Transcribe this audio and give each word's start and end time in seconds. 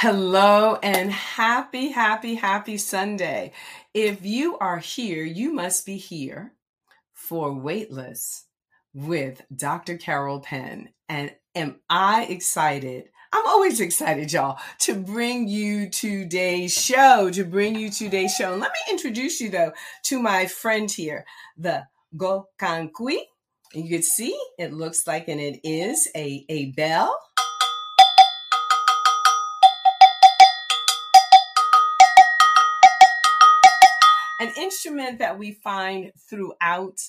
Hello 0.00 0.78
and 0.80 1.10
happy, 1.10 1.88
happy, 1.88 2.36
happy 2.36 2.76
Sunday. 2.76 3.50
If 3.92 4.24
you 4.24 4.56
are 4.58 4.78
here, 4.78 5.24
you 5.24 5.52
must 5.52 5.84
be 5.84 5.96
here 5.96 6.52
for 7.14 7.52
Weightless 7.52 8.44
with 8.94 9.42
Dr. 9.52 9.96
Carol 9.96 10.38
Penn. 10.38 10.90
And 11.08 11.34
am 11.56 11.80
I 11.90 12.26
excited? 12.26 13.08
I'm 13.32 13.44
always 13.48 13.80
excited, 13.80 14.32
y'all, 14.32 14.60
to 14.82 14.94
bring 14.94 15.48
you 15.48 15.90
today's 15.90 16.72
show, 16.80 17.28
to 17.32 17.42
bring 17.42 17.74
you 17.74 17.90
today's 17.90 18.36
show. 18.36 18.52
And 18.52 18.60
let 18.60 18.70
me 18.70 18.92
introduce 18.92 19.40
you, 19.40 19.50
though, 19.50 19.72
to 20.04 20.22
my 20.22 20.46
friend 20.46 20.88
here, 20.88 21.26
the 21.56 21.88
Gokankui. 22.16 23.18
You 23.74 23.88
can 23.88 24.04
see 24.04 24.40
it 24.60 24.72
looks 24.72 25.08
like, 25.08 25.26
and 25.26 25.40
it 25.40 25.58
is 25.64 26.06
a, 26.14 26.46
a 26.48 26.66
bell 26.66 27.18
an 34.40 34.52
instrument 34.56 35.18
that 35.18 35.38
we 35.38 35.52
find 35.52 36.12
throughout 36.28 37.00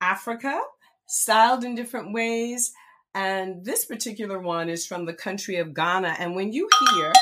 Africa, 0.00 0.60
styled 1.06 1.64
in 1.64 1.74
different 1.74 2.12
ways. 2.12 2.72
And 3.14 3.64
this 3.64 3.84
particular 3.84 4.38
one 4.38 4.68
is 4.68 4.86
from 4.86 5.04
the 5.04 5.12
country 5.12 5.56
of 5.56 5.74
Ghana. 5.74 6.16
And 6.18 6.34
when 6.34 6.52
you 6.52 6.68
hear 6.94 7.12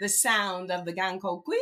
the 0.00 0.08
sound 0.08 0.70
of 0.70 0.84
the 0.84 0.92
gankogui, 0.92 1.60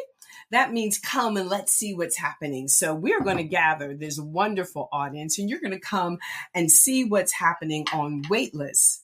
that 0.51 0.73
means 0.73 0.99
come 0.99 1.37
and 1.37 1.49
let's 1.49 1.73
see 1.73 1.95
what's 1.95 2.17
happening. 2.17 2.69
So 2.69 2.95
we're 2.95 3.21
going 3.21 3.37
to 3.37 3.45
gather 3.45 3.95
this 3.95 4.19
wonderful 4.19 4.89
audience 4.93 5.39
and 5.39 5.51
you're 5.51 5.61
going 5.61 5.73
to 5.73 5.81
come 5.81 6.19
and 6.55 6.71
see 6.71 7.05
what's 7.05 7.33
happening 7.33 7.85
on 7.93 8.23
Weightless 8.31 9.03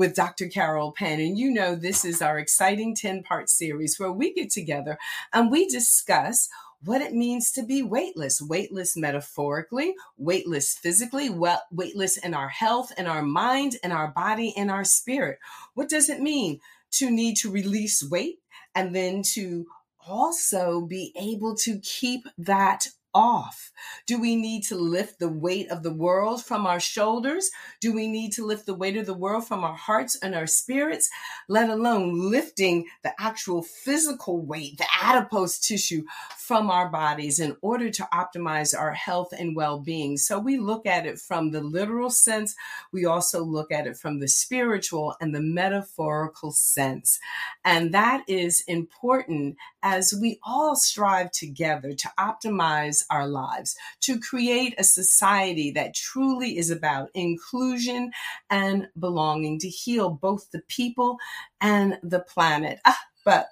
with 0.00 0.14
Dr. 0.14 0.48
Carol 0.48 0.92
Penn. 0.92 1.20
And 1.20 1.38
you 1.38 1.52
know, 1.52 1.74
this 1.74 2.06
is 2.06 2.22
our 2.22 2.38
exciting 2.38 2.96
10 2.96 3.22
part 3.22 3.50
series 3.50 4.00
where 4.00 4.10
we 4.10 4.32
get 4.32 4.50
together 4.50 4.98
and 5.30 5.50
we 5.50 5.68
discuss 5.68 6.48
what 6.82 7.02
it 7.02 7.12
means 7.12 7.52
to 7.52 7.62
be 7.62 7.82
weightless, 7.82 8.40
weightless 8.40 8.96
metaphorically, 8.96 9.94
weightless 10.16 10.72
physically, 10.72 11.28
weightless 11.70 12.16
in 12.16 12.32
our 12.32 12.48
health, 12.48 12.90
in 12.96 13.06
our 13.06 13.20
mind, 13.20 13.76
in 13.84 13.92
our 13.92 14.08
body, 14.08 14.54
in 14.56 14.70
our 14.70 14.84
spirit. 14.84 15.38
What 15.74 15.90
does 15.90 16.08
it 16.08 16.20
mean 16.20 16.60
to 16.92 17.10
need 17.10 17.36
to 17.36 17.50
release 17.50 18.02
weight 18.02 18.38
and 18.74 18.96
then 18.96 19.22
to 19.34 19.66
also 20.08 20.80
be 20.80 21.12
able 21.14 21.54
to 21.56 21.78
keep 21.80 22.22
that 22.38 22.88
off? 23.14 23.70
Do 24.06 24.20
we 24.20 24.36
need 24.36 24.62
to 24.64 24.76
lift 24.76 25.18
the 25.18 25.28
weight 25.28 25.70
of 25.70 25.82
the 25.82 25.92
world 25.92 26.44
from 26.44 26.66
our 26.66 26.80
shoulders? 26.80 27.50
Do 27.80 27.92
we 27.92 28.08
need 28.08 28.32
to 28.34 28.46
lift 28.46 28.66
the 28.66 28.74
weight 28.74 28.96
of 28.96 29.06
the 29.06 29.14
world 29.14 29.46
from 29.46 29.64
our 29.64 29.76
hearts 29.76 30.16
and 30.22 30.34
our 30.34 30.46
spirits, 30.46 31.08
let 31.48 31.70
alone 31.70 32.30
lifting 32.30 32.86
the 33.02 33.12
actual 33.18 33.62
physical 33.62 34.40
weight, 34.40 34.78
the 34.78 34.86
adipose 35.02 35.58
tissue 35.58 36.04
from 36.50 36.68
our 36.68 36.88
bodies 36.88 37.38
in 37.38 37.56
order 37.62 37.90
to 37.90 38.08
optimize 38.12 38.76
our 38.76 38.90
health 38.90 39.32
and 39.38 39.54
well 39.54 39.78
being? 39.78 40.16
So 40.16 40.36
we 40.36 40.58
look 40.58 40.84
at 40.84 41.06
it 41.06 41.20
from 41.20 41.52
the 41.52 41.60
literal 41.60 42.10
sense. 42.10 42.56
We 42.90 43.04
also 43.04 43.44
look 43.44 43.70
at 43.70 43.86
it 43.86 43.96
from 43.96 44.18
the 44.18 44.26
spiritual 44.26 45.14
and 45.20 45.32
the 45.32 45.40
metaphorical 45.40 46.50
sense. 46.50 47.20
And 47.64 47.94
that 47.94 48.24
is 48.26 48.64
important 48.66 49.58
as 49.84 50.12
we 50.20 50.40
all 50.42 50.74
strive 50.74 51.30
together 51.30 51.92
to 51.92 52.10
optimize 52.18 53.04
our 53.10 53.28
lives, 53.28 53.76
to 54.00 54.18
create 54.18 54.74
a 54.76 54.82
society 54.82 55.70
that 55.70 55.94
truly 55.94 56.58
is 56.58 56.68
about 56.68 57.10
inclusion 57.14 58.10
and 58.50 58.88
belonging, 58.98 59.60
to 59.60 59.68
heal 59.68 60.10
both 60.10 60.50
the 60.50 60.62
people 60.66 61.18
and 61.60 61.96
the 62.02 62.18
planet. 62.18 62.80
Ah, 62.84 62.98
but 63.24 63.50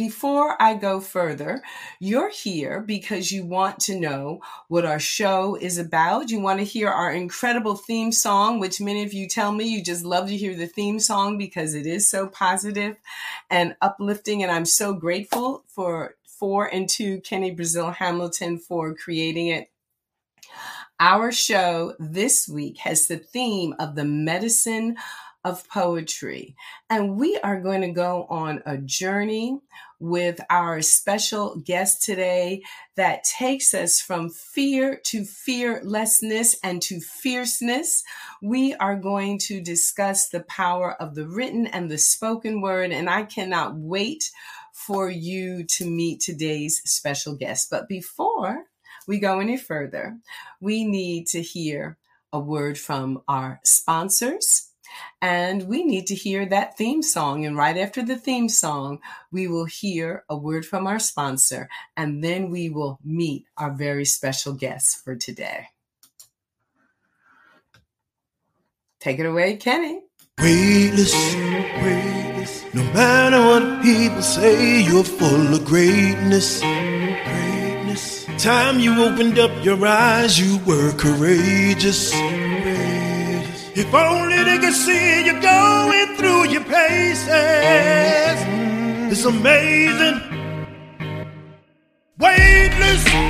before 0.00 0.56
I 0.62 0.76
go 0.76 0.98
further, 0.98 1.62
you're 1.98 2.30
here 2.30 2.80
because 2.80 3.30
you 3.30 3.44
want 3.44 3.80
to 3.80 4.00
know 4.00 4.40
what 4.68 4.86
our 4.86 4.98
show 4.98 5.56
is 5.56 5.76
about. 5.76 6.30
You 6.30 6.40
want 6.40 6.58
to 6.58 6.64
hear 6.64 6.88
our 6.88 7.12
incredible 7.12 7.76
theme 7.76 8.10
song, 8.10 8.60
which 8.60 8.80
many 8.80 9.02
of 9.02 9.12
you 9.12 9.28
tell 9.28 9.52
me 9.52 9.66
you 9.66 9.84
just 9.84 10.02
love 10.02 10.28
to 10.28 10.36
hear 10.38 10.54
the 10.54 10.66
theme 10.66 11.00
song 11.00 11.36
because 11.36 11.74
it 11.74 11.84
is 11.84 12.08
so 12.08 12.26
positive 12.26 12.96
and 13.50 13.76
uplifting. 13.82 14.42
And 14.42 14.50
I'm 14.50 14.64
so 14.64 14.94
grateful 14.94 15.64
for 15.68 16.14
four 16.24 16.64
and 16.64 16.88
two 16.88 17.20
Kenny 17.20 17.50
Brazil 17.50 17.90
Hamilton 17.90 18.56
for 18.56 18.94
creating 18.94 19.48
it. 19.48 19.70
Our 20.98 21.30
show 21.30 21.94
this 21.98 22.48
week 22.48 22.78
has 22.78 23.06
the 23.06 23.18
theme 23.18 23.74
of 23.78 23.96
the 23.96 24.06
medicine 24.06 24.96
of 25.44 25.68
poetry. 25.68 26.56
And 26.88 27.16
we 27.16 27.38
are 27.38 27.60
going 27.60 27.80
to 27.82 27.92
go 27.92 28.26
on 28.28 28.62
a 28.66 28.76
journey 28.78 29.60
with 30.00 30.40
our 30.48 30.80
special 30.80 31.56
guest 31.56 32.02
today 32.02 32.62
that 32.96 33.22
takes 33.24 33.74
us 33.74 34.00
from 34.00 34.30
fear 34.30 34.98
to 35.04 35.24
fearlessness 35.24 36.56
and 36.64 36.80
to 36.82 37.00
fierceness. 37.00 38.02
We 38.42 38.74
are 38.74 38.96
going 38.96 39.38
to 39.40 39.60
discuss 39.60 40.30
the 40.30 40.40
power 40.40 40.94
of 41.00 41.14
the 41.14 41.28
written 41.28 41.66
and 41.66 41.90
the 41.90 41.98
spoken 41.98 42.62
word. 42.62 42.92
And 42.92 43.08
I 43.08 43.24
cannot 43.24 43.76
wait 43.76 44.30
for 44.72 45.10
you 45.10 45.64
to 45.64 45.84
meet 45.84 46.20
today's 46.20 46.80
special 46.86 47.36
guest. 47.36 47.68
But 47.70 47.86
before 47.86 48.64
we 49.06 49.18
go 49.18 49.40
any 49.40 49.58
further, 49.58 50.16
we 50.60 50.84
need 50.84 51.26
to 51.28 51.42
hear 51.42 51.98
a 52.32 52.40
word 52.40 52.78
from 52.78 53.22
our 53.28 53.60
sponsors. 53.64 54.69
And 55.22 55.68
we 55.68 55.84
need 55.84 56.06
to 56.08 56.14
hear 56.14 56.46
that 56.46 56.76
theme 56.76 57.02
song. 57.02 57.44
And 57.44 57.56
right 57.56 57.76
after 57.76 58.02
the 58.02 58.16
theme 58.16 58.48
song, 58.48 59.00
we 59.30 59.46
will 59.48 59.66
hear 59.66 60.24
a 60.28 60.36
word 60.36 60.64
from 60.64 60.86
our 60.86 60.98
sponsor. 60.98 61.68
And 61.96 62.24
then 62.24 62.50
we 62.50 62.70
will 62.70 62.98
meet 63.04 63.46
our 63.56 63.70
very 63.72 64.04
special 64.04 64.54
guest 64.54 65.04
for 65.04 65.16
today. 65.16 65.68
Take 69.00 69.18
it 69.18 69.26
away, 69.26 69.56
Kenny. 69.56 70.02
Weightless, 70.38 71.14
weightless. 71.14 72.64
No 72.74 72.82
matter 72.92 73.40
what 73.40 73.82
people 73.82 74.22
say, 74.22 74.82
you're 74.82 75.04
full 75.04 75.54
of 75.54 75.64
greatness. 75.64 76.60
Greatness. 76.60 78.26
Time 78.38 78.78
you 78.78 79.02
opened 79.02 79.38
up 79.38 79.50
your 79.64 79.86
eyes, 79.86 80.38
you 80.38 80.58
were 80.64 80.92
courageous. 80.92 82.12
If 83.82 83.94
only 83.94 84.44
they 84.44 84.58
could 84.58 84.74
see 84.74 85.24
you 85.24 85.40
going 85.40 86.14
through 86.16 86.50
your 86.50 86.62
paces. 86.64 87.28
It's 89.10 89.24
amazing. 89.24 90.20
Weightless. 92.18 93.29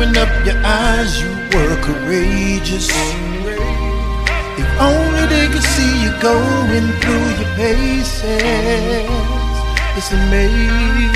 Up 0.00 0.46
your 0.46 0.60
eyes, 0.64 1.22
you 1.22 1.28
were 1.28 1.76
courageous. 1.80 2.88
If 4.58 4.80
only 4.80 5.26
they 5.26 5.46
could 5.46 5.62
see 5.62 6.02
you 6.04 6.10
going 6.20 6.88
through 7.00 7.28
your 7.38 7.54
paces. 7.54 9.08
It's 9.96 10.12
amazing. 10.12 11.12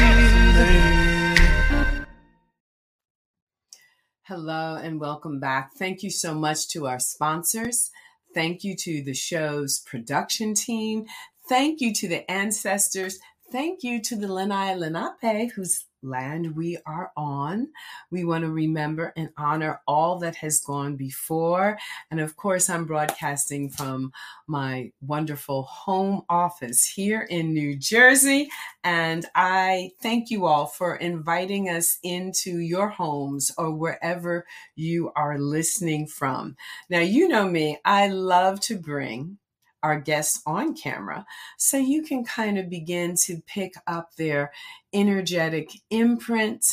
Hello 4.23 4.77
and 4.77 5.01
welcome 5.01 5.41
back. 5.41 5.73
Thank 5.77 6.03
you 6.05 6.11
so 6.11 6.33
much 6.35 6.69
to 6.69 6.87
our 6.87 7.01
sponsors. 7.01 7.91
Thank 8.35 8.63
you 8.63 8.77
to 8.77 9.03
the 9.03 9.15
show's 9.15 9.81
production 9.81 10.55
team. 10.55 11.07
Thank 11.49 11.81
you 11.81 11.93
to 11.95 12.09
the 12.09 12.31
ancestors. 12.31 13.19
Thank 13.51 13.83
you 13.83 14.01
to 14.03 14.17
the 14.17 14.29
Lenni 14.29 14.79
Lenape, 14.79 15.53
whose 15.53 15.86
land 16.07 16.57
we 16.57 16.79
are 16.87 17.13
on. 17.17 17.69
We 18.11 18.25
want 18.25 18.45
to 18.45 18.51
remember 18.51 19.13
and 19.17 19.31
honor 19.37 19.81
all 19.87 20.19
that 20.21 20.37
has 20.37 20.61
gone 20.61 20.97
before. 20.97 21.79
And 22.11 22.21
of 22.21 22.37
course, 22.37 22.71
I'm 22.71 22.85
broadcasting 22.85 23.71
from 23.71 24.13
my 24.47 24.93
wonderful 25.01 25.65
home 25.65 26.23
office 26.29 26.87
here 26.87 27.23
in 27.23 27.53
New 27.53 27.77
Jersey. 27.77 28.49
And 28.85 29.27
I 29.35 29.91
thank 30.01 30.31
you 30.31 30.47
all 30.47 30.67
for 30.67 30.97
inviting 30.97 31.69
us 31.69 31.99
into 32.03 32.59
your 32.59 32.89
homes 32.89 33.51
or 33.59 33.73
wherever 33.73 34.47
you 34.75 35.13
are 35.17 35.39
listening 35.39 36.07
from. 36.07 36.57
Now, 36.89 37.01
you 37.01 37.29
know 37.29 37.49
me, 37.49 37.79
I 37.85 38.09
love 38.09 38.61
to 38.61 38.79
bring 38.79 39.39
our 39.87 40.01
guests 40.01 40.43
on 40.47 40.75
camera 40.75 41.25
so 41.57 41.77
you 41.77 42.03
can 42.03 42.25
kind 42.25 42.59
of 42.59 42.69
begin 42.69 43.15
to 43.15 43.41
pick 43.47 43.75
up 43.87 44.15
their 44.17 44.53
energetic 44.93 45.71
imprint 45.91 46.67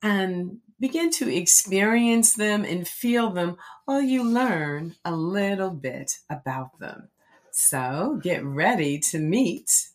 and 0.00 0.58
begin 0.78 1.10
to 1.10 1.28
experience 1.28 2.34
them 2.34 2.64
and 2.64 2.86
feel 2.86 3.30
them 3.30 3.56
while 3.84 4.00
you 4.00 4.22
learn 4.22 4.94
a 5.04 5.10
little 5.10 5.70
bit 5.70 6.18
about 6.30 6.78
them. 6.78 7.08
So 7.50 8.20
get 8.22 8.44
ready 8.44 9.00
to 9.10 9.18
meet 9.18 9.88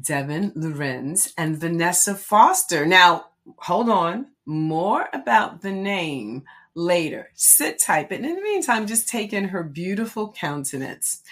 Devin 0.00 0.52
Lorenz 0.54 1.32
and 1.36 1.58
Vanessa 1.58 2.14
Foster. 2.14 2.86
Now, 2.86 3.26
hold 3.56 3.88
on, 3.88 4.28
more 4.46 5.08
about 5.12 5.62
the 5.62 5.72
name 5.72 6.44
later. 6.74 7.30
Sit 7.34 7.80
tight, 7.80 8.08
but 8.08 8.20
in 8.20 8.34
the 8.34 8.42
meantime, 8.42 8.86
just 8.86 9.08
take 9.08 9.32
in 9.32 9.48
her 9.48 9.62
beautiful 9.62 10.32
countenance. 10.32 11.22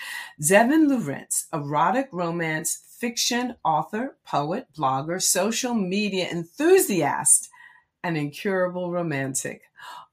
Devin 0.47 0.89
Lorenz, 0.89 1.47
erotic 1.53 2.09
romance 2.13 2.83
fiction 3.01 3.57
author, 3.65 4.17
poet, 4.27 4.67
blogger, 4.77 5.23
social 5.23 5.75
media 5.75 6.29
enthusiast, 6.31 7.49
and 8.05 8.17
incurable 8.17 8.91
romantic. 8.91 9.63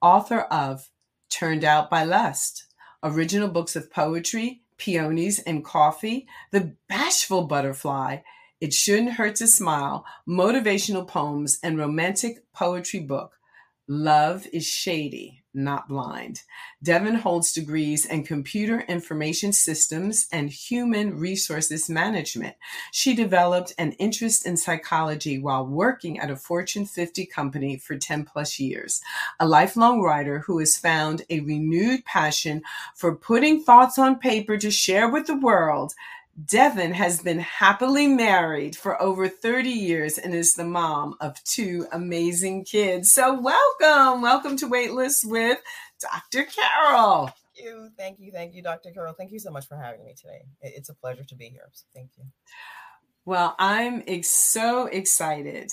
Author 0.02 0.42
of 0.42 0.90
Turned 1.30 1.66
Out 1.66 1.90
by 1.90 2.04
Lust, 2.04 2.66
original 3.04 3.50
books 3.50 3.76
of 3.76 3.92
poetry, 3.92 4.62
peonies 4.78 5.40
and 5.40 5.66
coffee, 5.66 6.28
The 6.52 6.76
Bashful 6.88 7.44
Butterfly, 7.44 8.20
It 8.62 8.74
Shouldn't 8.74 9.14
Hurt 9.14 9.36
to 9.38 9.48
Smile, 9.48 10.06
motivational 10.28 11.08
poems, 11.08 11.60
and 11.62 11.78
romantic 11.78 12.52
poetry 12.54 13.02
book, 13.02 13.37
Love 13.88 14.46
is 14.52 14.66
Shady 14.66 15.44
not 15.58 15.90
blind. 15.90 16.44
Devin 16.84 17.16
holds 17.16 17.52
degrees 17.52 18.06
in 18.06 18.24
computer 18.24 18.82
information 18.82 19.52
systems 19.52 20.28
and 20.32 20.50
human 20.50 21.18
resources 21.18 21.90
management. 21.90 22.56
She 22.92 23.16
developed 23.16 23.74
an 23.78 23.94
interest 23.94 24.46
in 24.46 24.56
psychology 24.56 25.40
while 25.40 25.66
working 25.66 26.20
at 26.20 26.30
a 26.30 26.36
Fortune 26.36 26.86
50 26.86 27.26
company 27.26 27.78
for 27.78 27.98
10 27.98 28.26
plus 28.26 28.60
years. 28.60 29.02
A 29.40 29.48
lifelong 29.48 30.02
writer 30.02 30.40
who 30.40 30.60
has 30.60 30.78
found 30.78 31.24
a 31.30 31.40
renewed 31.40 32.06
passion 32.06 32.62
for 32.96 33.16
putting 33.16 33.64
thoughts 33.64 33.98
on 33.98 34.20
paper 34.20 34.58
to 34.58 34.70
share 34.70 35.10
with 35.10 35.26
the 35.28 35.38
world. 35.38 35.94
Devin 36.46 36.94
has 36.94 37.22
been 37.24 37.40
happily 37.40 38.08
married 38.08 38.76
for 38.76 39.02
over 39.02 39.28
30 39.28 39.72
years 39.72 40.20
and 40.20 40.36
is 40.36 40.54
the 40.54 40.64
mom 40.64 41.16
of 41.20 41.44
two 41.44 41.88
amazing 41.92 42.64
kids. 42.64 43.12
So, 43.12 43.40
welcome. 43.42 44.22
Welcome 44.22 44.56
to 44.58 44.68
Weightless 44.68 45.24
with 45.26 45.58
Dr. 46.00 46.44
Carol. 46.46 47.32
Thank 47.56 47.66
you. 47.66 47.90
Thank 47.98 48.20
you. 48.20 48.32
Thank 48.32 48.54
you, 48.54 48.62
Dr. 48.62 48.92
Carol. 48.92 49.16
Thank 49.18 49.32
you 49.32 49.40
so 49.40 49.50
much 49.50 49.68
for 49.68 49.78
having 49.78 50.06
me 50.06 50.14
today. 50.14 50.44
It's 50.62 50.90
a 50.90 50.94
pleasure 50.94 51.24
to 51.24 51.36
be 51.36 51.46
here. 51.50 51.68
So, 51.72 51.86
thank 51.96 52.12
you. 52.18 52.26
Well, 53.26 53.56
I'm 53.58 54.04
ex- 54.06 54.30
so 54.30 54.86
excited 54.86 55.72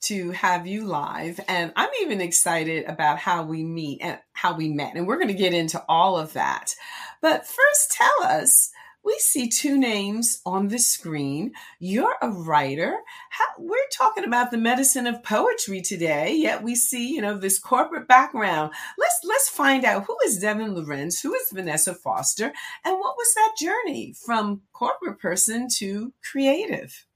to 0.00 0.30
have 0.30 0.66
you 0.66 0.84
live 0.86 1.40
and 1.48 1.72
I'm 1.76 1.90
even 2.00 2.20
excited 2.20 2.86
about 2.86 3.18
how 3.18 3.42
we 3.42 3.64
meet 3.64 4.00
and 4.00 4.18
how 4.32 4.54
we 4.56 4.68
met 4.68 4.94
and 4.94 5.06
we're 5.06 5.16
going 5.16 5.28
to 5.28 5.34
get 5.34 5.52
into 5.52 5.84
all 5.88 6.16
of 6.16 6.32
that. 6.34 6.74
But 7.20 7.46
first 7.46 7.90
tell 7.90 8.22
us 8.22 8.70
we 9.04 9.18
see 9.18 9.48
two 9.48 9.78
names 9.78 10.40
on 10.44 10.68
the 10.68 10.78
screen. 10.78 11.52
You're 11.78 12.16
a 12.20 12.30
writer. 12.30 12.98
How, 13.30 13.44
we're 13.58 13.78
talking 13.92 14.24
about 14.24 14.50
the 14.50 14.58
medicine 14.58 15.06
of 15.06 15.22
poetry 15.22 15.80
today, 15.80 16.34
yet 16.34 16.62
we 16.62 16.74
see, 16.74 17.14
you 17.14 17.20
know, 17.20 17.38
this 17.38 17.58
corporate 17.58 18.08
background. 18.08 18.72
Let's 18.98 19.20
let's 19.24 19.48
find 19.48 19.84
out 19.84 20.04
who 20.04 20.16
is 20.24 20.38
Devin 20.38 20.74
Lorenz, 20.74 21.20
who 21.20 21.34
is 21.34 21.50
Vanessa 21.52 21.94
Foster, 21.94 22.52
and 22.84 22.98
what 22.98 23.16
was 23.16 23.32
that 23.34 23.54
journey 23.58 24.14
from 24.24 24.62
corporate 24.72 25.18
person 25.18 25.68
to 25.76 26.12
creative? 26.30 27.06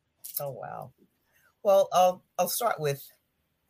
Oh 0.40 0.50
wow. 0.50 0.92
Well, 1.62 1.88
I'll 1.92 2.22
I'll 2.38 2.48
start 2.48 2.80
with 2.80 3.06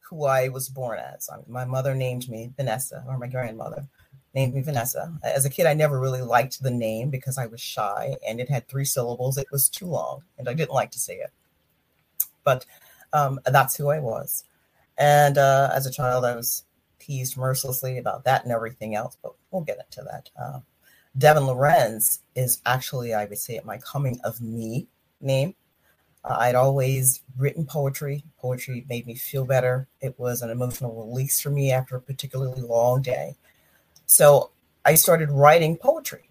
who 0.09 0.26
I 0.26 0.49
was 0.49 0.69
born 0.69 0.99
as. 0.99 1.29
My 1.49 1.64
mother 1.64 1.94
named 1.94 2.29
me 2.29 2.53
Vanessa, 2.56 3.05
or 3.09 3.19
my 3.19 3.26
grandmother 3.26 3.88
named 4.34 4.55
me 4.55 4.62
Vanessa. 4.62 5.12
As 5.23 5.44
a 5.44 5.50
kid, 5.50 5.67
I 5.67 5.75
never 5.75 6.00
really 6.00 6.23
liked 6.23 6.62
the 6.62 6.70
name 6.70 7.11
because 7.11 7.38
I 7.38 7.46
was 7.46 7.61
shy 7.61 8.17
and 8.26 8.40
it 8.40 8.49
had 8.49 8.67
three 8.67 8.84
syllables. 8.84 9.38
It 9.38 9.49
was 9.52 9.69
too 9.69 9.87
long 9.87 10.23
and 10.38 10.49
I 10.49 10.55
didn't 10.55 10.75
like 10.75 10.90
to 10.93 10.99
say 10.99 11.14
it. 11.14 11.31
But 12.44 12.67
um, 13.12 13.40
that's 13.46 13.76
who 13.76 13.90
I 13.90 13.99
was. 13.99 14.44
And 14.99 15.38
uh, 15.38 15.70
as 15.73 15.87
a 15.87 15.93
child, 15.93 16.25
I 16.25 16.37
was 16.37 16.64
teased 16.99 17.37
mercilessly 17.37 17.99
about 17.99 18.25
that 18.25 18.44
and 18.44 18.52
everything 18.52 18.94
else, 18.94 19.17
but 19.23 19.34
we'll 19.50 19.62
get 19.62 19.79
into 19.79 20.08
that. 20.11 20.31
Uh, 20.40 20.61
Devin 21.17 21.46
Lorenz 21.46 22.20
is 22.35 22.62
actually, 22.64 23.12
I 23.12 23.26
would 23.26 23.38
say, 23.38 23.61
my 23.64 23.78
coming 23.78 24.19
of 24.25 24.40
me 24.40 24.87
name. 25.20 25.55
Uh, 26.25 26.37
I'd 26.38 26.55
always 26.55 27.23
written 27.37 27.67
poetry. 27.67 28.25
Poetry 28.38 28.87
made 28.88 29.06
me 29.06 29.14
feel 29.14 29.44
better. 29.44 29.88
It 30.00 30.19
was 30.19 30.43
an 30.43 30.50
emotional 30.50 30.94
release 30.94 31.40
for 31.40 31.50
me 31.50 31.73
after 31.73 31.96
a 31.96 32.00
particularly 32.00 32.62
long 32.62 33.02
day. 33.02 33.37
So 34.12 34.50
I 34.85 34.94
started 34.94 35.31
writing 35.31 35.79
poetry. 35.79 36.29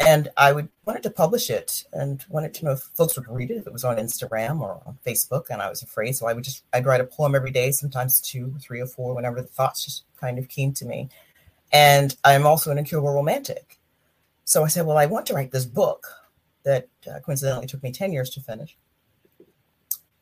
And 0.00 0.28
I 0.36 0.52
would 0.52 0.68
wanted 0.86 1.02
to 1.04 1.10
publish 1.10 1.50
it 1.50 1.84
and 1.92 2.24
wanted 2.28 2.54
to 2.54 2.64
know 2.64 2.72
if 2.72 2.80
folks 2.80 3.16
would 3.16 3.28
read 3.28 3.50
it, 3.50 3.58
if 3.58 3.66
it 3.66 3.72
was 3.72 3.84
on 3.84 3.98
Instagram 3.98 4.60
or 4.60 4.80
on 4.86 4.98
Facebook. 5.06 5.50
And 5.50 5.62
I 5.62 5.68
was 5.68 5.82
afraid. 5.82 6.16
So 6.16 6.26
I 6.26 6.32
would 6.32 6.42
just 6.42 6.64
I'd 6.72 6.86
write 6.86 7.02
a 7.02 7.04
poem 7.04 7.34
every 7.34 7.52
day, 7.52 7.70
sometimes 7.70 8.20
two, 8.20 8.56
three 8.60 8.80
or 8.80 8.86
four, 8.86 9.14
whenever 9.14 9.40
the 9.40 9.46
thoughts 9.46 9.84
just 9.84 10.04
kind 10.16 10.38
of 10.38 10.48
came 10.48 10.72
to 10.72 10.86
me. 10.86 11.10
And 11.70 12.16
I'm 12.24 12.46
also 12.46 12.72
an 12.72 12.78
incurable 12.78 13.12
romantic. 13.12 13.78
So 14.44 14.64
I 14.64 14.68
said, 14.68 14.86
well, 14.86 14.98
I 14.98 15.06
want 15.06 15.26
to 15.26 15.34
write 15.34 15.52
this 15.52 15.66
book 15.66 16.06
that 16.64 16.88
uh, 17.06 17.20
coincidentally 17.20 17.68
took 17.68 17.82
me 17.84 17.92
10 17.92 18.12
years 18.12 18.30
to 18.30 18.40
finish. 18.40 18.76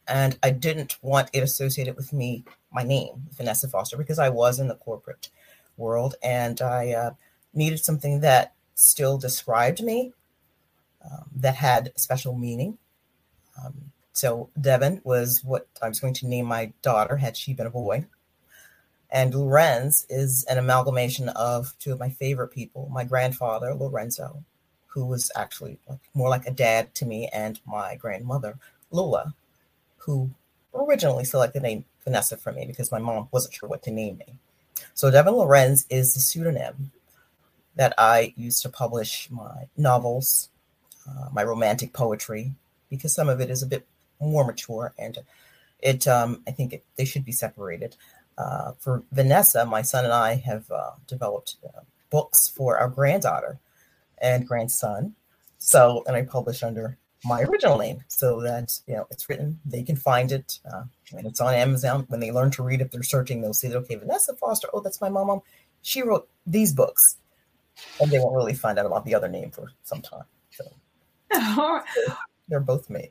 And 0.06 0.38
I 0.42 0.50
didn't 0.50 0.98
want 1.00 1.30
it 1.32 1.42
associated 1.42 1.96
with 1.96 2.12
me, 2.12 2.44
my 2.72 2.82
name, 2.82 3.28
Vanessa 3.34 3.68
Foster, 3.68 3.96
because 3.96 4.18
I 4.18 4.28
was 4.28 4.58
in 4.58 4.68
the 4.68 4.74
corporate 4.74 5.30
world, 5.78 6.14
and 6.22 6.60
I 6.60 6.92
uh, 6.92 7.10
needed 7.54 7.78
something 7.80 8.20
that 8.20 8.54
still 8.74 9.18
described 9.18 9.82
me, 9.82 10.12
um, 11.04 11.24
that 11.36 11.56
had 11.56 11.92
special 11.96 12.36
meaning. 12.36 12.78
Um, 13.62 13.92
so 14.12 14.50
Devin 14.60 15.00
was 15.04 15.42
what 15.44 15.68
I 15.80 15.88
was 15.88 16.00
going 16.00 16.14
to 16.14 16.26
name 16.26 16.46
my 16.46 16.72
daughter 16.82 17.16
had 17.16 17.36
she 17.36 17.54
been 17.54 17.66
a 17.66 17.70
boy. 17.70 18.06
And 19.10 19.34
Lorenz 19.34 20.06
is 20.10 20.44
an 20.50 20.58
amalgamation 20.58 21.30
of 21.30 21.74
two 21.78 21.92
of 21.92 21.98
my 21.98 22.10
favorite 22.10 22.48
people, 22.48 22.90
my 22.92 23.04
grandfather, 23.04 23.74
Lorenzo, 23.74 24.44
who 24.88 25.06
was 25.06 25.30
actually 25.34 25.78
more 26.14 26.28
like 26.28 26.46
a 26.46 26.50
dad 26.50 26.94
to 26.96 27.06
me, 27.06 27.28
and 27.32 27.60
my 27.64 27.94
grandmother, 27.94 28.58
Lula, 28.90 29.34
who 29.98 30.30
originally 30.74 31.24
selected 31.24 31.62
the 31.62 31.66
name 31.66 31.84
Vanessa 32.04 32.36
for 32.36 32.52
me 32.52 32.66
because 32.66 32.92
my 32.92 32.98
mom 32.98 33.28
wasn't 33.30 33.54
sure 33.54 33.68
what 33.68 33.82
to 33.84 33.90
name 33.90 34.18
me. 34.18 34.38
So 34.94 35.10
Devin 35.10 35.34
Lorenz 35.34 35.86
is 35.90 36.14
the 36.14 36.20
pseudonym 36.20 36.92
that 37.76 37.94
I 37.96 38.34
use 38.36 38.60
to 38.62 38.68
publish 38.68 39.28
my 39.30 39.68
novels, 39.76 40.50
uh, 41.08 41.28
my 41.32 41.44
romantic 41.44 41.92
poetry, 41.92 42.52
because 42.90 43.14
some 43.14 43.28
of 43.28 43.40
it 43.40 43.50
is 43.50 43.62
a 43.62 43.66
bit 43.66 43.86
more 44.20 44.44
mature 44.44 44.92
and 44.98 45.18
it 45.80 46.08
um, 46.08 46.42
I 46.46 46.50
think 46.50 46.72
it, 46.72 46.84
they 46.96 47.04
should 47.04 47.24
be 47.24 47.32
separated. 47.32 47.96
Uh, 48.36 48.72
for 48.78 49.02
Vanessa, 49.12 49.64
my 49.64 49.82
son 49.82 50.04
and 50.04 50.14
I 50.14 50.36
have 50.36 50.70
uh, 50.70 50.92
developed 51.06 51.56
uh, 51.64 51.80
books 52.10 52.48
for 52.48 52.78
our 52.78 52.88
granddaughter 52.88 53.58
and 54.20 54.46
grandson. 54.46 55.14
So, 55.58 56.04
and 56.06 56.16
I 56.16 56.22
publish 56.22 56.62
under 56.62 56.96
my 57.24 57.42
original 57.42 57.78
name 57.78 58.04
so 58.08 58.40
that 58.40 58.78
you 58.86 58.94
know 58.94 59.06
it's 59.10 59.28
written 59.28 59.58
they 59.66 59.82
can 59.82 59.96
find 59.96 60.30
it 60.30 60.60
uh, 60.72 60.84
and 61.16 61.26
it's 61.26 61.40
on 61.40 61.54
amazon. 61.54 62.04
When 62.08 62.20
they 62.20 62.30
learn 62.30 62.50
to 62.52 62.62
read 62.62 62.80
if 62.80 62.90
they're 62.90 63.02
searching 63.02 63.40
they'll 63.40 63.54
see 63.54 63.68
that 63.68 63.76
okay 63.78 63.96
vanessa 63.96 64.34
foster 64.36 64.68
oh 64.72 64.80
that's 64.80 65.00
my 65.00 65.08
mom 65.08 65.40
she 65.82 66.02
wrote 66.02 66.28
these 66.46 66.72
books. 66.72 67.16
And 68.00 68.10
they 68.10 68.18
won't 68.18 68.34
really 68.34 68.54
find 68.54 68.78
out 68.78 68.86
about 68.86 69.04
the 69.04 69.14
other 69.14 69.28
name 69.28 69.50
for 69.50 69.70
some 69.84 70.02
time 70.02 70.24
so, 70.50 70.64
so 71.32 71.82
they're 72.48 72.60
both 72.60 72.90
me. 72.90 73.10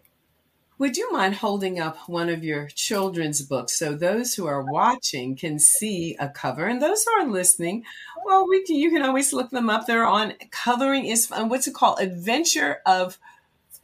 Would 0.79 0.95
you 0.95 1.11
mind 1.11 1.35
holding 1.35 1.79
up 1.79 1.97
one 2.07 2.29
of 2.29 2.43
your 2.43 2.67
children's 2.67 3.41
books 3.41 3.79
so 3.79 3.95
those 3.95 4.35
who 4.35 4.45
are 4.45 4.61
watching 4.61 5.35
can 5.35 5.57
see 5.57 6.15
a 6.19 6.29
cover? 6.29 6.67
And 6.67 6.81
those 6.81 7.03
who 7.03 7.11
are 7.11 7.27
listening 7.27 7.83
well 8.25 8.47
we 8.47 8.63
can 8.63 8.75
you 8.75 8.91
can 8.91 9.01
always 9.03 9.33
look 9.33 9.49
them 9.49 9.69
up. 9.69 9.87
They're 9.87 10.05
on 10.05 10.33
coloring 10.51 11.05
is 11.05 11.29
what's 11.29 11.67
it 11.67 11.73
called? 11.73 11.99
Adventure 11.99 12.81
of 12.85 13.17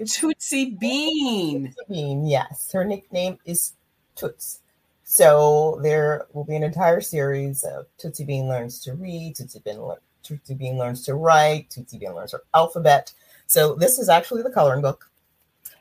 Tootsie 0.11 0.75
Bean. 0.79 1.67
Tootsie 1.67 1.85
Bean, 1.89 2.25
yes. 2.25 2.71
Her 2.71 2.85
nickname 2.85 3.37
is 3.45 3.73
Toots. 4.15 4.59
So 5.03 5.79
there 5.83 6.27
will 6.33 6.45
be 6.45 6.55
an 6.55 6.63
entire 6.63 7.01
series 7.01 7.63
of 7.63 7.87
Tootsie 7.97 8.25
Bean 8.25 8.47
learns 8.47 8.79
to 8.81 8.93
read, 8.93 9.35
Tootsie 9.35 9.61
Bean, 9.63 9.81
le- 9.81 9.97
Tootsie 10.23 10.55
Bean 10.55 10.77
learns 10.77 11.03
to 11.05 11.15
write, 11.15 11.69
Tootsie 11.69 11.97
Bean 11.97 12.13
learns 12.15 12.31
her 12.31 12.43
alphabet. 12.53 13.13
So 13.47 13.75
this 13.75 13.99
is 13.99 14.09
actually 14.09 14.43
the 14.43 14.49
coloring 14.49 14.81
book 14.81 15.09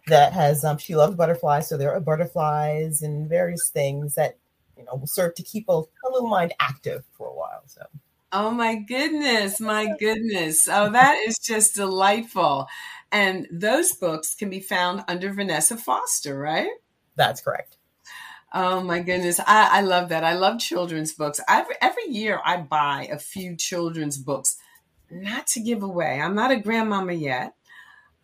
that 0.06 0.32
has 0.32 0.64
um, 0.64 0.78
she 0.78 0.96
loves 0.96 1.14
butterflies, 1.14 1.68
so 1.68 1.76
there 1.76 1.92
are 1.94 2.00
butterflies 2.00 3.02
and 3.02 3.28
various 3.28 3.70
things 3.70 4.14
that 4.16 4.36
you 4.76 4.84
know 4.84 4.96
will 4.96 5.06
serve 5.06 5.34
to 5.36 5.42
keep 5.42 5.68
a, 5.68 5.72
a 5.72 6.08
little 6.10 6.28
mind 6.28 6.52
active 6.60 7.04
for 7.16 7.28
a 7.28 7.34
while. 7.34 7.62
So 7.66 7.82
Oh 8.34 8.50
my 8.50 8.76
goodness, 8.76 9.60
my 9.60 9.94
goodness. 9.98 10.66
Oh, 10.66 10.90
that 10.90 11.18
is 11.26 11.38
just 11.38 11.74
delightful. 11.74 12.66
And 13.12 13.46
those 13.52 13.92
books 13.92 14.34
can 14.34 14.48
be 14.48 14.60
found 14.60 15.04
under 15.06 15.32
Vanessa 15.32 15.76
Foster, 15.76 16.38
right? 16.38 16.70
That's 17.14 17.42
correct. 17.42 17.76
Oh 18.54 18.80
my 18.82 19.00
goodness. 19.00 19.38
I, 19.40 19.78
I 19.78 19.80
love 19.82 20.08
that. 20.08 20.24
I 20.24 20.34
love 20.34 20.58
children's 20.58 21.12
books. 21.12 21.40
Every, 21.48 21.74
every 21.80 22.08
year 22.08 22.40
I 22.44 22.56
buy 22.56 23.08
a 23.12 23.18
few 23.18 23.56
children's 23.56 24.18
books, 24.18 24.56
not 25.10 25.46
to 25.48 25.60
give 25.60 25.82
away. 25.82 26.20
I'm 26.20 26.34
not 26.34 26.50
a 26.50 26.56
grandmama 26.56 27.12
yet. 27.12 27.54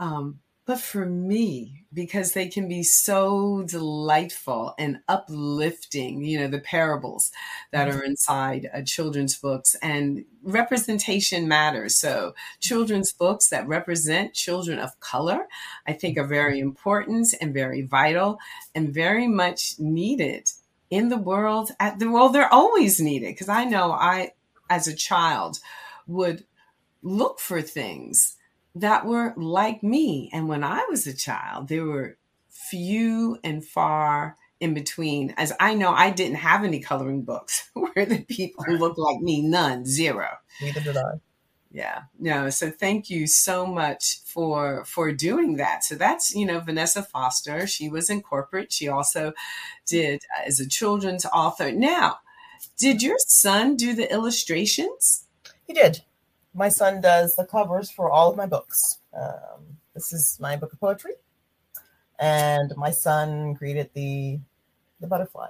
Um, 0.01 0.41
but 0.69 0.81
for 0.81 1.07
me, 1.07 1.87
because 1.95 2.35
they 2.35 2.47
can 2.47 2.69
be 2.69 2.83
so 2.83 3.63
delightful 3.67 4.75
and 4.79 5.01
uplifting, 5.09 6.23
you 6.23 6.39
know, 6.39 6.47
the 6.47 6.61
parables 6.61 7.33
that 7.73 7.89
mm-hmm. 7.89 7.99
are 7.99 8.05
inside 8.05 8.69
uh, 8.75 8.83
children's 8.83 9.35
books 9.35 9.75
and 9.81 10.27
representation 10.43 11.49
matters. 11.49 11.99
So, 11.99 12.35
children's 12.61 13.15
books 13.15 13.49
that 13.49 13.67
represent 13.67 14.35
children 14.35 14.79
of 14.79 15.01
color, 15.01 15.49
I 15.87 15.95
think 15.95 16.19
are 16.19 16.27
very 16.27 16.61
important 16.61 17.29
and 17.41 17.55
very 17.55 17.81
vital 17.81 18.39
and 18.75 18.93
very 18.93 19.27
much 19.27 19.77
needed 19.79 20.51
in 20.91 21.09
the 21.09 21.17
world 21.17 21.71
at 21.81 21.99
the 21.99 22.11
well 22.11 22.31
they're 22.31 22.53
always 22.53 22.99
needed 22.99 23.27
because 23.27 23.51
i 23.51 23.63
know 23.63 23.93
i 23.93 24.33
as 24.71 24.89
a 24.89 24.97
child 24.97 25.59
would 26.07 26.45
look 27.03 27.39
for 27.39 27.61
things 27.61 28.38
that 28.81 29.07
were 29.07 29.35
like 29.37 29.83
me. 29.83 30.31
And 30.33 30.49
when 30.49 30.65
I 30.65 30.85
was 30.89 31.07
a 31.07 31.17
child, 31.17 31.69
there 31.69 31.85
were 31.85 32.17
few 32.49 33.39
and 33.45 33.65
far 33.65 34.37
in 34.61 34.75
between. 34.75 35.35
As 35.37 35.53
I 35.61 35.75
know, 35.75 35.93
I 35.93 36.11
didn't 36.11 36.37
have 36.37 36.65
any 36.65 36.81
coloring 36.81 37.23
books 37.23 37.71
where 37.75 38.07
the 38.07 38.25
people 38.25 38.65
looked 38.69 38.99
like 38.99 39.21
me, 39.21 39.43
none, 39.43 39.85
zero. 39.85 40.29
Neither 40.61 40.81
did 40.81 40.97
I. 40.97 41.03
Yeah, 41.71 42.05
no. 42.19 42.49
So 42.49 42.71
thank 42.71 43.11
you 43.11 43.27
so 43.27 43.67
much 43.67 44.21
for 44.25 44.87
for 44.87 45.13
doing 45.13 45.57
that. 45.57 45.85
So 45.85 45.97
that's 45.97 46.35
you 46.35 46.47
know 46.47 46.61
Vanessa 46.61 47.03
Foster. 47.03 47.67
She 47.67 47.91
was 47.91 48.09
in 48.09 48.23
corporate. 48.23 48.73
She 48.73 48.89
also 48.89 49.35
did 49.87 50.23
uh, 50.39 50.45
as 50.47 50.61
a 50.61 50.69
children's 50.69 51.27
author. 51.27 51.71
Now, 51.71 52.21
did 52.79 53.03
your 53.03 53.19
son 53.19 53.77
do 53.77 53.95
the 53.95 54.11
illustrations? 54.11 55.27
He 55.67 55.75
did 55.75 56.05
my 56.59 56.69
son 56.69 57.01
does 57.01 57.37
the 57.37 57.45
covers 57.45 57.91
for 57.91 58.11
all 58.11 58.31
of 58.31 58.37
my 58.37 58.47
books. 58.47 58.99
Um, 59.15 59.79
this 59.95 60.13
is 60.13 60.39
my 60.41 60.57
book 60.57 60.73
of 60.73 60.81
poetry, 60.81 61.13
and 62.19 62.77
my 62.77 62.91
son 62.91 63.55
created 63.55 63.91
the 63.95 64.39
the 65.01 65.07
butterfly. 65.07 65.49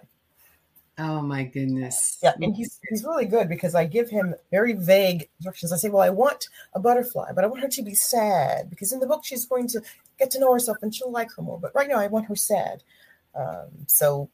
Oh 0.99 1.23
my 1.23 1.45
goodness! 1.45 2.19
Yeah, 2.23 2.35
and 2.41 2.55
he's 2.55 2.79
he's 2.91 3.05
really 3.05 3.25
good 3.25 3.49
because 3.49 3.75
I 3.75 3.87
give 3.87 4.11
him 4.11 4.35
very 4.50 4.75
vague 4.75 5.29
instructions. 5.38 5.73
I 5.73 5.77
say, 5.77 5.88
"Well, 5.88 6.03
I 6.03 6.11
want 6.11 6.49
a 6.75 6.81
butterfly, 6.81 7.33
but 7.35 7.43
I 7.43 7.47
want 7.47 7.62
her 7.62 7.69
to 7.69 7.83
be 7.83 7.95
sad 7.95 8.69
because 8.69 8.93
in 8.93 9.00
the 9.00 9.07
book 9.07 9.25
she's 9.25 9.47
going 9.47 9.69
to 9.69 9.81
get 10.19 10.31
to 10.33 10.41
know 10.41 10.53
herself 10.53 10.79
and 10.83 10.95
she'll 10.95 11.11
like 11.11 11.33
her 11.37 11.43
more. 11.43 11.59
But 11.59 11.75
right 11.75 11.88
now, 11.88 11.99
I 11.99 12.09
want 12.09 12.27
her 12.27 12.37
sad." 12.37 12.83
Um, 13.35 13.87
so 13.87 14.29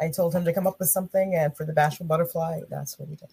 I 0.00 0.08
told 0.08 0.34
him 0.34 0.44
to 0.44 0.52
come 0.52 0.66
up 0.66 0.78
with 0.78 0.88
something, 0.88 1.34
and 1.34 1.56
for 1.56 1.64
the 1.64 1.72
bashful 1.72 2.06
butterfly, 2.06 2.60
that's 2.68 2.98
what 2.98 3.08
he 3.08 3.14
did. 3.14 3.28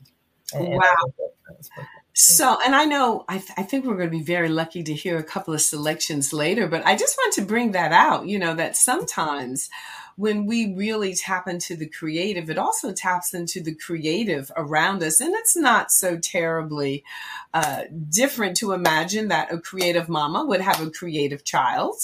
And, 0.54 0.76
wow! 0.76 1.14
And 1.48 1.70
so, 2.14 2.60
and 2.64 2.76
I 2.76 2.86
know, 2.86 3.26
I, 3.28 3.40
th- 3.40 3.52
I, 3.58 3.64
think 3.64 3.86
we're 3.86 3.96
going 3.98 4.12
to 4.12 4.18
be 4.18 4.24
very 4.24 4.50
lucky 4.50 4.84
to 4.84 4.94
hear 4.94 5.18
a 5.18 5.24
couple 5.24 5.54
of 5.54 5.62
selections 5.62 6.32
later, 6.32 6.68
but 6.68 6.86
I 6.86 6.96
just 6.96 7.18
want 7.18 7.34
to 7.34 7.42
bring 7.42 7.72
that 7.72 7.92
out, 7.92 8.28
you 8.28 8.38
know, 8.38 8.54
that 8.54 8.78
sometimes 8.78 9.70
when 10.16 10.46
we 10.46 10.76
really 10.76 11.16
tap 11.16 11.48
into 11.48 11.76
the 11.76 11.88
creative, 11.88 12.52
it 12.52 12.60
also 12.60 12.94
taps 12.94 13.34
into 13.34 13.62
the 13.62 13.74
creative 13.74 14.52
around 14.56 15.02
us. 15.02 15.20
And 15.20 15.34
it's 15.34 15.56
not 15.56 15.92
so 15.92 16.20
terribly 16.20 17.04
uh, 17.52 17.86
different 18.10 18.58
to 18.58 18.74
imagine 18.74 19.30
that 19.30 19.52
a 19.52 19.58
creative 19.58 20.08
mama 20.08 20.46
would 20.46 20.62
have 20.62 20.82
a 20.82 20.92
creative 20.92 21.44
child. 21.44 21.96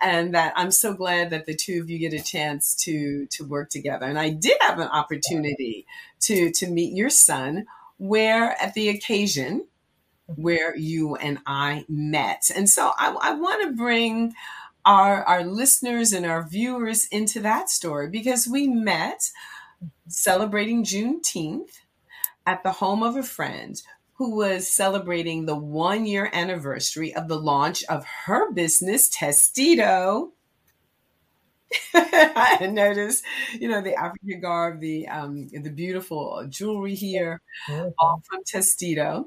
And 0.00 0.34
that 0.34 0.54
I'm 0.56 0.70
so 0.70 0.94
glad 0.94 1.30
that 1.30 1.46
the 1.46 1.54
two 1.54 1.80
of 1.80 1.88
you 1.88 1.98
get 1.98 2.12
a 2.12 2.22
chance 2.22 2.74
to 2.84 3.26
to 3.30 3.44
work 3.44 3.70
together. 3.70 4.04
And 4.04 4.18
I 4.18 4.30
did 4.30 4.56
have 4.60 4.78
an 4.78 4.88
opportunity 4.88 5.86
to 6.20 6.50
to 6.50 6.66
meet 6.66 6.94
your 6.94 7.08
son 7.08 7.66
where 7.98 8.60
at 8.60 8.74
the 8.74 8.88
occasion 8.88 9.66
where 10.26 10.76
you 10.76 11.16
and 11.16 11.38
I 11.46 11.84
met. 11.88 12.50
And 12.54 12.68
so 12.68 12.92
I, 12.96 13.14
I 13.20 13.34
want 13.34 13.62
to 13.62 13.76
bring 13.76 14.32
our, 14.84 15.22
our 15.24 15.44
listeners 15.44 16.12
and 16.12 16.26
our 16.26 16.46
viewers 16.46 17.06
into 17.08 17.40
that 17.40 17.70
story 17.70 18.08
because 18.08 18.46
we 18.46 18.66
met 18.66 19.30
celebrating 20.08 20.84
Juneteenth 20.84 21.78
at 22.46 22.62
the 22.62 22.72
home 22.72 23.02
of 23.02 23.16
a 23.16 23.22
friend 23.22 23.80
who 24.14 24.36
was 24.36 24.68
celebrating 24.68 25.44
the 25.44 25.56
one 25.56 26.06
year 26.06 26.30
anniversary 26.32 27.14
of 27.14 27.28
the 27.28 27.38
launch 27.38 27.82
of 27.84 28.04
her 28.26 28.52
business, 28.52 29.10
Testito. 29.10 30.30
I 31.94 32.68
noticed, 32.70 33.24
you 33.52 33.68
know, 33.68 33.80
the 33.80 33.94
African 33.94 34.40
garb, 34.40 34.80
the 34.80 35.08
um, 35.08 35.48
the 35.48 35.70
beautiful 35.70 36.44
jewelry 36.48 36.94
here, 36.94 37.40
all 37.98 38.22
from 38.28 38.42
Testito. 38.44 39.26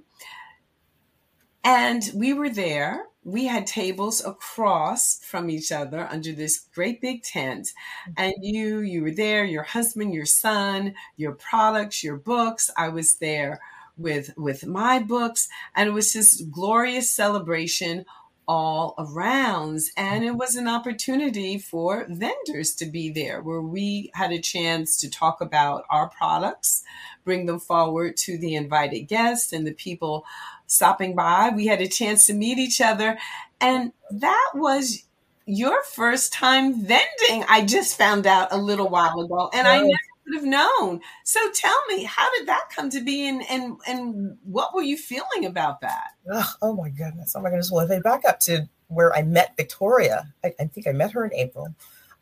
And 1.63 2.09
we 2.15 2.33
were 2.33 2.49
there. 2.49 3.05
We 3.23 3.45
had 3.45 3.67
tables 3.67 4.23
across 4.25 5.19
from 5.23 5.49
each 5.49 5.71
other 5.71 6.07
under 6.09 6.31
this 6.31 6.59
great 6.73 7.01
big 7.01 7.23
tent. 7.23 7.69
And 8.15 8.33
you, 8.39 8.79
you 8.79 9.01
were 9.01 9.11
there, 9.11 9.43
your 9.43 9.63
husband, 9.63 10.13
your 10.13 10.25
son, 10.25 10.95
your 11.17 11.33
products, 11.33 12.03
your 12.03 12.15
books. 12.15 12.71
I 12.77 12.87
was 12.87 13.17
there 13.17 13.59
with 13.97 14.33
with 14.37 14.65
my 14.65 14.99
books. 14.99 15.49
And 15.75 15.89
it 15.89 15.91
was 15.91 16.13
this 16.13 16.41
glorious 16.41 17.09
celebration 17.09 18.05
all 18.47 18.95
around. 18.97 19.81
And 19.95 20.23
it 20.23 20.35
was 20.35 20.55
an 20.55 20.67
opportunity 20.67 21.57
for 21.57 22.05
vendors 22.09 22.73
to 22.75 22.85
be 22.85 23.09
there 23.09 23.41
where 23.41 23.61
we 23.61 24.11
had 24.13 24.31
a 24.31 24.39
chance 24.39 24.97
to 25.01 25.09
talk 25.09 25.41
about 25.41 25.83
our 25.89 26.09
products, 26.09 26.83
bring 27.23 27.45
them 27.45 27.59
forward 27.59 28.17
to 28.17 28.37
the 28.37 28.55
invited 28.55 29.01
guests 29.01 29.51
and 29.51 29.67
the 29.67 29.73
people 29.73 30.25
stopping 30.65 31.15
by. 31.15 31.51
We 31.55 31.67
had 31.67 31.81
a 31.81 31.87
chance 31.87 32.25
to 32.27 32.33
meet 32.33 32.57
each 32.57 32.79
other. 32.81 33.17
And 33.59 33.91
that 34.11 34.51
was 34.53 35.03
your 35.45 35.81
first 35.83 36.33
time 36.33 36.85
vending. 36.85 37.45
I 37.49 37.65
just 37.65 37.97
found 37.97 38.27
out 38.27 38.49
a 38.51 38.57
little 38.57 38.89
while 38.89 39.19
ago. 39.19 39.49
And 39.53 39.67
I 39.67 39.79
never 39.79 39.97
have 40.35 40.43
known. 40.43 41.01
So 41.23 41.39
tell 41.53 41.77
me, 41.87 42.03
how 42.03 42.29
did 42.37 42.47
that 42.47 42.69
come 42.75 42.89
to 42.89 43.03
be, 43.03 43.27
and 43.27 43.43
and 43.49 43.77
and 43.87 44.37
what 44.43 44.73
were 44.73 44.81
you 44.81 44.97
feeling 44.97 45.45
about 45.45 45.81
that? 45.81 46.11
Oh, 46.31 46.53
oh 46.61 46.75
my 46.75 46.89
goodness! 46.89 47.35
Oh 47.35 47.41
my 47.41 47.49
goodness! 47.49 47.71
Well, 47.71 47.85
if 47.85 47.91
I 47.91 47.99
back 47.99 48.25
up 48.25 48.39
to 48.41 48.67
where 48.87 49.15
I 49.15 49.21
met 49.21 49.57
Victoria, 49.57 50.33
I, 50.43 50.53
I 50.59 50.65
think 50.65 50.87
I 50.87 50.91
met 50.91 51.11
her 51.11 51.25
in 51.25 51.33
April. 51.33 51.73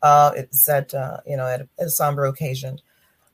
Uh, 0.02 0.32
it's 0.36 0.68
at 0.68 0.94
uh, 0.94 1.18
you 1.26 1.36
know 1.36 1.46
at 1.46 1.62
a, 1.62 1.68
at 1.80 1.86
a 1.86 1.90
somber 1.90 2.26
occasion. 2.26 2.80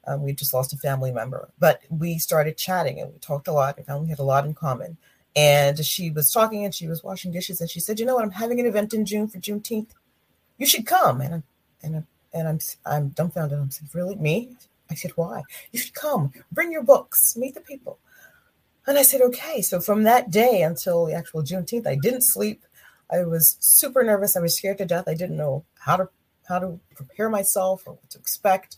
Um, 0.07 0.23
we 0.23 0.33
just 0.33 0.53
lost 0.53 0.73
a 0.73 0.77
family 0.77 1.13
member, 1.13 1.49
but 1.61 1.81
we 1.89 2.19
started 2.19 2.57
chatting 2.57 2.99
and 2.99 3.13
we 3.13 3.19
talked 3.21 3.47
a 3.47 3.53
lot. 3.53 3.77
and 3.77 3.87
found 3.87 4.03
we 4.03 4.11
had 4.11 4.19
a 4.19 4.25
lot 4.25 4.45
in 4.45 4.53
common. 4.53 4.97
And 5.37 5.79
she 5.85 6.11
was 6.11 6.33
talking 6.33 6.65
and 6.65 6.75
she 6.75 6.89
was 6.89 7.05
washing 7.05 7.31
dishes 7.31 7.61
and 7.61 7.71
she 7.71 7.81
said, 7.81 8.01
"You 8.01 8.07
know 8.07 8.17
what? 8.17 8.25
I'm 8.25 8.33
having 8.33 8.59
an 8.61 8.67
event 8.67 8.93
in 8.93 9.07
June 9.07 9.29
for 9.29 9.39
Juneteenth. 9.39 9.91
You 10.59 10.67
should 10.67 10.87
come." 10.87 11.21
And 11.21 11.43
and 11.83 12.05
and 12.33 12.49
I'm 12.49 12.59
I'm 12.87 13.09
dumbfounded. 13.11 13.59
I'm 13.59 13.71
saying, 13.71 13.91
really 13.93 14.17
me? 14.17 14.57
I 14.91 14.95
said, 14.95 15.13
why? 15.13 15.43
You 15.71 15.79
should 15.79 15.95
come, 15.95 16.33
bring 16.51 16.71
your 16.71 16.83
books, 16.83 17.37
meet 17.37 17.55
the 17.55 17.61
people. 17.61 17.99
And 18.87 18.99
I 18.99 19.03
said, 19.03 19.21
okay. 19.23 19.63
So 19.63 19.81
from 19.81 20.03
that 20.03 20.31
day 20.31 20.63
until 20.63 21.07
the 21.07 21.15
actual 21.15 21.43
Juneteenth, 21.43 21.87
I 21.87 21.95
didn't 21.95 22.23
sleep. 22.23 22.65
I 23.11 23.25
was 23.25 23.57
super 23.61 24.03
nervous. 24.03 24.37
I 24.37 24.41
was 24.41 24.57
scared 24.57 24.79
to 24.79 24.85
death. 24.85 25.05
I 25.07 25.15
didn't 25.15 25.37
know 25.37 25.65
how 25.79 25.97
to 25.97 26.09
how 26.49 26.59
to 26.59 26.81
prepare 26.95 27.29
myself 27.29 27.85
or 27.87 27.93
what 27.93 28.11
to 28.11 28.19
expect. 28.19 28.77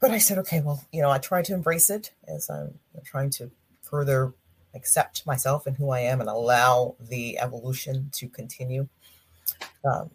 But 0.00 0.10
I 0.10 0.18
said, 0.18 0.38
okay, 0.38 0.60
well, 0.60 0.84
you 0.90 1.02
know, 1.02 1.10
I 1.10 1.18
tried 1.18 1.44
to 1.46 1.54
embrace 1.54 1.90
it 1.90 2.12
as 2.26 2.50
I'm 2.50 2.78
trying 3.04 3.30
to 3.30 3.50
further 3.82 4.32
accept 4.74 5.26
myself 5.26 5.66
and 5.66 5.76
who 5.76 5.90
I 5.90 6.00
am 6.00 6.20
and 6.20 6.28
allow 6.28 6.96
the 6.98 7.38
evolution 7.38 8.10
to 8.14 8.28
continue. 8.28 8.88
Um, 9.84 10.10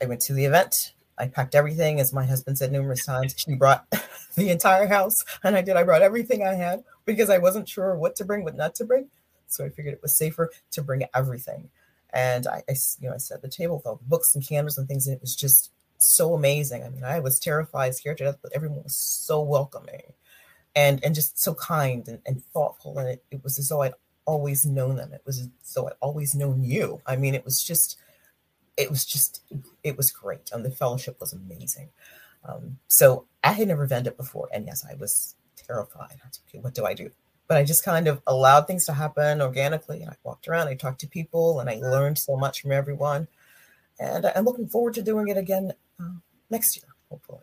I 0.00 0.06
went 0.06 0.20
to 0.22 0.34
the 0.34 0.44
event. 0.44 0.92
I 1.18 1.28
packed 1.28 1.54
everything, 1.54 2.00
as 2.00 2.12
my 2.12 2.24
husband 2.24 2.58
said 2.58 2.72
numerous 2.72 3.04
times. 3.04 3.34
She 3.36 3.54
brought 3.54 3.86
the 4.34 4.50
entire 4.50 4.86
house, 4.86 5.24
and 5.42 5.56
I 5.56 5.62
did. 5.62 5.76
I 5.76 5.82
brought 5.82 6.02
everything 6.02 6.46
I 6.46 6.54
had 6.54 6.84
because 7.04 7.30
I 7.30 7.38
wasn't 7.38 7.68
sure 7.68 7.96
what 7.96 8.16
to 8.16 8.24
bring, 8.24 8.44
what 8.44 8.56
not 8.56 8.74
to 8.76 8.84
bring. 8.84 9.08
So 9.48 9.64
I 9.64 9.70
figured 9.70 9.94
it 9.94 10.02
was 10.02 10.14
safer 10.14 10.50
to 10.72 10.82
bring 10.82 11.04
everything. 11.14 11.70
And 12.10 12.46
I, 12.46 12.62
I 12.68 12.74
you 13.00 13.08
know, 13.08 13.14
I 13.14 13.18
set 13.18 13.42
the 13.42 13.48
table 13.48 13.76
with 13.76 13.86
all 13.86 13.96
the 13.96 14.08
books 14.08 14.34
and 14.34 14.46
candles 14.46 14.78
and 14.78 14.88
things, 14.88 15.06
and 15.06 15.16
it 15.16 15.22
was 15.22 15.36
just 15.36 15.70
so 15.98 16.34
amazing. 16.34 16.84
I 16.84 16.88
mean, 16.88 17.04
I 17.04 17.20
was 17.20 17.38
terrified, 17.38 17.94
scared 17.94 18.18
to 18.18 18.24
death, 18.24 18.38
but 18.42 18.52
everyone 18.54 18.82
was 18.82 18.96
so 18.96 19.40
welcoming 19.42 20.02
and 20.74 21.02
and 21.02 21.14
just 21.14 21.38
so 21.40 21.54
kind 21.54 22.06
and, 22.06 22.20
and 22.26 22.44
thoughtful. 22.52 22.98
And 22.98 23.08
it, 23.08 23.24
it 23.30 23.42
was 23.42 23.58
as 23.58 23.68
though 23.68 23.82
I'd 23.82 23.94
always 24.26 24.66
known 24.66 24.96
them. 24.96 25.12
It 25.12 25.22
was 25.24 25.40
as 25.40 25.48
though 25.74 25.86
I'd 25.86 25.94
always 26.00 26.34
known 26.34 26.62
you. 26.62 27.00
I 27.06 27.16
mean, 27.16 27.34
it 27.34 27.44
was 27.44 27.62
just 27.62 27.98
it 28.76 28.90
was 28.90 29.04
just 29.04 29.42
it 29.82 29.96
was 29.96 30.10
great 30.10 30.50
and 30.52 30.64
the 30.64 30.70
fellowship 30.70 31.18
was 31.20 31.32
amazing 31.32 31.88
um, 32.44 32.78
so 32.88 33.24
i 33.44 33.52
had 33.52 33.68
never 33.68 33.86
vended 33.86 34.16
before 34.16 34.48
and 34.52 34.66
yes 34.66 34.84
i 34.90 34.94
was 34.94 35.34
terrified 35.56 36.10
I 36.22 36.28
was, 36.28 36.40
okay 36.48 36.60
what 36.60 36.74
do 36.74 36.84
i 36.84 36.94
do 36.94 37.10
but 37.48 37.58
I 37.58 37.64
just 37.64 37.84
kind 37.84 38.08
of 38.08 38.20
allowed 38.26 38.66
things 38.66 38.86
to 38.86 38.92
happen 38.92 39.40
organically. 39.40 40.02
And 40.02 40.10
I 40.10 40.16
walked 40.24 40.48
around, 40.48 40.68
I 40.68 40.74
talked 40.74 41.00
to 41.00 41.08
people, 41.08 41.60
and 41.60 41.70
I 41.70 41.76
learned 41.76 42.18
so 42.18 42.36
much 42.36 42.60
from 42.60 42.72
everyone. 42.72 43.28
And 43.98 44.26
I'm 44.26 44.44
looking 44.44 44.68
forward 44.68 44.94
to 44.94 45.02
doing 45.02 45.28
it 45.28 45.36
again 45.36 45.72
uh, 46.00 46.18
next 46.50 46.76
year, 46.76 46.88
hopefully. 47.08 47.40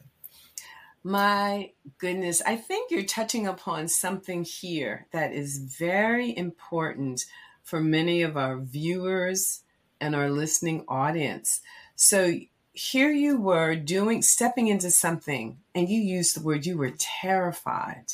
My 1.04 1.72
goodness, 1.98 2.42
I 2.46 2.56
think 2.56 2.92
you're 2.92 3.04
touching 3.04 3.48
upon 3.48 3.88
something 3.88 4.44
here 4.44 5.08
that 5.12 5.34
is 5.34 5.58
very 5.58 6.36
important 6.38 7.26
for 7.64 7.82
many 7.82 8.22
of 8.22 8.38
our 8.38 8.60
viewers 8.60 9.62
and 10.04 10.16
our 10.16 10.30
listening 10.30 10.84
audience. 10.88 11.62
So 11.96 12.34
here 12.74 13.12
you 13.12 13.38
were 13.40 13.76
doing, 13.76 14.22
stepping 14.22 14.68
into 14.68 14.92
something, 14.92 15.58
and 15.74 15.88
you 15.88 16.00
used 16.00 16.36
the 16.36 16.44
word 16.44 16.66
you 16.66 16.78
were 16.78 16.94
terrified, 16.98 18.06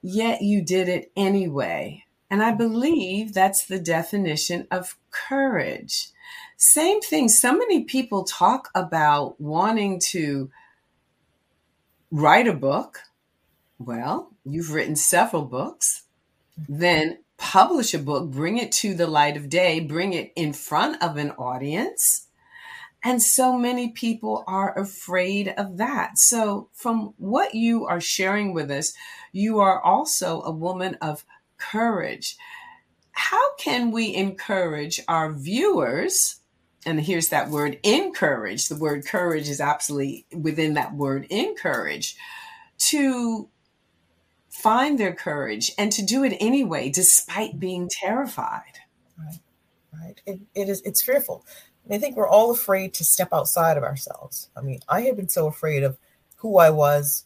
yet 0.00 0.42
you 0.42 0.62
did 0.62 0.88
it 0.88 1.10
anyway. 1.16 2.04
And 2.30 2.42
I 2.42 2.52
believe 2.52 3.34
that's 3.34 3.66
the 3.66 3.80
definition 3.80 4.68
of 4.70 4.96
courage. 5.10 6.10
Same 6.56 7.00
thing. 7.00 7.28
So 7.28 7.52
many 7.52 7.84
people 7.84 8.22
talk 8.22 8.68
about 8.74 9.40
wanting 9.40 9.98
to 10.10 10.50
write 12.10 12.46
a 12.46 12.52
book. 12.52 13.00
Well, 13.78 14.30
you've 14.44 14.72
written 14.72 14.94
several 14.94 15.42
books. 15.42 16.04
Then 16.68 17.18
publish 17.40 17.94
a 17.94 17.98
book, 17.98 18.30
bring 18.30 18.58
it 18.58 18.70
to 18.70 18.94
the 18.94 19.06
light 19.06 19.34
of 19.36 19.48
day, 19.48 19.80
bring 19.80 20.12
it 20.12 20.30
in 20.36 20.52
front 20.52 21.02
of 21.02 21.16
an 21.16 21.30
audience. 21.32 22.26
And 23.02 23.22
so 23.22 23.56
many 23.56 23.88
people 23.88 24.44
are 24.46 24.78
afraid 24.78 25.48
of 25.56 25.78
that. 25.78 26.18
So, 26.18 26.68
from 26.74 27.14
what 27.16 27.54
you 27.54 27.86
are 27.86 28.00
sharing 28.00 28.52
with 28.52 28.70
us, 28.70 28.92
you 29.32 29.58
are 29.58 29.80
also 29.80 30.42
a 30.42 30.50
woman 30.50 30.98
of 31.00 31.24
courage. 31.56 32.36
How 33.12 33.54
can 33.56 33.90
we 33.90 34.14
encourage 34.14 35.00
our 35.08 35.32
viewers? 35.32 36.36
And 36.84 37.00
here's 37.00 37.30
that 37.30 37.48
word 37.48 37.80
encourage. 37.82 38.68
The 38.68 38.76
word 38.76 39.06
courage 39.06 39.48
is 39.48 39.62
absolutely 39.62 40.26
within 40.36 40.74
that 40.74 40.94
word 40.94 41.26
encourage 41.30 42.16
to 42.90 43.48
find 44.62 44.98
their 44.98 45.14
courage 45.14 45.72
and 45.78 45.90
to 45.92 46.02
do 46.02 46.24
it 46.24 46.36
anyway, 46.40 46.90
despite 46.90 47.58
being 47.58 47.88
terrified. 47.88 48.80
Right, 49.18 49.38
right. 49.92 50.20
It, 50.26 50.40
it 50.54 50.68
is. 50.68 50.82
It's 50.82 51.02
fearful. 51.02 51.44
I 51.90 51.98
think 51.98 52.16
we're 52.16 52.28
all 52.28 52.50
afraid 52.50 52.94
to 52.94 53.04
step 53.04 53.30
outside 53.32 53.76
of 53.76 53.82
ourselves. 53.82 54.48
I 54.56 54.60
mean, 54.60 54.80
I 54.88 55.02
had 55.02 55.16
been 55.16 55.28
so 55.28 55.46
afraid 55.46 55.82
of 55.82 55.98
who 56.36 56.58
I 56.58 56.70
was. 56.70 57.24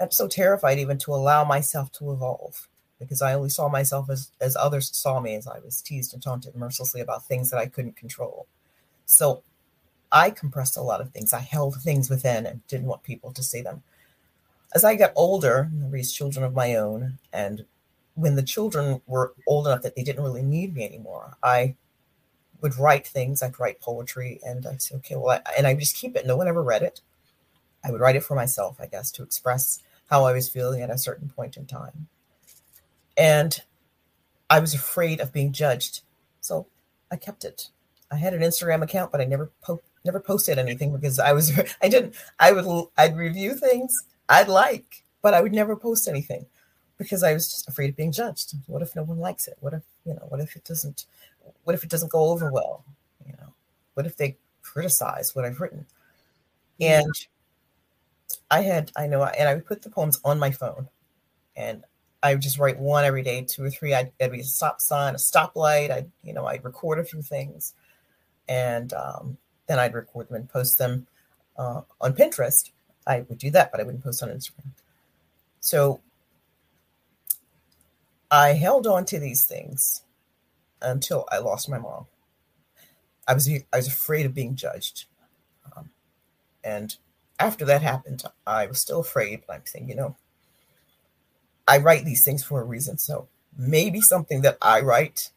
I'm 0.00 0.10
so 0.10 0.28
terrified 0.28 0.78
even 0.78 0.98
to 0.98 1.14
allow 1.14 1.44
myself 1.44 1.90
to 1.92 2.12
evolve 2.12 2.68
because 2.98 3.22
I 3.22 3.34
only 3.34 3.48
saw 3.48 3.68
myself 3.68 4.10
as, 4.10 4.30
as 4.40 4.56
others 4.56 4.90
saw 4.94 5.20
me 5.20 5.34
as 5.34 5.46
I 5.46 5.58
was 5.60 5.80
teased 5.80 6.12
and 6.12 6.22
taunted 6.22 6.54
mercilessly 6.54 7.00
about 7.00 7.26
things 7.26 7.50
that 7.50 7.58
I 7.58 7.66
couldn't 7.66 7.96
control. 7.96 8.46
So 9.06 9.42
I 10.12 10.30
compressed 10.30 10.76
a 10.76 10.82
lot 10.82 11.00
of 11.00 11.10
things. 11.10 11.32
I 11.32 11.40
held 11.40 11.76
things 11.76 12.10
within 12.10 12.46
and 12.46 12.66
didn't 12.66 12.86
want 12.86 13.02
people 13.02 13.32
to 13.32 13.42
see 13.42 13.62
them 13.62 13.82
as 14.74 14.84
I 14.84 14.96
got 14.96 15.12
older, 15.14 15.70
I 15.82 15.88
raised 15.88 16.14
children 16.14 16.44
of 16.44 16.54
my 16.54 16.74
own, 16.74 17.18
and 17.32 17.64
when 18.14 18.34
the 18.34 18.42
children 18.42 19.00
were 19.06 19.34
old 19.46 19.66
enough 19.66 19.82
that 19.82 19.94
they 19.94 20.02
didn't 20.02 20.24
really 20.24 20.42
need 20.42 20.74
me 20.74 20.84
anymore, 20.84 21.36
I 21.42 21.76
would 22.60 22.76
write 22.76 23.06
things. 23.06 23.42
I'd 23.42 23.58
write 23.60 23.80
poetry, 23.80 24.40
and 24.42 24.66
I'd 24.66 24.82
say, 24.82 24.96
okay, 24.96 25.16
well, 25.16 25.40
I, 25.46 25.52
and 25.56 25.66
I 25.66 25.74
just 25.74 25.96
keep 25.96 26.16
it. 26.16 26.26
No 26.26 26.36
one 26.36 26.48
ever 26.48 26.62
read 26.62 26.82
it. 26.82 27.00
I 27.84 27.92
would 27.92 28.00
write 28.00 28.16
it 28.16 28.24
for 28.24 28.34
myself, 28.34 28.76
I 28.80 28.86
guess, 28.86 29.10
to 29.12 29.22
express 29.22 29.80
how 30.10 30.24
I 30.24 30.32
was 30.32 30.48
feeling 30.48 30.82
at 30.82 30.90
a 30.90 30.98
certain 30.98 31.28
point 31.28 31.56
in 31.56 31.66
time. 31.66 32.08
And 33.16 33.60
I 34.50 34.58
was 34.58 34.74
afraid 34.74 35.20
of 35.20 35.32
being 35.32 35.52
judged, 35.52 36.00
so 36.40 36.66
I 37.12 37.16
kept 37.16 37.44
it. 37.44 37.68
I 38.10 38.16
had 38.16 38.34
an 38.34 38.42
Instagram 38.42 38.82
account, 38.82 39.12
but 39.12 39.20
I 39.20 39.24
never 39.24 39.50
po- 39.62 39.82
never 40.04 40.20
posted 40.20 40.58
anything 40.58 40.92
because 40.92 41.18
I 41.18 41.32
was 41.32 41.52
I 41.82 41.88
didn't 41.88 42.14
I 42.38 42.52
would 42.52 42.88
I'd 42.96 43.16
review 43.16 43.54
things 43.54 44.02
I'd 44.28 44.48
like, 44.48 45.04
but 45.22 45.34
I 45.34 45.40
would 45.40 45.52
never 45.52 45.76
post 45.76 46.08
anything 46.08 46.46
because 46.98 47.22
I 47.22 47.32
was 47.32 47.50
just 47.50 47.68
afraid 47.68 47.90
of 47.90 47.96
being 47.96 48.12
judged. 48.12 48.54
What 48.66 48.82
if 48.82 48.94
no 48.94 49.02
one 49.02 49.18
likes 49.18 49.48
it? 49.48 49.56
What 49.60 49.74
if 49.74 49.82
you 50.04 50.14
know? 50.14 50.26
What 50.28 50.40
if 50.40 50.56
it 50.56 50.64
doesn't? 50.64 51.06
What 51.64 51.74
if 51.74 51.84
it 51.84 51.90
doesn't 51.90 52.12
go 52.12 52.30
over 52.30 52.50
well? 52.50 52.84
You 53.26 53.32
know, 53.32 53.52
what 53.94 54.06
if 54.06 54.16
they 54.16 54.36
criticize 54.62 55.34
what 55.34 55.44
I've 55.44 55.60
written? 55.60 55.86
And 56.80 57.12
I 58.50 58.62
had, 58.62 58.90
I 58.96 59.06
know, 59.06 59.22
and 59.22 59.48
I 59.48 59.54
would 59.54 59.66
put 59.66 59.82
the 59.82 59.90
poems 59.90 60.20
on 60.24 60.38
my 60.38 60.50
phone, 60.50 60.88
and 61.56 61.84
I 62.22 62.34
would 62.34 62.42
just 62.42 62.58
write 62.58 62.78
one 62.78 63.04
every 63.04 63.22
day, 63.22 63.44
two 63.44 63.64
or 63.64 63.70
three. 63.70 63.94
I'd, 63.94 64.12
it'd 64.18 64.32
be 64.32 64.40
a 64.40 64.44
stop 64.44 64.80
sign, 64.80 65.14
a 65.14 65.18
stoplight. 65.18 65.90
I'd, 65.90 66.10
you 66.22 66.32
know, 66.32 66.46
I'd 66.46 66.64
record 66.64 66.98
a 66.98 67.04
few 67.04 67.22
things, 67.22 67.74
and 68.48 68.92
um, 68.92 69.36
then 69.66 69.78
I'd 69.78 69.94
record 69.94 70.28
them 70.28 70.36
and 70.36 70.48
post 70.48 70.78
them 70.78 71.06
uh, 71.56 71.82
on 72.00 72.14
Pinterest. 72.14 72.70
I 73.06 73.20
would 73.28 73.38
do 73.38 73.50
that, 73.50 73.70
but 73.70 73.80
I 73.80 73.84
wouldn't 73.84 74.04
post 74.04 74.22
on 74.22 74.30
Instagram. 74.30 74.72
So 75.60 76.00
I 78.30 78.54
held 78.54 78.86
on 78.86 79.04
to 79.06 79.18
these 79.18 79.44
things 79.44 80.02
until 80.80 81.26
I 81.30 81.38
lost 81.38 81.68
my 81.68 81.78
mom. 81.78 82.06
I 83.26 83.34
was 83.34 83.48
I 83.48 83.76
was 83.76 83.88
afraid 83.88 84.26
of 84.26 84.34
being 84.34 84.54
judged, 84.54 85.06
um, 85.74 85.90
and 86.62 86.96
after 87.38 87.64
that 87.64 87.82
happened, 87.82 88.22
I 88.46 88.66
was 88.66 88.80
still 88.80 89.00
afraid. 89.00 89.42
But 89.46 89.54
I'm 89.56 89.66
saying, 89.66 89.88
you 89.88 89.94
know, 89.94 90.16
I 91.66 91.78
write 91.78 92.04
these 92.04 92.24
things 92.24 92.44
for 92.44 92.60
a 92.60 92.64
reason. 92.64 92.98
So 92.98 93.28
maybe 93.56 94.00
something 94.00 94.42
that 94.42 94.58
I 94.60 94.80
write 94.80 95.30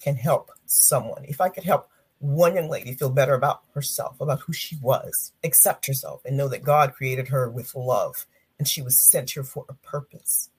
can 0.00 0.16
help 0.16 0.50
someone. 0.64 1.24
If 1.24 1.40
I 1.40 1.48
could 1.48 1.64
help 1.64 1.90
one 2.20 2.54
young 2.54 2.68
lady 2.68 2.94
feel 2.94 3.10
better 3.10 3.34
about 3.34 3.62
herself, 3.74 4.20
about 4.20 4.40
who 4.40 4.52
she 4.52 4.76
was, 4.76 5.32
accept 5.44 5.86
herself, 5.86 6.24
and 6.24 6.36
know 6.36 6.48
that 6.48 6.62
God 6.62 6.94
created 6.94 7.28
her 7.28 7.48
with 7.48 7.74
love 7.74 8.26
and 8.58 8.66
she 8.66 8.82
was 8.82 9.00
sent 9.00 9.30
here 9.30 9.44
for 9.44 9.64
a 9.68 9.74
purpose, 9.74 10.50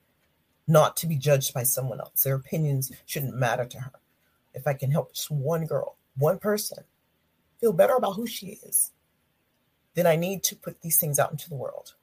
not 0.68 0.96
to 0.98 1.08
be 1.08 1.18
judged 1.18 1.54
by 1.54 1.64
someone 1.64 2.00
else. 2.00 2.24
Their 2.24 2.36
opinions 2.36 2.92
shouldn't 3.06 3.36
matter 3.36 3.66
to 3.66 3.80
her. 3.80 3.92
If 4.54 4.68
I 4.68 4.74
can 4.74 4.92
help 4.92 5.14
just 5.14 5.30
one 5.30 5.66
girl, 5.66 5.98
one 6.18 6.40
person 6.40 6.84
feel 7.60 7.74
better 7.74 7.96
about 7.96 8.14
who 8.14 8.26
she 8.26 8.60
is, 8.64 8.92
then 9.96 10.08
I 10.08 10.16
need 10.16 10.44
to 10.44 10.56
put 10.56 10.82
these 10.82 10.98
things 10.98 11.20
out 11.20 11.32
into 11.32 11.50
the 11.50 11.56
world. 11.56 11.94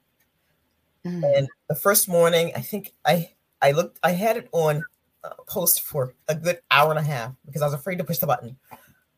Mm. 1.05 1.37
And 1.37 1.49
the 1.67 1.75
first 1.75 2.07
morning, 2.07 2.51
I 2.55 2.61
think 2.61 2.93
I 3.05 3.31
I 3.61 3.71
looked 3.71 3.99
I 4.03 4.11
had 4.11 4.37
it 4.37 4.49
on 4.51 4.83
uh, 5.23 5.29
post 5.47 5.81
for 5.81 6.13
a 6.27 6.35
good 6.35 6.59
hour 6.69 6.91
and 6.91 6.99
a 6.99 7.03
half 7.03 7.33
because 7.45 7.61
I 7.61 7.65
was 7.65 7.73
afraid 7.73 7.97
to 7.97 8.03
push 8.03 8.19
the 8.19 8.27
button. 8.27 8.57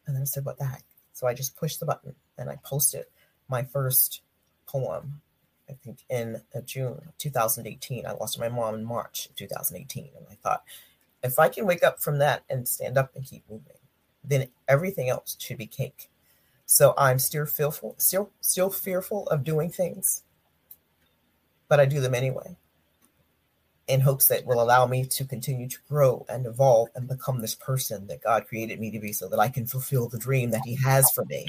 And 0.10 0.16
then 0.16 0.24
I 0.24 0.26
said, 0.26 0.44
what 0.44 0.58
the 0.58 0.66
heck? 0.66 0.84
So 1.14 1.28
I 1.28 1.36
just 1.36 1.56
pushed 1.56 1.80
the 1.80 1.86
button 1.86 2.16
and 2.40 2.50
I 2.50 2.58
posted 2.64 3.06
my 3.48 3.62
first 3.62 4.22
poem, 4.66 5.22
I 5.70 5.74
think 5.74 6.00
in 6.10 6.42
uh, 6.56 6.62
June 6.62 7.00
2018. 7.20 8.08
I 8.08 8.14
lost 8.14 8.40
my 8.40 8.50
mom 8.50 8.74
in 8.74 8.84
March 8.84 9.28
of 9.28 9.36
2018. 9.36 10.10
And 10.18 10.26
I 10.32 10.34
thought, 10.42 10.64
if 11.24 11.38
I 11.38 11.48
can 11.48 11.68
wake 11.68 11.84
up 11.84 12.02
from 12.02 12.18
that 12.18 12.42
and 12.50 12.68
stand 12.68 12.98
up 12.98 13.16
and 13.16 13.24
keep 13.24 13.44
moving, 13.48 13.78
then 14.24 14.48
everything 14.68 15.10
else 15.10 15.38
should 15.40 15.60
be 15.60 15.68
cake. 15.68 16.10
So 16.66 16.96
I'm 16.98 17.20
still 17.20 17.46
fearful, 17.46 17.94
still 18.00 18.32
still 18.42 18.72
fearful 18.72 19.28
of 19.28 19.44
doing 19.44 19.70
things, 19.70 20.24
but 21.68 21.80
I 21.80 21.86
do 21.86 22.00
them 22.00 22.16
anyway 22.16 22.58
in 23.90 24.00
hopes 24.02 24.28
that 24.28 24.46
will 24.46 24.62
allow 24.62 24.86
me 24.86 25.04
to 25.04 25.26
continue 25.26 25.68
to 25.68 25.78
grow 25.90 26.26
and 26.30 26.46
evolve 26.46 26.90
and 26.96 27.08
become 27.08 27.42
this 27.42 27.56
person 27.56 28.06
that 28.08 28.22
God 28.22 28.48
created 28.48 28.80
me 28.80 28.92
to 28.92 29.00
be 29.00 29.12
so 29.12 29.28
that 29.28 29.40
I 29.40 29.50
can 29.50 29.66
fulfill 29.66 30.08
the 30.08 30.20
dream 30.20 30.52
that 30.52 30.62
He 30.64 30.76
has 30.76 31.10
for 31.12 31.26
me. 31.26 31.48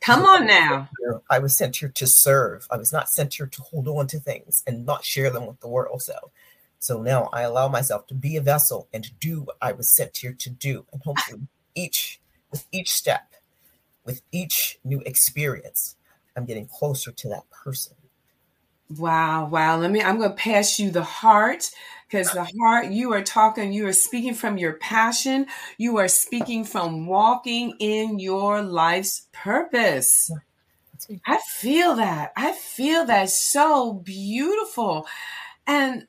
Come 0.00 0.24
on 0.24 0.46
now. 0.46 0.90
I 1.30 1.38
was 1.38 1.56
sent 1.56 1.76
here 1.76 1.88
to 1.88 2.06
serve. 2.06 2.66
I 2.70 2.76
was 2.76 2.92
not 2.92 3.08
sent 3.08 3.34
here 3.34 3.46
to 3.46 3.62
hold 3.62 3.88
on 3.88 4.08
to 4.08 4.18
things 4.18 4.62
and 4.66 4.84
not 4.84 5.04
share 5.04 5.30
them 5.30 5.46
with 5.46 5.60
the 5.60 5.68
world. 5.68 6.02
So, 6.02 6.32
so 6.80 7.00
now 7.00 7.30
I 7.32 7.42
allow 7.42 7.68
myself 7.68 8.06
to 8.08 8.14
be 8.14 8.36
a 8.36 8.42
vessel 8.42 8.88
and 8.92 9.04
to 9.04 9.12
do 9.14 9.42
what 9.42 9.56
I 9.62 9.72
was 9.72 9.94
sent 9.94 10.18
here 10.18 10.34
to 10.40 10.50
do. 10.50 10.84
And 10.92 11.00
hopefully, 11.00 11.46
each 11.76 12.20
with 12.50 12.66
each 12.72 12.90
step, 12.90 13.32
with 14.04 14.20
each 14.32 14.78
new 14.84 15.00
experience, 15.06 15.96
I'm 16.36 16.44
getting 16.44 16.66
closer 16.66 17.12
to 17.12 17.28
that 17.28 17.48
person 17.50 17.94
Wow, 18.98 19.48
wow. 19.48 19.78
Let 19.78 19.90
me, 19.90 20.02
I'm 20.02 20.18
going 20.18 20.30
to 20.30 20.36
pass 20.36 20.78
you 20.78 20.90
the 20.90 21.02
heart 21.02 21.70
because 22.06 22.32
the 22.32 22.46
heart, 22.60 22.90
you 22.90 23.12
are 23.12 23.22
talking, 23.22 23.72
you 23.72 23.86
are 23.86 23.92
speaking 23.92 24.34
from 24.34 24.58
your 24.58 24.74
passion. 24.74 25.46
You 25.78 25.96
are 25.98 26.08
speaking 26.08 26.64
from 26.64 27.06
walking 27.06 27.74
in 27.80 28.18
your 28.18 28.62
life's 28.62 29.26
purpose. 29.32 30.30
I 31.26 31.40
feel 31.48 31.96
that. 31.96 32.32
I 32.36 32.52
feel 32.52 33.06
that 33.06 33.30
so 33.30 33.94
beautiful. 33.94 35.06
And 35.66 36.06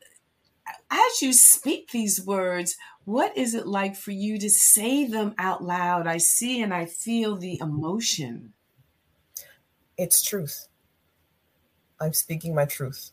as 0.91 1.21
you 1.21 1.33
speak 1.33 1.91
these 1.91 2.23
words, 2.23 2.75
what 3.05 3.35
is 3.37 3.53
it 3.53 3.67
like 3.67 3.95
for 3.95 4.11
you 4.11 4.37
to 4.39 4.49
say 4.49 5.05
them 5.05 5.33
out 5.37 5.63
loud? 5.63 6.07
I 6.07 6.17
see 6.17 6.61
and 6.61 6.73
I 6.73 6.85
feel 6.85 7.35
the 7.35 7.59
emotion. 7.61 8.53
It's 9.97 10.21
truth 10.21 10.67
I'm 11.99 12.13
speaking 12.13 12.53
my 12.53 12.65
truth. 12.65 13.11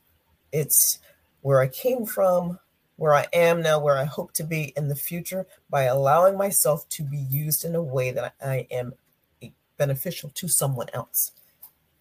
It's 0.51 0.99
where 1.41 1.61
I 1.61 1.69
came 1.69 2.05
from, 2.07 2.59
where 2.97 3.15
I 3.15 3.27
am 3.33 3.63
now, 3.63 3.81
where 3.81 3.97
I 3.97 4.05
hope 4.05 4.33
to 4.35 4.45
be 4.45 4.73
in 4.77 4.89
the 4.89 4.95
future 4.95 5.47
by 5.71 5.85
allowing 5.85 6.37
myself 6.37 6.89
to 6.91 7.03
be 7.03 7.19
used 7.19 7.65
in 7.65 7.75
a 7.75 7.83
way 7.83 8.13
that 8.13 8.35
I 8.41 8.67
am 8.71 8.95
beneficial 9.77 10.31
to 10.35 10.49
someone 10.49 10.89
else, 10.93 11.33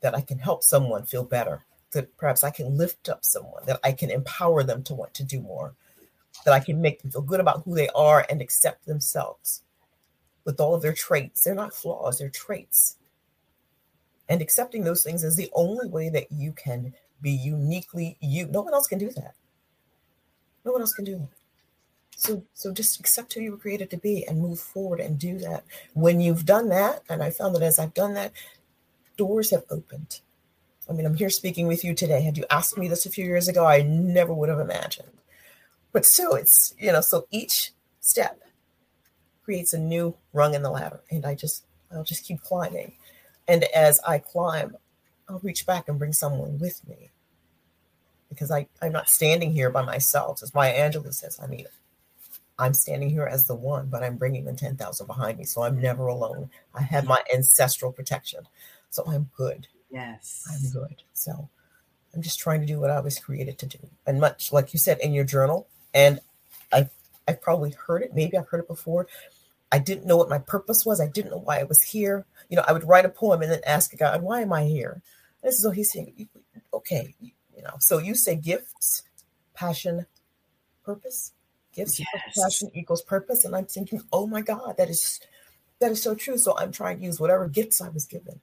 that 0.02 0.16
I 0.16 0.22
can 0.22 0.40
help 0.40 0.64
someone 0.64 1.06
feel 1.06 1.24
better, 1.24 1.64
that 1.92 2.16
perhaps 2.18 2.44
I 2.44 2.52
can 2.52 2.78
lift 2.78 3.10
up 3.10 3.24
someone, 3.26 3.66
that 3.66 3.80
I 3.84 3.92
can 3.92 4.12
empower 4.12 4.64
them 4.64 4.84
to 4.84 4.94
want 4.94 5.14
to 5.16 5.24
do 5.24 5.42
more, 5.42 5.74
that 6.46 6.54
I 6.54 6.60
can 6.60 6.82
make 6.82 7.02
them 7.02 7.12
feel 7.12 7.22
good 7.22 7.40
about 7.40 7.64
who 7.64 7.76
they 7.76 7.90
are 7.90 8.26
and 8.30 8.42
accept 8.42 8.86
themselves 8.86 9.64
with 10.46 10.60
all 10.60 10.76
of 10.76 10.82
their 10.82 10.94
traits. 10.94 11.44
They're 11.44 11.56
not 11.56 11.74
flaws, 11.74 12.20
they're 12.20 12.30
traits. 12.30 12.98
And 14.32 14.42
accepting 14.42 14.86
those 14.86 15.04
things 15.04 15.26
is 15.26 15.36
the 15.36 15.52
only 15.52 15.90
way 15.90 16.08
that 16.08 16.32
you 16.32 16.54
can 16.54 16.94
be 17.22 17.32
uniquely 17.32 18.16
you. 18.22 18.48
No 18.48 18.62
one 18.62 18.74
else 18.74 18.88
can 18.88 18.98
do 18.98 19.10
that. 19.10 19.36
No 20.64 20.72
one 20.72 20.80
else 20.80 20.94
can 20.94 21.04
do 21.04 21.18
that. 21.18 21.28
So, 22.16 22.46
so 22.54 22.72
just 22.72 22.98
accept 22.98 23.34
who 23.34 23.42
you 23.42 23.52
were 23.52 23.58
created 23.58 23.90
to 23.90 23.98
be 23.98 24.26
and 24.26 24.40
move 24.40 24.58
forward 24.58 25.02
and 25.02 25.20
do 25.20 25.38
that. 25.40 25.66
When 25.96 26.22
you've 26.22 26.46
done 26.46 26.70
that, 26.70 27.04
and 27.10 27.22
I 27.22 27.30
found 27.30 27.56
that 27.56 27.62
as 27.62 27.78
I've 27.78 27.94
done 27.94 28.14
that, 28.14 28.32
doors 29.18 29.52
have 29.52 29.66
opened. 29.70 30.22
I 30.90 30.94
mean, 30.94 31.06
I'm 31.06 31.16
here 31.16 31.30
speaking 31.30 31.68
with 31.68 31.84
you 31.84 31.94
today. 31.94 32.22
Had 32.22 32.38
you 32.38 32.46
asked 32.50 32.78
me 32.78 32.88
this 32.88 33.06
a 33.06 33.10
few 33.10 33.26
years 33.26 33.50
ago, 33.50 33.66
I 33.66 33.82
never 33.82 34.34
would 34.34 34.48
have 34.48 34.62
imagined. 34.62 35.12
But 35.92 36.06
still, 36.06 36.36
it's, 36.36 36.74
you 36.80 36.94
know, 36.94 37.02
so 37.02 37.28
each 37.32 37.74
step 38.00 38.40
creates 39.44 39.74
a 39.74 39.78
new 39.78 40.16
rung 40.32 40.54
in 40.54 40.64
the 40.64 40.72
ladder. 40.72 41.02
And 41.12 41.26
I 41.26 41.36
just, 41.36 41.66
I'll 41.94 42.06
just 42.06 42.24
keep 42.24 42.40
climbing. 42.40 42.94
And 43.48 43.64
as 43.66 44.00
I 44.08 44.20
climb, 44.20 44.76
I'll 45.28 45.40
reach 45.40 45.66
back 45.66 45.88
and 45.88 46.00
bring 46.00 46.14
someone 46.14 46.60
with 46.60 46.88
me 46.88 47.10
because 48.30 48.52
I, 48.52 48.68
I'm 48.82 48.92
not 48.92 49.10
standing 49.10 49.52
here 49.52 49.70
by 49.70 49.82
myself. 49.82 50.42
As 50.42 50.54
Maya 50.54 50.74
Angelou 50.74 51.14
says, 51.14 51.40
I 51.42 51.48
mean, 51.48 51.66
I'm 52.58 52.74
standing 52.74 53.10
here 53.10 53.26
as 53.26 53.48
the 53.48 53.56
one, 53.56 53.88
but 53.88 54.04
I'm 54.04 54.18
bringing 54.18 54.46
the 54.46 54.54
10,000 54.54 55.08
behind 55.08 55.38
me. 55.38 55.46
So 55.46 55.64
I'm 55.64 55.82
never 55.82 56.08
alone. 56.08 56.50
I 56.74 56.82
have 56.84 57.06
my 57.06 57.22
ancestral 57.34 57.92
protection. 57.92 58.42
So 58.90 59.04
I'm 59.08 59.30
good. 59.36 59.68
Yes. 59.90 60.48
I'm 60.50 60.70
good. 60.72 61.04
So 61.14 61.50
I'm 62.14 62.22
just 62.22 62.40
trying 62.40 62.62
to 62.62 62.68
do 62.68 62.80
what 62.80 62.90
I 62.90 63.00
was 63.00 63.20
created 63.20 63.58
to 63.60 63.66
do. 63.66 63.80
And 64.06 64.20
much 64.20 64.52
like 64.52 64.74
you 64.74 64.80
said 64.80 65.00
in 65.00 65.14
your 65.14 65.24
journal, 65.24 65.68
and 65.94 66.20
I 66.72 66.90
I've 67.28 67.42
probably 67.42 67.72
heard 67.72 68.02
it, 68.02 68.14
maybe 68.14 68.38
I've 68.38 68.48
heard 68.48 68.62
it 68.62 68.68
before. 68.68 69.08
I 69.72 69.80
didn't 69.80 70.06
know 70.06 70.18
what 70.18 70.30
my 70.30 70.40
purpose 70.40 70.86
was. 70.86 71.00
I 71.00 71.08
didn't 71.08 71.32
know 71.32 71.40
why 71.40 71.60
I 71.60 71.64
was 71.64 71.82
here. 71.82 72.26
You 72.50 72.58
know, 72.58 72.66
I 72.68 72.74
would 72.74 72.88
write 72.88 73.06
a 73.06 73.10
poem 73.10 73.42
and 73.42 73.52
then 73.52 73.62
ask 73.66 73.96
God, 73.98 74.22
why 74.22 74.42
am 74.42 74.52
I 74.52 74.66
here? 74.66 75.02
This 75.42 75.56
is 75.56 75.66
what 75.66 75.76
he's 75.76 75.92
saying. 75.92 76.28
Okay, 76.74 77.16
you 77.22 77.64
know. 77.64 77.76
So 77.80 77.98
you 77.98 78.16
say 78.16 78.36
gifts, 78.36 79.04
passion, 79.54 80.06
purpose. 80.84 81.34
Gifts, 81.74 82.00
yes. 82.00 82.08
passion 82.38 82.70
equals 82.74 83.02
purpose, 83.02 83.46
and 83.46 83.56
I'm 83.56 83.66
thinking, 83.66 84.02
oh 84.12 84.28
my 84.28 84.42
God, 84.42 84.76
that 84.78 84.90
is 84.90 85.22
that 85.80 85.92
is 85.92 86.02
so 86.02 86.16
true. 86.16 86.38
So 86.38 86.58
I'm 86.58 86.72
trying 86.72 86.98
to 86.98 87.04
use 87.04 87.20
whatever 87.20 87.48
gifts 87.48 87.82
I 87.82 87.88
was 87.88 88.06
given, 88.06 88.42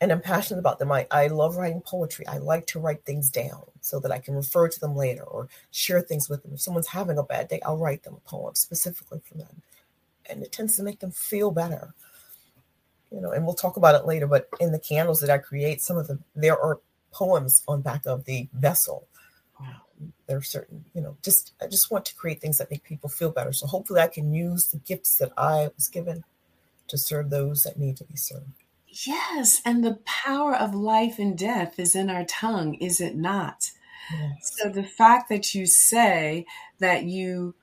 and 0.00 0.12
I'm 0.12 0.20
passionate 0.20 0.60
about 0.60 0.78
them. 0.78 0.92
I 0.92 1.08
I 1.10 1.26
love 1.26 1.56
writing 1.56 1.80
poetry. 1.80 2.24
I 2.28 2.38
like 2.38 2.68
to 2.68 2.78
write 2.78 3.04
things 3.04 3.30
down 3.30 3.64
so 3.80 3.98
that 3.98 4.12
I 4.12 4.20
can 4.20 4.36
refer 4.36 4.68
to 4.68 4.80
them 4.80 4.94
later 4.94 5.24
or 5.24 5.48
share 5.72 6.00
things 6.00 6.28
with 6.28 6.44
them. 6.44 6.52
If 6.54 6.60
someone's 6.60 6.86
having 6.86 7.18
a 7.18 7.24
bad 7.24 7.48
day, 7.48 7.60
I'll 7.66 7.76
write 7.76 8.04
them 8.04 8.14
a 8.14 8.28
poem 8.28 8.54
specifically 8.54 9.20
for 9.24 9.34
them, 9.36 9.62
and 10.30 10.42
it 10.42 10.52
tends 10.52 10.76
to 10.76 10.82
make 10.82 11.00
them 11.00 11.10
feel 11.10 11.50
better 11.50 11.94
you 13.10 13.20
know, 13.20 13.32
and 13.32 13.44
we'll 13.44 13.54
talk 13.54 13.76
about 13.76 13.94
it 13.94 14.06
later, 14.06 14.26
but 14.26 14.48
in 14.60 14.72
the 14.72 14.78
candles 14.78 15.20
that 15.20 15.30
I 15.30 15.38
create, 15.38 15.80
some 15.80 15.96
of 15.96 16.06
them, 16.06 16.24
there 16.34 16.58
are 16.58 16.80
poems 17.12 17.62
on 17.66 17.82
back 17.82 18.06
of 18.06 18.24
the 18.24 18.48
vessel. 18.52 19.08
Wow. 19.58 19.82
There 20.26 20.38
are 20.38 20.42
certain, 20.42 20.84
you 20.94 21.00
know, 21.00 21.16
just, 21.22 21.52
I 21.60 21.66
just 21.66 21.90
want 21.90 22.04
to 22.06 22.14
create 22.14 22.40
things 22.40 22.58
that 22.58 22.70
make 22.70 22.84
people 22.84 23.10
feel 23.10 23.30
better. 23.30 23.52
So 23.52 23.66
hopefully 23.66 24.00
I 24.00 24.06
can 24.06 24.32
use 24.32 24.68
the 24.68 24.78
gifts 24.78 25.16
that 25.16 25.32
I 25.36 25.70
was 25.74 25.88
given 25.88 26.24
to 26.86 26.96
serve 26.96 27.30
those 27.30 27.62
that 27.62 27.78
need 27.78 27.96
to 27.96 28.04
be 28.04 28.16
served. 28.16 28.52
Yes. 29.06 29.60
And 29.64 29.84
the 29.84 29.98
power 30.04 30.54
of 30.54 30.74
life 30.74 31.18
and 31.18 31.36
death 31.36 31.78
is 31.78 31.94
in 31.94 32.10
our 32.10 32.24
tongue, 32.24 32.74
is 32.74 33.00
it 33.00 33.16
not? 33.16 33.70
Yes. 34.12 34.56
So 34.60 34.68
the 34.68 34.84
fact 34.84 35.28
that 35.28 35.54
you 35.54 35.66
say 35.66 36.46
that 36.78 37.04
you 37.04 37.54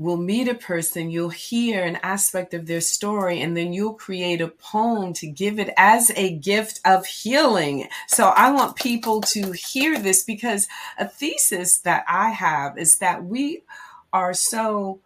will 0.00 0.16
meet 0.16 0.48
a 0.48 0.54
person, 0.54 1.10
you'll 1.10 1.28
hear 1.28 1.84
an 1.84 1.96
aspect 2.02 2.54
of 2.54 2.64
their 2.64 2.80
story, 2.80 3.42
and 3.42 3.54
then 3.54 3.74
you'll 3.74 3.92
create 3.92 4.40
a 4.40 4.48
poem 4.48 5.12
to 5.12 5.26
give 5.26 5.58
it 5.58 5.70
as 5.76 6.10
a 6.16 6.38
gift 6.38 6.80
of 6.86 7.04
healing. 7.04 7.86
So 8.08 8.28
I 8.28 8.50
want 8.50 8.76
people 8.76 9.20
to 9.20 9.52
hear 9.52 9.98
this 9.98 10.22
because 10.22 10.68
a 10.98 11.06
thesis 11.06 11.80
that 11.80 12.06
I 12.08 12.30
have 12.30 12.78
is 12.78 12.96
that 13.00 13.22
we 13.22 13.62
are 14.10 14.32
so 14.32 15.00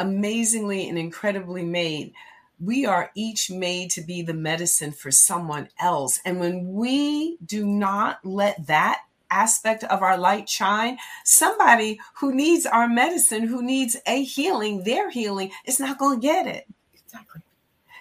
amazingly 0.00 0.88
and 0.88 0.98
incredibly 0.98 1.64
made. 1.64 2.12
We 2.58 2.86
are 2.86 3.12
each 3.14 3.52
made 3.52 3.92
to 3.92 4.00
be 4.00 4.22
the 4.22 4.34
medicine 4.34 4.90
for 4.90 5.12
someone 5.12 5.68
else. 5.78 6.18
And 6.24 6.40
when 6.40 6.72
we 6.72 7.36
do 7.46 7.64
not 7.64 8.18
let 8.24 8.66
that 8.66 9.02
aspect 9.30 9.84
of 9.84 10.02
our 10.02 10.18
light 10.18 10.48
shine, 10.48 10.98
somebody 11.24 12.00
who 12.14 12.34
needs 12.34 12.66
our 12.66 12.88
medicine, 12.88 13.46
who 13.46 13.62
needs 13.62 13.96
a 14.06 14.22
healing, 14.22 14.84
their 14.84 15.10
healing, 15.10 15.50
is 15.64 15.80
not 15.80 15.98
going 15.98 16.20
to 16.20 16.26
get 16.26 16.46
it. 16.46 16.66
Exactly. 16.94 17.42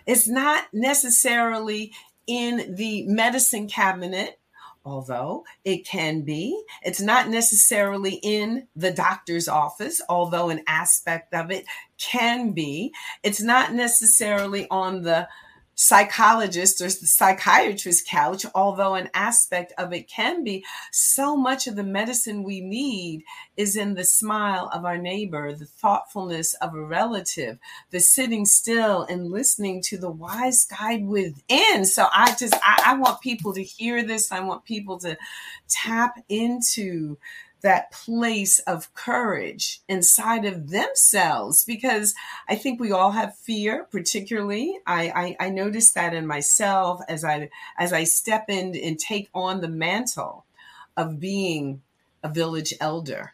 It's 0.05 0.27
not 0.27 0.65
necessarily 0.73 1.91
in 2.27 2.75
the 2.75 3.05
medicine 3.07 3.67
cabinet, 3.67 4.39
although 4.85 5.43
it 5.65 5.85
can 5.85 6.21
be. 6.21 6.61
It's 6.81 7.01
not 7.01 7.29
necessarily 7.29 8.19
in 8.23 8.67
the 8.75 8.91
doctor's 8.91 9.49
office, 9.49 10.01
although 10.07 10.49
an 10.49 10.63
aspect 10.67 11.33
of 11.33 11.51
it 11.51 11.65
can 11.97 12.51
be. 12.51 12.93
It's 13.23 13.41
not 13.41 13.73
necessarily 13.73 14.67
on 14.69 15.01
the 15.01 15.27
psychologist 15.79 16.81
or 16.81 16.85
the 16.85 17.05
psychiatrist 17.05 18.07
couch, 18.07 18.47
although 18.55 18.95
an 18.95 19.09
aspect 19.13 19.71
of 19.77 19.93
it 19.93 20.09
can 20.09 20.43
be, 20.43 20.65
so 20.91 21.37
much 21.37 21.67
of 21.67 21.75
the 21.75 21.83
medicine 21.83 22.41
we 22.41 22.59
need 22.59 23.23
is 23.57 23.75
in 23.77 23.93
the 23.93 24.03
smile 24.03 24.71
of 24.73 24.85
our 24.85 24.97
neighbor, 24.97 25.53
the 25.53 25.65
thoughtfulness 25.65 26.55
of 26.55 26.73
a 26.73 26.81
relative, 26.81 27.59
the 27.91 27.99
sitting 27.99 28.43
still 28.43 29.03
and 29.03 29.29
listening 29.29 29.79
to 29.79 29.99
the 29.99 30.09
wise 30.09 30.65
guide 30.65 31.05
within. 31.05 31.85
So 31.85 32.07
I 32.11 32.35
just, 32.39 32.55
I, 32.55 32.81
I 32.87 32.93
want 32.95 33.21
people 33.21 33.53
to 33.53 33.63
hear 33.63 34.03
this. 34.03 34.31
I 34.31 34.39
want 34.39 34.65
people 34.65 34.97
to 34.99 35.15
tap 35.69 36.15
into 36.27 37.19
that 37.61 37.91
place 37.91 38.59
of 38.59 38.93
courage 38.93 39.81
inside 39.87 40.45
of 40.45 40.69
themselves 40.69 41.63
because 41.63 42.13
I 42.47 42.55
think 42.55 42.79
we 42.79 42.91
all 42.91 43.11
have 43.11 43.35
fear, 43.35 43.87
particularly. 43.91 44.77
I, 44.85 45.35
I, 45.39 45.47
I 45.47 45.49
noticed 45.49 45.95
that 45.95 46.13
in 46.13 46.27
myself 46.27 47.01
as 47.07 47.23
I 47.23 47.49
as 47.77 47.93
I 47.93 48.03
step 48.03 48.45
in 48.49 48.75
and 48.75 48.99
take 48.99 49.29
on 49.33 49.61
the 49.61 49.67
mantle 49.67 50.45
of 50.95 51.19
being 51.19 51.81
a 52.23 52.29
village 52.29 52.73
elder, 52.79 53.33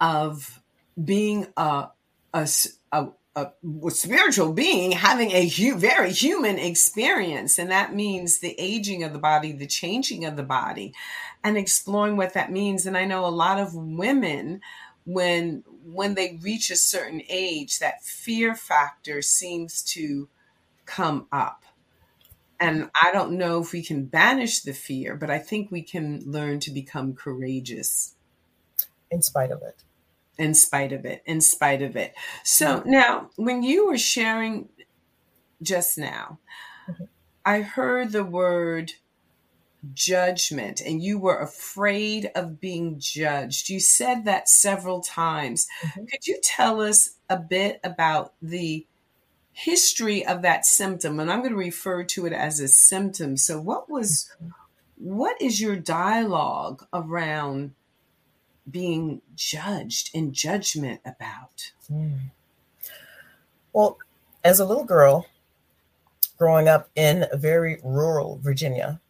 of 0.00 0.62
being 1.02 1.46
a, 1.56 1.88
a, 2.32 2.48
a 2.92 3.08
a, 3.36 3.52
spiritual 3.90 4.52
being 4.54 4.92
having 4.92 5.30
a 5.30 5.46
hu- 5.46 5.76
very 5.76 6.10
human 6.10 6.58
experience. 6.58 7.58
And 7.58 7.70
that 7.70 7.94
means 7.94 8.38
the 8.38 8.56
aging 8.58 9.04
of 9.04 9.12
the 9.12 9.18
body, 9.18 9.52
the 9.52 9.66
changing 9.66 10.24
of 10.24 10.36
the 10.36 10.42
body, 10.42 10.94
and 11.44 11.58
exploring 11.58 12.16
what 12.16 12.32
that 12.32 12.50
means. 12.50 12.86
And 12.86 12.96
I 12.96 13.04
know 13.04 13.26
a 13.26 13.28
lot 13.28 13.60
of 13.60 13.74
women, 13.74 14.62
when 15.04 15.62
when 15.84 16.14
they 16.14 16.38
reach 16.42 16.70
a 16.70 16.76
certain 16.76 17.22
age, 17.28 17.78
that 17.78 18.02
fear 18.02 18.56
factor 18.56 19.22
seems 19.22 19.82
to 19.82 20.28
come 20.84 21.26
up. 21.30 21.62
And 22.58 22.90
I 23.00 23.12
don't 23.12 23.32
know 23.32 23.60
if 23.60 23.72
we 23.72 23.82
can 23.82 24.06
banish 24.06 24.62
the 24.62 24.72
fear, 24.72 25.14
but 25.14 25.30
I 25.30 25.38
think 25.38 25.70
we 25.70 25.82
can 25.82 26.22
learn 26.24 26.58
to 26.60 26.70
become 26.70 27.14
courageous. 27.14 28.14
In 29.10 29.22
spite 29.22 29.52
of 29.52 29.62
it 29.62 29.85
in 30.38 30.54
spite 30.54 30.92
of 30.92 31.04
it, 31.04 31.22
in 31.26 31.40
spite 31.40 31.82
of 31.82 31.96
it. 31.96 32.14
So 32.44 32.82
now, 32.84 33.30
when 33.36 33.62
you 33.62 33.86
were 33.86 33.98
sharing 33.98 34.68
just 35.62 35.98
now, 35.98 36.38
mm-hmm. 36.88 37.04
I 37.44 37.62
heard 37.62 38.12
the 38.12 38.24
word 38.24 38.92
judgment 39.94 40.80
and 40.80 41.02
you 41.02 41.18
were 41.18 41.38
afraid 41.38 42.30
of 42.34 42.60
being 42.60 42.98
judged. 42.98 43.68
You 43.68 43.80
said 43.80 44.24
that 44.24 44.48
several 44.48 45.00
times. 45.00 45.66
Mm-hmm. 45.84 46.04
Could 46.06 46.26
you 46.26 46.38
tell 46.42 46.80
us 46.80 47.16
a 47.28 47.38
bit 47.38 47.80
about 47.84 48.34
the 48.42 48.86
history 49.52 50.26
of 50.26 50.42
that 50.42 50.66
symptom? 50.66 51.20
And 51.20 51.30
I'm 51.30 51.40
going 51.40 51.52
to 51.52 51.56
refer 51.56 52.04
to 52.04 52.26
it 52.26 52.32
as 52.32 52.60
a 52.60 52.68
symptom. 52.68 53.36
So 53.36 53.60
what 53.60 53.88
was 53.88 54.30
mm-hmm. 54.42 54.50
what 54.96 55.40
is 55.40 55.60
your 55.60 55.76
dialogue 55.76 56.86
around 56.92 57.72
being 58.70 59.22
judged 59.34 60.10
in 60.14 60.32
judgment 60.32 61.00
about? 61.04 61.72
Mm. 61.90 62.30
Well, 63.72 63.98
as 64.44 64.60
a 64.60 64.64
little 64.64 64.84
girl, 64.84 65.26
growing 66.38 66.68
up 66.68 66.88
in 66.94 67.26
very 67.34 67.78
rural 67.82 68.38
Virginia, 68.42 69.00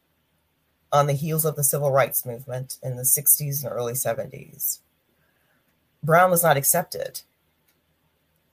on 0.93 1.07
the 1.07 1.13
heels 1.13 1.45
of 1.45 1.57
the 1.57 1.65
civil 1.65 1.91
rights 1.91 2.25
movement 2.25 2.79
in 2.83 2.97
the 2.97 3.03
60s 3.03 3.63
and 3.63 3.73
early 3.73 3.93
70s, 3.93 4.81
brown 6.03 6.31
was 6.31 6.43
not 6.43 6.57
accepted. 6.57 7.21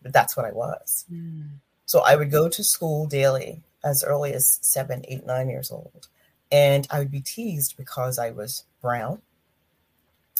But 0.01 0.11
that's 0.11 0.35
what 0.35 0.45
I 0.45 0.51
was. 0.51 1.05
Mm. 1.11 1.59
So 1.85 2.01
I 2.01 2.15
would 2.15 2.31
go 2.31 2.49
to 2.49 2.63
school 2.63 3.05
daily 3.05 3.63
as 3.83 4.03
early 4.03 4.33
as 4.33 4.59
seven, 4.61 5.05
eight, 5.07 5.25
nine 5.25 5.49
years 5.49 5.71
old. 5.71 6.07
And 6.51 6.87
I 6.91 6.99
would 6.99 7.11
be 7.11 7.21
teased 7.21 7.77
because 7.77 8.19
I 8.19 8.31
was 8.31 8.65
brown, 8.81 9.21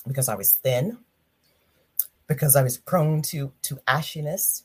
because 0.07 0.29
I 0.29 0.35
was 0.35 0.53
thin, 0.53 0.97
because 2.27 2.55
I 2.55 2.63
was 2.63 2.77
prone 2.77 3.21
to 3.23 3.51
to 3.63 3.75
ashiness. 3.87 4.63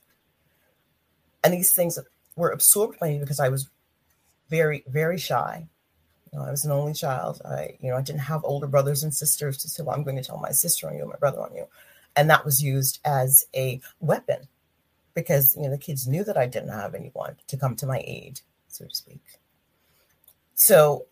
And 1.44 1.54
these 1.54 1.72
things 1.72 1.98
were 2.36 2.50
absorbed 2.50 2.98
by 2.98 3.10
me 3.10 3.18
because 3.18 3.40
I 3.40 3.48
was 3.48 3.68
very, 4.48 4.84
very 4.88 5.18
shy. 5.18 5.68
You 6.32 6.38
know, 6.38 6.44
I 6.44 6.50
was 6.50 6.64
an 6.64 6.72
only 6.72 6.94
child. 6.94 7.40
I, 7.44 7.76
you 7.80 7.90
know, 7.90 7.96
I 7.96 8.02
didn't 8.02 8.20
have 8.22 8.44
older 8.44 8.66
brothers 8.66 9.02
and 9.02 9.14
sisters 9.14 9.56
to 9.58 9.68
say, 9.68 9.82
well, 9.82 9.94
I'm 9.94 10.04
going 10.04 10.16
to 10.16 10.22
tell 10.22 10.38
my 10.38 10.50
sister 10.50 10.88
on 10.88 10.96
you, 10.96 11.06
my 11.06 11.16
brother 11.16 11.40
on 11.40 11.54
you. 11.54 11.66
And 12.16 12.28
that 12.28 12.44
was 12.44 12.62
used 12.62 12.98
as 13.04 13.46
a 13.54 13.80
weapon 14.00 14.48
because, 15.14 15.56
you 15.56 15.62
know, 15.62 15.70
the 15.70 15.78
kids 15.78 16.06
knew 16.06 16.24
that 16.24 16.36
I 16.36 16.46
didn't 16.46 16.70
have 16.70 16.94
anyone 16.94 17.36
to 17.46 17.56
come 17.56 17.76
to 17.76 17.86
my 17.86 18.02
aid, 18.04 18.40
so 18.68 18.86
to 18.86 18.94
speak. 18.94 19.22
So 20.54 21.06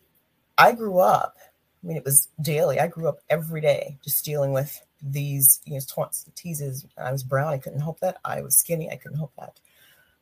I 0.57 0.73
grew 0.73 0.99
up, 0.99 1.37
I 1.87 1.89
mean, 1.89 1.97
it 1.97 2.03
was 2.03 2.27
daily. 2.41 2.81
I 2.81 2.87
grew 2.87 3.07
up 3.07 3.21
every 3.29 3.61
day 3.61 3.97
just 4.03 4.25
dealing 4.25 4.51
with 4.51 4.83
these, 5.01 5.61
you 5.63 5.75
know, 5.75 5.79
taunts 5.87 6.25
and 6.25 6.35
teases. 6.35 6.85
I 6.97 7.13
was 7.13 7.23
brown. 7.23 7.53
I 7.53 7.59
couldn't 7.59 7.79
help 7.79 8.01
that. 8.01 8.17
I 8.25 8.41
was 8.41 8.57
skinny. 8.57 8.91
I 8.91 8.97
couldn't 8.97 9.19
help 9.19 9.31
that. 9.39 9.61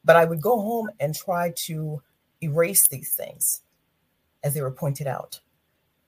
But 0.03 0.15
I 0.15 0.25
would 0.25 0.41
go 0.41 0.61
home 0.61 0.91
and 0.99 1.15
try 1.15 1.53
to 1.65 2.03
erase 2.43 2.85
these 2.85 3.13
things 3.13 3.61
as 4.43 4.53
they 4.53 4.61
were 4.61 4.69
pointed 4.69 5.07
out. 5.07 5.39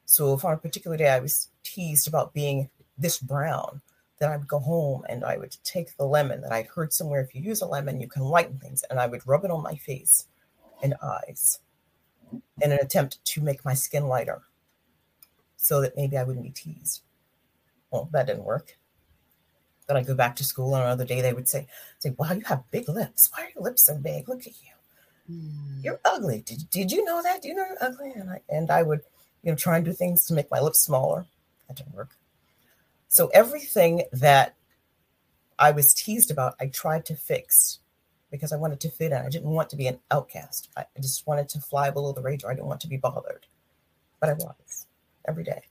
So 0.05 0.35
if 0.35 0.45
on 0.45 0.53
a 0.53 0.57
particular 0.57 0.95
day 0.95 1.09
I 1.09 1.19
was 1.19 1.47
teased 1.63 2.07
about 2.07 2.35
being 2.35 2.69
this 2.95 3.17
brown, 3.17 3.81
then 4.19 4.29
I 4.29 4.37
would 4.37 4.47
go 4.47 4.59
home 4.59 5.05
and 5.09 5.25
I 5.25 5.37
would 5.37 5.57
take 5.63 5.97
the 5.97 6.05
lemon 6.05 6.41
that 6.41 6.51
I'd 6.51 6.67
heard 6.67 6.93
somewhere 6.93 7.21
if 7.21 7.33
you 7.33 7.41
use 7.41 7.61
a 7.61 7.65
lemon, 7.65 7.99
you 7.99 8.07
can 8.07 8.21
lighten 8.21 8.59
things, 8.59 8.83
and 8.91 8.99
I 8.99 9.07
would 9.07 9.25
rub 9.25 9.43
it 9.43 9.49
on 9.49 9.63
my 9.63 9.75
face 9.75 10.27
and 10.83 10.93
eyes 11.01 11.57
in 12.61 12.71
an 12.71 12.79
attempt 12.79 13.25
to 13.25 13.41
make 13.41 13.65
my 13.65 13.73
skin 13.73 14.07
lighter 14.07 14.43
so 15.67 15.81
that 15.81 15.97
maybe 15.97 16.17
I 16.17 16.23
wouldn't 16.23 16.45
be 16.45 16.51
teased. 16.51 17.01
Well, 17.91 18.07
that 18.13 18.27
didn't 18.27 18.45
work. 18.45 18.77
Then 19.85 19.97
I 19.97 20.01
go 20.01 20.15
back 20.15 20.37
to 20.37 20.45
school 20.45 20.73
and 20.73 20.83
another 20.83 21.03
day, 21.03 21.19
they 21.19 21.33
would 21.33 21.49
say, 21.49 21.67
say, 21.99 22.15
Wow, 22.17 22.31
you 22.31 22.43
have 22.45 22.71
big 22.71 22.87
lips. 22.87 23.29
Why 23.33 23.43
are 23.43 23.49
your 23.53 23.65
lips 23.65 23.85
so 23.85 23.95
big? 23.95 24.29
Look 24.29 24.47
at 24.47 24.53
you. 24.63 24.73
Mm. 25.29 25.83
You're 25.83 25.99
ugly. 26.05 26.41
Did, 26.45 26.69
did 26.69 26.89
you 26.89 27.03
know 27.03 27.21
that? 27.21 27.41
Do 27.41 27.49
you 27.49 27.53
know 27.53 27.65
you're 27.67 27.83
ugly? 27.83 28.13
And 28.15 28.29
I 28.29 28.41
and 28.47 28.71
I 28.71 28.81
would, 28.81 29.01
you 29.43 29.51
know, 29.51 29.57
try 29.57 29.75
and 29.75 29.83
do 29.83 29.91
things 29.91 30.25
to 30.27 30.33
make 30.33 30.49
my 30.49 30.61
lips 30.61 30.79
smaller. 30.79 31.25
That 31.67 31.75
didn't 31.75 31.93
work. 31.93 32.15
So 33.09 33.27
everything 33.33 34.03
that 34.13 34.55
I 35.59 35.71
was 35.71 35.93
teased 35.93 36.31
about, 36.31 36.55
I 36.61 36.67
tried 36.67 37.05
to 37.07 37.15
fix 37.15 37.79
because 38.31 38.53
I 38.53 38.57
wanted 38.57 38.79
to 38.81 38.89
fit 38.89 39.11
in. 39.11 39.17
I 39.17 39.29
didn't 39.29 39.49
want 39.49 39.69
to 39.71 39.75
be 39.75 39.87
an 39.87 39.99
outcast. 40.11 40.69
I 40.77 40.85
just 41.01 41.27
wanted 41.27 41.49
to 41.49 41.59
fly 41.59 41.89
below 41.89 42.13
the 42.13 42.21
radar. 42.21 42.51
I 42.51 42.53
didn't 42.53 42.67
want 42.67 42.81
to 42.81 42.87
be 42.87 42.97
bothered. 42.97 43.47
But 44.21 44.29
I 44.29 44.33
was 44.33 44.86
every 45.27 45.43
day. 45.43 45.63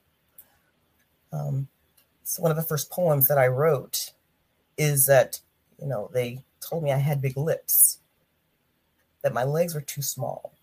Um, 1.33 1.69
so 2.25 2.43
one 2.43 2.51
of 2.51 2.57
the 2.57 2.63
first 2.63 2.91
poems 2.91 3.29
that 3.29 3.39
I 3.39 3.47
wrote 3.47 4.13
is 4.77 5.07
that, 5.07 5.41
you 5.81 5.87
know, 5.87 6.11
they 6.13 6.43
told 6.61 6.83
me 6.83 6.93
I 6.93 6.99
had 6.99 7.23
big 7.23 7.37
lips 7.37 8.01
that 9.23 9.35
my 9.35 9.45
legs 9.45 9.75
were 9.75 9.81
too 9.81 10.03
small, 10.03 10.55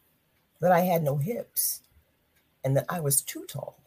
that 0.61 0.71
I 0.71 0.81
had 0.81 1.03
no 1.03 1.17
hips, 1.17 1.81
and 2.63 2.77
that 2.77 2.85
I 2.89 2.99
was 2.99 3.21
too 3.21 3.45
tall. 3.45 3.77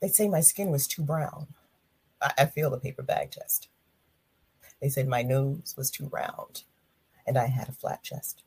They 0.00 0.08
say 0.08 0.28
my 0.28 0.40
skin 0.40 0.70
was 0.70 0.86
too 0.86 1.02
brown. 1.02 1.48
I, 2.20 2.32
I 2.38 2.46
failed 2.46 2.72
the 2.72 2.78
paper 2.78 3.02
bag 3.02 3.30
test. 3.30 3.68
They 4.80 4.88
said 4.88 5.06
my 5.06 5.22
nose 5.22 5.74
was 5.76 5.90
too 5.90 6.08
round, 6.10 6.64
and 7.26 7.36
I 7.36 7.46
had 7.46 7.68
a 7.68 7.72
flat 7.72 8.02
chest. 8.02 8.42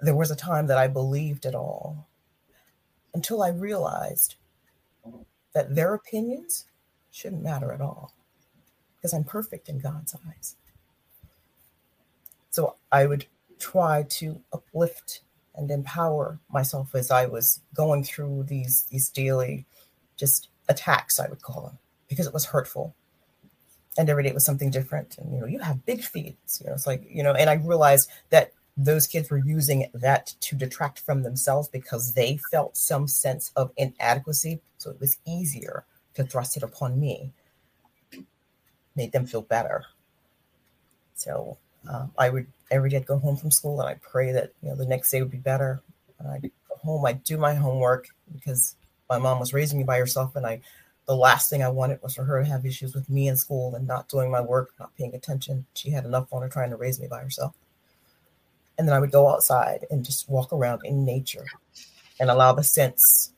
There 0.00 0.14
was 0.14 0.30
a 0.30 0.36
time 0.36 0.66
that 0.66 0.78
I 0.78 0.88
believed 0.88 1.46
it 1.46 1.54
all 1.54 2.06
until 3.14 3.42
I 3.42 3.48
realized 3.48 4.34
that 5.54 5.74
their 5.74 5.94
opinions 5.94 6.64
shouldn't 7.10 7.42
matter 7.42 7.72
at 7.72 7.80
all 7.80 8.12
because 8.96 9.14
I'm 9.14 9.24
perfect 9.24 9.68
in 9.68 9.78
God's 9.78 10.16
eyes. 10.28 10.56
So 12.50 12.76
I 12.90 13.06
would 13.06 13.26
try 13.58 14.02
to 14.02 14.40
uplift 14.52 15.20
and 15.54 15.70
empower 15.70 16.38
myself 16.50 16.94
as 16.94 17.10
I 17.10 17.26
was 17.26 17.60
going 17.74 18.02
through 18.02 18.44
these 18.44 18.82
these 18.90 19.08
daily 19.08 19.66
just 20.16 20.48
attacks, 20.68 21.20
I 21.20 21.28
would 21.28 21.42
call 21.42 21.62
them, 21.62 21.78
because 22.08 22.26
it 22.26 22.34
was 22.34 22.46
hurtful. 22.46 22.94
And 23.96 24.10
every 24.10 24.24
day 24.24 24.30
it 24.30 24.34
was 24.34 24.44
something 24.44 24.70
different. 24.70 25.18
And 25.18 25.32
you 25.32 25.40
know, 25.40 25.46
you 25.46 25.60
have 25.60 25.86
big 25.86 26.02
feet. 26.02 26.36
You 26.60 26.66
know, 26.66 26.72
it's 26.72 26.86
like, 26.86 27.04
you 27.08 27.22
know, 27.22 27.32
and 27.32 27.48
I 27.48 27.54
realized 27.54 28.10
that 28.30 28.52
those 28.76 29.06
kids 29.06 29.30
were 29.30 29.38
using 29.38 29.88
that 29.94 30.34
to 30.40 30.56
detract 30.56 30.98
from 31.00 31.22
themselves 31.22 31.68
because 31.68 32.14
they 32.14 32.38
felt 32.50 32.76
some 32.76 33.06
sense 33.06 33.52
of 33.54 33.70
inadequacy. 33.76 34.60
So 34.78 34.90
it 34.90 35.00
was 35.00 35.18
easier 35.26 35.84
to 36.14 36.24
thrust 36.24 36.56
it 36.56 36.62
upon 36.62 36.98
me, 36.98 37.32
made 38.96 39.12
them 39.12 39.26
feel 39.26 39.42
better. 39.42 39.84
So 41.14 41.56
um, 41.88 42.10
I 42.18 42.30
would 42.30 42.46
every 42.70 42.90
day 42.90 42.96
I'd 42.96 43.06
go 43.06 43.18
home 43.18 43.36
from 43.36 43.50
school 43.50 43.80
and 43.80 43.88
I 43.88 43.94
pray 43.94 44.32
that 44.32 44.50
you 44.62 44.68
know 44.68 44.76
the 44.76 44.86
next 44.86 45.10
day 45.10 45.22
would 45.22 45.30
be 45.30 45.38
better. 45.38 45.82
And 46.18 46.28
I'd 46.28 46.42
go 46.42 46.76
home, 46.82 47.04
I'd 47.06 47.24
do 47.24 47.38
my 47.38 47.54
homework 47.54 48.08
because 48.32 48.76
my 49.08 49.18
mom 49.18 49.38
was 49.38 49.52
raising 49.52 49.78
me 49.78 49.84
by 49.84 49.98
herself, 49.98 50.34
and 50.34 50.46
I 50.46 50.60
the 51.06 51.14
last 51.14 51.50
thing 51.50 51.62
I 51.62 51.68
wanted 51.68 52.02
was 52.02 52.14
for 52.14 52.24
her 52.24 52.42
to 52.42 52.48
have 52.48 52.64
issues 52.64 52.94
with 52.94 53.10
me 53.10 53.28
in 53.28 53.36
school 53.36 53.74
and 53.74 53.86
not 53.86 54.08
doing 54.08 54.30
my 54.30 54.40
work, 54.40 54.72
not 54.80 54.96
paying 54.96 55.14
attention. 55.14 55.66
She 55.74 55.90
had 55.90 56.04
enough 56.04 56.32
on 56.32 56.42
her 56.42 56.48
trying 56.48 56.70
to 56.70 56.76
raise 56.76 56.98
me 56.98 57.06
by 57.06 57.20
herself. 57.20 57.54
And 58.78 58.88
then 58.88 58.94
I 58.94 58.98
would 58.98 59.12
go 59.12 59.28
outside 59.28 59.86
and 59.90 60.04
just 60.04 60.28
walk 60.28 60.52
around 60.52 60.82
in 60.84 61.04
nature 61.04 61.46
and 62.18 62.30
allow 62.30 62.52
the 62.52 62.64
scents 62.64 63.32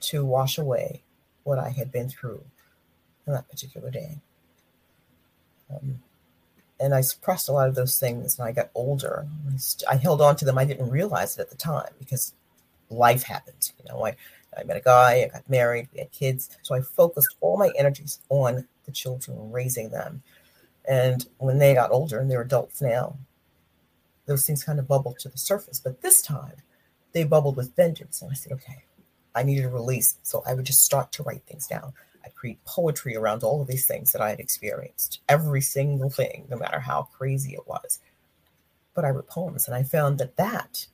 to 0.00 0.24
wash 0.24 0.58
away 0.58 1.02
what 1.44 1.58
I 1.58 1.70
had 1.70 1.92
been 1.92 2.08
through 2.08 2.42
on 3.26 3.34
that 3.34 3.48
particular 3.48 3.90
day. 3.90 4.18
Um, 5.70 6.00
and 6.78 6.94
I 6.94 7.00
suppressed 7.00 7.48
a 7.48 7.52
lot 7.52 7.68
of 7.68 7.74
those 7.74 7.98
things. 7.98 8.38
And 8.38 8.46
I 8.46 8.52
got 8.52 8.70
older. 8.74 9.26
I 9.88 9.96
held 9.96 10.20
on 10.20 10.36
to 10.36 10.44
them. 10.44 10.58
I 10.58 10.64
didn't 10.64 10.90
realize 10.90 11.38
it 11.38 11.42
at 11.42 11.50
the 11.50 11.56
time 11.56 11.92
because 11.98 12.34
life 12.90 13.22
happened. 13.22 13.72
You 13.78 13.92
know, 13.92 14.04
I, 14.04 14.16
I 14.58 14.64
met 14.64 14.76
a 14.76 14.80
guy, 14.80 15.24
I 15.24 15.28
got 15.32 15.48
married, 15.48 15.88
we 15.92 16.00
had 16.00 16.12
kids. 16.12 16.56
So 16.62 16.74
I 16.74 16.80
focused 16.80 17.36
all 17.40 17.56
my 17.56 17.70
energies 17.78 18.20
on 18.28 18.66
the 18.84 18.92
children, 18.92 19.50
raising 19.52 19.90
them. 19.90 20.22
And 20.88 21.26
when 21.38 21.58
they 21.58 21.74
got 21.74 21.90
older 21.90 22.20
and 22.20 22.30
they're 22.30 22.42
adults 22.42 22.80
now, 22.80 23.16
those 24.26 24.46
things 24.46 24.64
kind 24.64 24.78
of 24.78 24.88
bubbled 24.88 25.18
to 25.20 25.28
the 25.28 25.38
surface. 25.38 25.80
But 25.80 26.02
this 26.02 26.20
time, 26.20 26.56
they 27.12 27.24
bubbled 27.24 27.56
with 27.56 27.74
vengeance. 27.74 28.20
And 28.20 28.30
I 28.30 28.34
said, 28.34 28.52
okay, 28.52 28.84
I 29.34 29.42
needed 29.42 29.64
a 29.64 29.70
release. 29.70 30.16
So 30.22 30.42
I 30.46 30.54
would 30.54 30.66
just 30.66 30.82
start 30.84 31.12
to 31.12 31.22
write 31.22 31.44
things 31.44 31.66
down. 31.66 31.92
I 32.24 32.28
create 32.30 32.64
poetry 32.64 33.16
around 33.16 33.44
all 33.44 33.62
of 33.62 33.68
these 33.68 33.86
things 33.86 34.12
that 34.12 34.20
I 34.20 34.30
had 34.30 34.40
experienced, 34.40 35.20
every 35.28 35.60
single 35.60 36.10
thing, 36.10 36.46
no 36.50 36.56
matter 36.56 36.80
how 36.80 37.08
crazy 37.16 37.54
it 37.54 37.66
was. 37.68 38.00
But 38.94 39.04
I 39.04 39.10
wrote 39.10 39.28
poems, 39.28 39.68
and 39.68 39.76
I 39.76 39.84
found 39.84 40.18
that 40.18 40.36
that, 40.36 40.86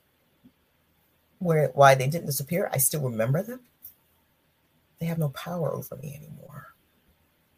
where 1.39 1.71
why 1.73 1.95
they 1.95 2.07
didn't 2.07 2.27
disappear, 2.27 2.69
I 2.71 2.77
still 2.77 3.01
remember 3.01 3.41
them. 3.41 3.61
They 4.99 5.07
have 5.07 5.17
no 5.17 5.29
power 5.29 5.73
over 5.73 5.95
me 5.97 6.15
anymore. 6.15 6.73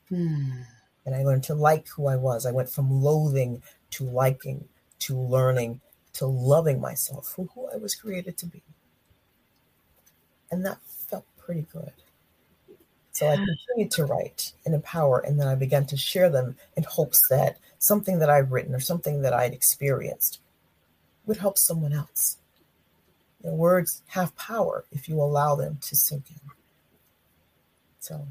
Hmm. 0.09 0.61
And 1.05 1.13
I 1.13 1.23
learned 1.23 1.43
to 1.43 1.53
like 1.53 1.87
who 1.89 2.07
I 2.07 2.15
was. 2.15 2.45
I 2.45 2.51
went 2.51 2.69
from 2.69 3.03
loathing 3.03 3.61
to 3.91 4.05
liking 4.05 4.67
to 5.05 5.17
learning 5.17 5.81
to 6.13 6.25
loving 6.25 6.79
myself 6.79 7.27
for 7.27 7.47
who 7.53 7.67
I 7.73 7.77
was 7.77 7.93
created 7.93 8.37
to 8.37 8.45
be. 8.45 8.61
And 10.49 10.65
that 10.65 10.77
felt 10.85 11.25
pretty 11.37 11.65
good. 11.73 11.91
So 13.11 13.27
I 13.27 13.35
continued 13.35 13.91
to 13.91 14.05
write 14.05 14.53
and 14.65 14.75
empower, 14.75 15.19
and 15.19 15.39
then 15.39 15.47
I 15.47 15.55
began 15.55 15.85
to 15.85 15.97
share 15.97 16.29
them 16.29 16.57
in 16.75 16.83
hopes 16.83 17.27
that 17.29 17.57
something 17.79 18.19
that 18.19 18.29
I've 18.29 18.51
written 18.51 18.75
or 18.75 18.79
something 18.79 19.21
that 19.21 19.33
I'd 19.33 19.53
experienced 19.53 20.39
would 21.25 21.37
help 21.37 21.57
someone 21.57 21.93
else. 21.93 22.37
The 23.41 23.53
words 23.53 24.01
have 24.07 24.35
power 24.35 24.85
if 24.91 25.07
you 25.07 25.21
allow 25.21 25.55
them 25.55 25.77
to 25.81 25.95
sink 25.95 26.25
in. 26.29 26.39
So 27.99 28.27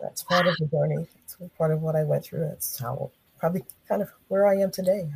that's 0.00 0.22
part 0.22 0.46
of 0.46 0.56
the 0.58 0.66
journey. 0.66 1.06
It's 1.22 1.36
part 1.58 1.70
of 1.70 1.82
what 1.82 1.96
I 1.96 2.04
went 2.04 2.24
through. 2.24 2.40
That's 2.40 2.78
how 2.78 3.10
probably 3.38 3.64
kind 3.86 4.00
of 4.00 4.10
where 4.28 4.46
I 4.46 4.56
am 4.56 4.70
today. 4.70 5.08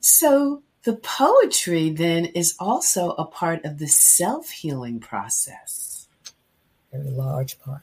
So 0.00 0.62
the 0.84 0.96
poetry 0.96 1.90
then 1.90 2.26
is 2.26 2.54
also 2.58 3.10
a 3.12 3.24
part 3.24 3.64
of 3.64 3.78
the 3.78 3.88
self 3.88 4.50
healing 4.50 4.98
process 5.00 5.90
very 6.92 7.10
large 7.10 7.58
part. 7.60 7.82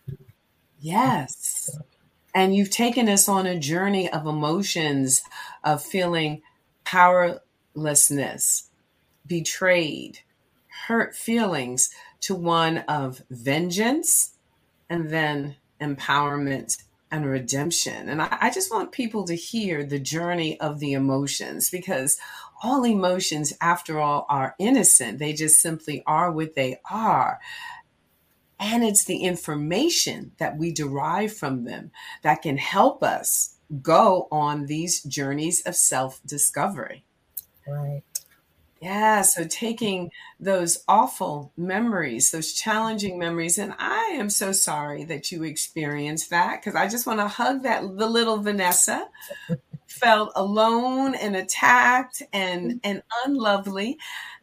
Yes. 0.80 1.78
And 2.34 2.56
you've 2.56 2.70
taken 2.70 3.10
us 3.10 3.28
on 3.28 3.46
a 3.46 3.60
journey 3.60 4.10
of 4.12 4.28
emotions, 4.28 5.24
of 5.64 5.82
feeling 5.82 6.42
powerlessness, 6.84 8.70
betrayed, 9.26 10.20
hurt 10.88 11.16
feelings, 11.16 11.90
to 12.22 12.36
one 12.36 12.80
of 12.80 13.22
vengeance 13.30 14.34
and 14.90 15.10
then 15.10 15.56
empowerment, 15.82 16.82
and 17.12 17.26
redemption. 17.26 18.10
And 18.10 18.22
I, 18.22 18.38
I 18.42 18.50
just 18.50 18.72
want 18.72 18.92
people 18.92 19.26
to 19.26 19.36
hear 19.36 19.84
the 19.84 20.00
journey 20.00 20.60
of 20.60 20.80
the 20.80 20.94
emotions 20.94 21.70
because 21.70 22.18
all 22.64 22.86
emotions, 22.86 23.54
after 23.62 24.00
all, 24.00 24.26
are 24.30 24.56
innocent. 24.60 25.20
They 25.20 25.34
just 25.34 25.62
simply 25.62 26.04
are 26.06 26.32
what 26.32 26.56
they 26.56 26.80
are. 26.90 27.40
And 28.60 28.84
it's 28.84 29.06
the 29.06 29.24
information 29.24 30.32
that 30.40 30.58
we 30.58 30.72
derive 30.72 31.34
from 31.34 31.66
them 31.66 31.92
that 32.24 32.42
can 32.42 32.58
help 32.58 33.04
us 33.04 33.56
go 33.82 34.28
on 34.32 34.66
these 34.66 35.04
journeys 35.04 35.62
of 35.62 35.76
self 35.76 36.20
discovery. 36.26 37.04
Right. 37.68 38.02
Yeah, 38.80 39.24
so 39.24 39.44
taking 39.44 40.12
those 40.40 40.84
awful 40.88 41.52
memories, 41.58 42.30
those 42.30 42.54
challenging 42.54 43.18
memories, 43.18 43.58
and 43.58 43.74
I 43.80 44.16
am 44.20 44.30
so 44.30 44.52
sorry 44.52 45.04
that 45.06 45.32
you 45.32 45.44
experienced 45.44 46.30
that 46.30 46.62
because 46.62 46.76
I 46.76 46.88
just 46.88 47.08
want 47.08 47.20
to 47.20 47.28
hug 47.28 47.64
that 47.64 47.82
the 47.82 48.08
little 48.08 48.38
Vanessa. 48.38 49.08
Felt 49.88 50.32
alone 50.36 51.16
and 51.16 51.36
attacked 51.36 52.22
and 52.32 52.72
mm-hmm. 52.72 52.78
and 52.84 53.02
unlovely, 53.26 53.98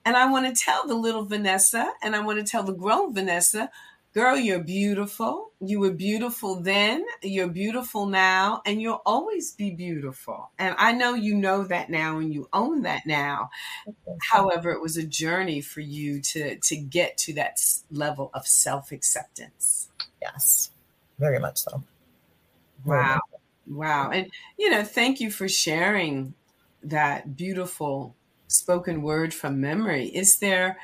and 0.04 0.16
I 0.16 0.28
want 0.28 0.46
to 0.46 0.64
tell 0.64 0.86
the 0.86 0.94
little 0.94 1.26
Vanessa 1.26 1.92
and 2.02 2.16
I 2.16 2.20
want 2.20 2.38
to 2.38 2.44
tell 2.44 2.64
the 2.64 2.72
grown 2.72 3.14
Vanessa 3.14 3.70
Girl, 4.14 4.36
you're 4.36 4.62
beautiful. 4.62 5.50
You 5.60 5.80
were 5.80 5.90
beautiful 5.90 6.60
then, 6.60 7.04
you're 7.22 7.48
beautiful 7.48 8.06
now, 8.06 8.62
and 8.64 8.80
you'll 8.80 9.02
always 9.04 9.52
be 9.52 9.70
beautiful. 9.70 10.50
And 10.58 10.76
I 10.78 10.92
know 10.92 11.14
you 11.14 11.34
know 11.34 11.64
that 11.64 11.90
now 11.90 12.18
and 12.18 12.32
you 12.32 12.48
own 12.52 12.82
that 12.82 13.06
now. 13.06 13.50
However, 14.30 14.70
it 14.70 14.80
was 14.80 14.96
a 14.96 15.06
journey 15.06 15.60
for 15.60 15.80
you 15.80 16.20
to 16.20 16.56
to 16.56 16.76
get 16.76 17.16
to 17.18 17.34
that 17.34 17.58
level 17.90 18.30
of 18.34 18.46
self-acceptance. 18.46 19.88
Yes. 20.22 20.70
Very 21.18 21.40
much 21.40 21.58
so. 21.58 21.82
Wow. 22.84 23.20
Wow. 23.66 24.10
And 24.10 24.30
you 24.58 24.70
know, 24.70 24.84
thank 24.84 25.20
you 25.20 25.30
for 25.30 25.48
sharing 25.48 26.34
that 26.82 27.36
beautiful 27.36 28.14
spoken 28.46 29.02
word 29.02 29.34
from 29.34 29.60
memory. 29.60 30.06
Is 30.06 30.38
there 30.38 30.78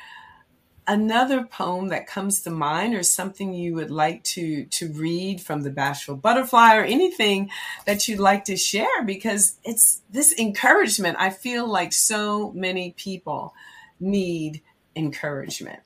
another 0.92 1.44
poem 1.44 1.88
that 1.88 2.06
comes 2.06 2.42
to 2.42 2.50
mind 2.50 2.94
or 2.94 3.02
something 3.02 3.54
you 3.54 3.74
would 3.74 3.90
like 3.90 4.22
to 4.24 4.64
to 4.66 4.92
read 4.92 5.40
from 5.40 5.62
the 5.62 5.70
bashful 5.70 6.16
butterfly 6.16 6.76
or 6.76 6.82
anything 6.82 7.48
that 7.86 8.08
you'd 8.08 8.18
like 8.18 8.44
to 8.44 8.56
share 8.56 9.02
because 9.04 9.56
it's 9.64 10.02
this 10.10 10.34
encouragement 10.38 11.16
i 11.20 11.30
feel 11.30 11.66
like 11.66 11.92
so 11.92 12.50
many 12.52 12.92
people 12.96 13.54
need 14.00 14.62
encouragement. 14.96 15.80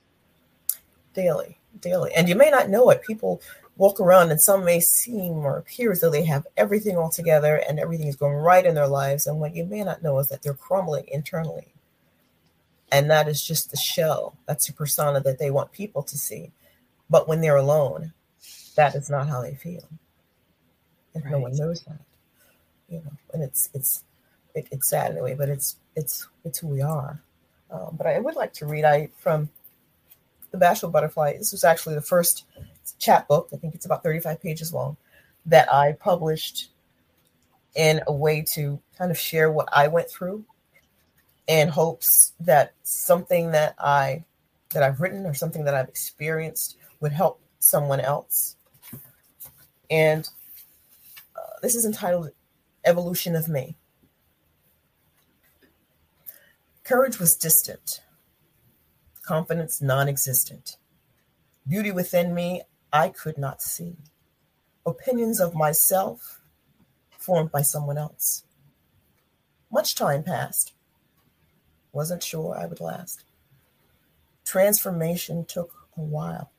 Daily 1.13 1.57
daily. 1.81 2.11
And 2.15 2.29
you 2.29 2.35
may 2.35 2.49
not 2.49 2.69
know 2.69 2.89
it. 2.89 3.01
People 3.03 3.41
walk 3.77 3.99
around 3.99 4.31
and 4.31 4.41
some 4.41 4.63
may 4.63 4.79
seem 4.79 5.33
or 5.33 5.57
appear 5.57 5.91
as 5.91 5.99
though 5.99 6.09
they 6.09 6.23
have 6.23 6.47
everything 6.55 6.97
all 6.97 7.09
together 7.09 7.61
and 7.67 7.79
everything 7.79 8.07
is 8.07 8.15
going 8.15 8.35
right 8.35 8.65
in 8.65 8.75
their 8.75 8.87
lives. 8.87 9.27
And 9.27 9.39
what 9.39 9.55
you 9.55 9.65
may 9.65 9.83
not 9.83 10.01
know 10.01 10.17
is 10.19 10.29
that 10.29 10.41
they're 10.41 10.53
crumbling 10.53 11.05
internally 11.09 11.74
and 12.95 13.11
that 13.11 13.27
is 13.27 13.43
just 13.43 13.71
the 13.71 13.77
shell. 13.77 14.37
That's 14.45 14.67
the 14.67 14.73
persona 14.73 15.19
that 15.19 15.37
they 15.37 15.51
want 15.51 15.73
people 15.73 16.01
to 16.03 16.17
see. 16.17 16.53
But 17.09 17.27
when 17.27 17.41
they're 17.41 17.57
alone, 17.57 18.13
that 18.77 18.95
is 18.95 19.09
not 19.09 19.27
how 19.27 19.41
they 19.41 19.53
feel. 19.53 19.83
And 21.13 21.25
right. 21.25 21.31
no 21.31 21.39
one 21.39 21.57
knows 21.57 21.81
that. 21.81 21.99
You 22.87 22.99
know, 22.99 23.11
and 23.33 23.43
it's 23.43 23.69
it's 23.73 24.05
it, 24.53 24.69
it's 24.71 24.89
sad 24.89 25.11
in 25.11 25.17
a 25.17 25.23
way, 25.23 25.33
but 25.33 25.49
it's 25.49 25.75
it's 25.97 26.29
it's 26.45 26.59
who 26.59 26.67
we 26.67 26.81
are. 26.81 27.21
Um, 27.69 27.95
but 27.97 28.07
I 28.07 28.17
would 28.19 28.37
like 28.37 28.53
to 28.53 28.65
read 28.65 28.85
I 28.85 29.09
from 29.19 29.49
the 30.51 30.57
Bashful 30.57 30.89
Butterfly. 30.89 31.37
This 31.37 31.51
was 31.51 31.65
actually 31.65 31.95
the 31.95 32.01
first 32.01 32.45
chapbook. 32.97 33.49
I 33.51 33.57
think 33.57 33.75
it's 33.75 33.85
about 33.85 34.03
35 34.03 34.41
pages 34.41 34.73
long 34.73 34.95
that 35.47 35.71
I 35.73 35.91
published 35.91 36.69
in 37.75 37.99
a 38.07 38.13
way 38.13 38.41
to 38.53 38.79
kind 38.97 39.11
of 39.11 39.19
share 39.19 39.51
what 39.51 39.67
I 39.73 39.89
went 39.89 40.09
through 40.09 40.45
in 41.47 41.69
hopes 41.69 42.33
that 42.39 42.73
something 42.83 43.51
that 43.51 43.75
I 43.79 44.23
that 44.73 44.83
I've 44.83 44.99
written 44.99 45.25
or 45.25 45.33
something 45.33 45.63
that 45.65 45.73
I've 45.73 45.87
experienced 45.87 46.77
would 46.99 47.11
help 47.11 47.39
someone 47.59 47.99
else. 47.99 48.55
And 49.89 50.27
uh, 51.35 51.59
this 51.61 51.75
is 51.75 51.85
entitled 51.85 52.31
Evolution 52.83 53.35
of 53.35 53.47
Me. 53.47 53.75
Courage 56.83 57.19
was 57.19 57.35
distant, 57.35 58.01
confidence 59.23 59.81
non 59.81 60.07
existent. 60.07 60.77
Beauty 61.67 61.91
within 61.91 62.33
me 62.35 62.61
I 62.93 63.09
could 63.09 63.37
not 63.37 63.61
see. 63.61 63.97
Opinions 64.85 65.39
of 65.39 65.55
myself 65.55 66.41
formed 67.17 67.51
by 67.51 67.63
someone 67.63 67.97
else. 67.97 68.43
Much 69.71 69.95
time 69.95 70.23
passed. 70.23 70.74
Wasn't 71.95 72.21
sure 72.21 72.57
I 72.59 72.65
would 72.65 72.81
last. 72.81 73.23
Transformation 74.43 75.45
took 75.45 75.87
a 75.97 76.01
while. 76.01 76.51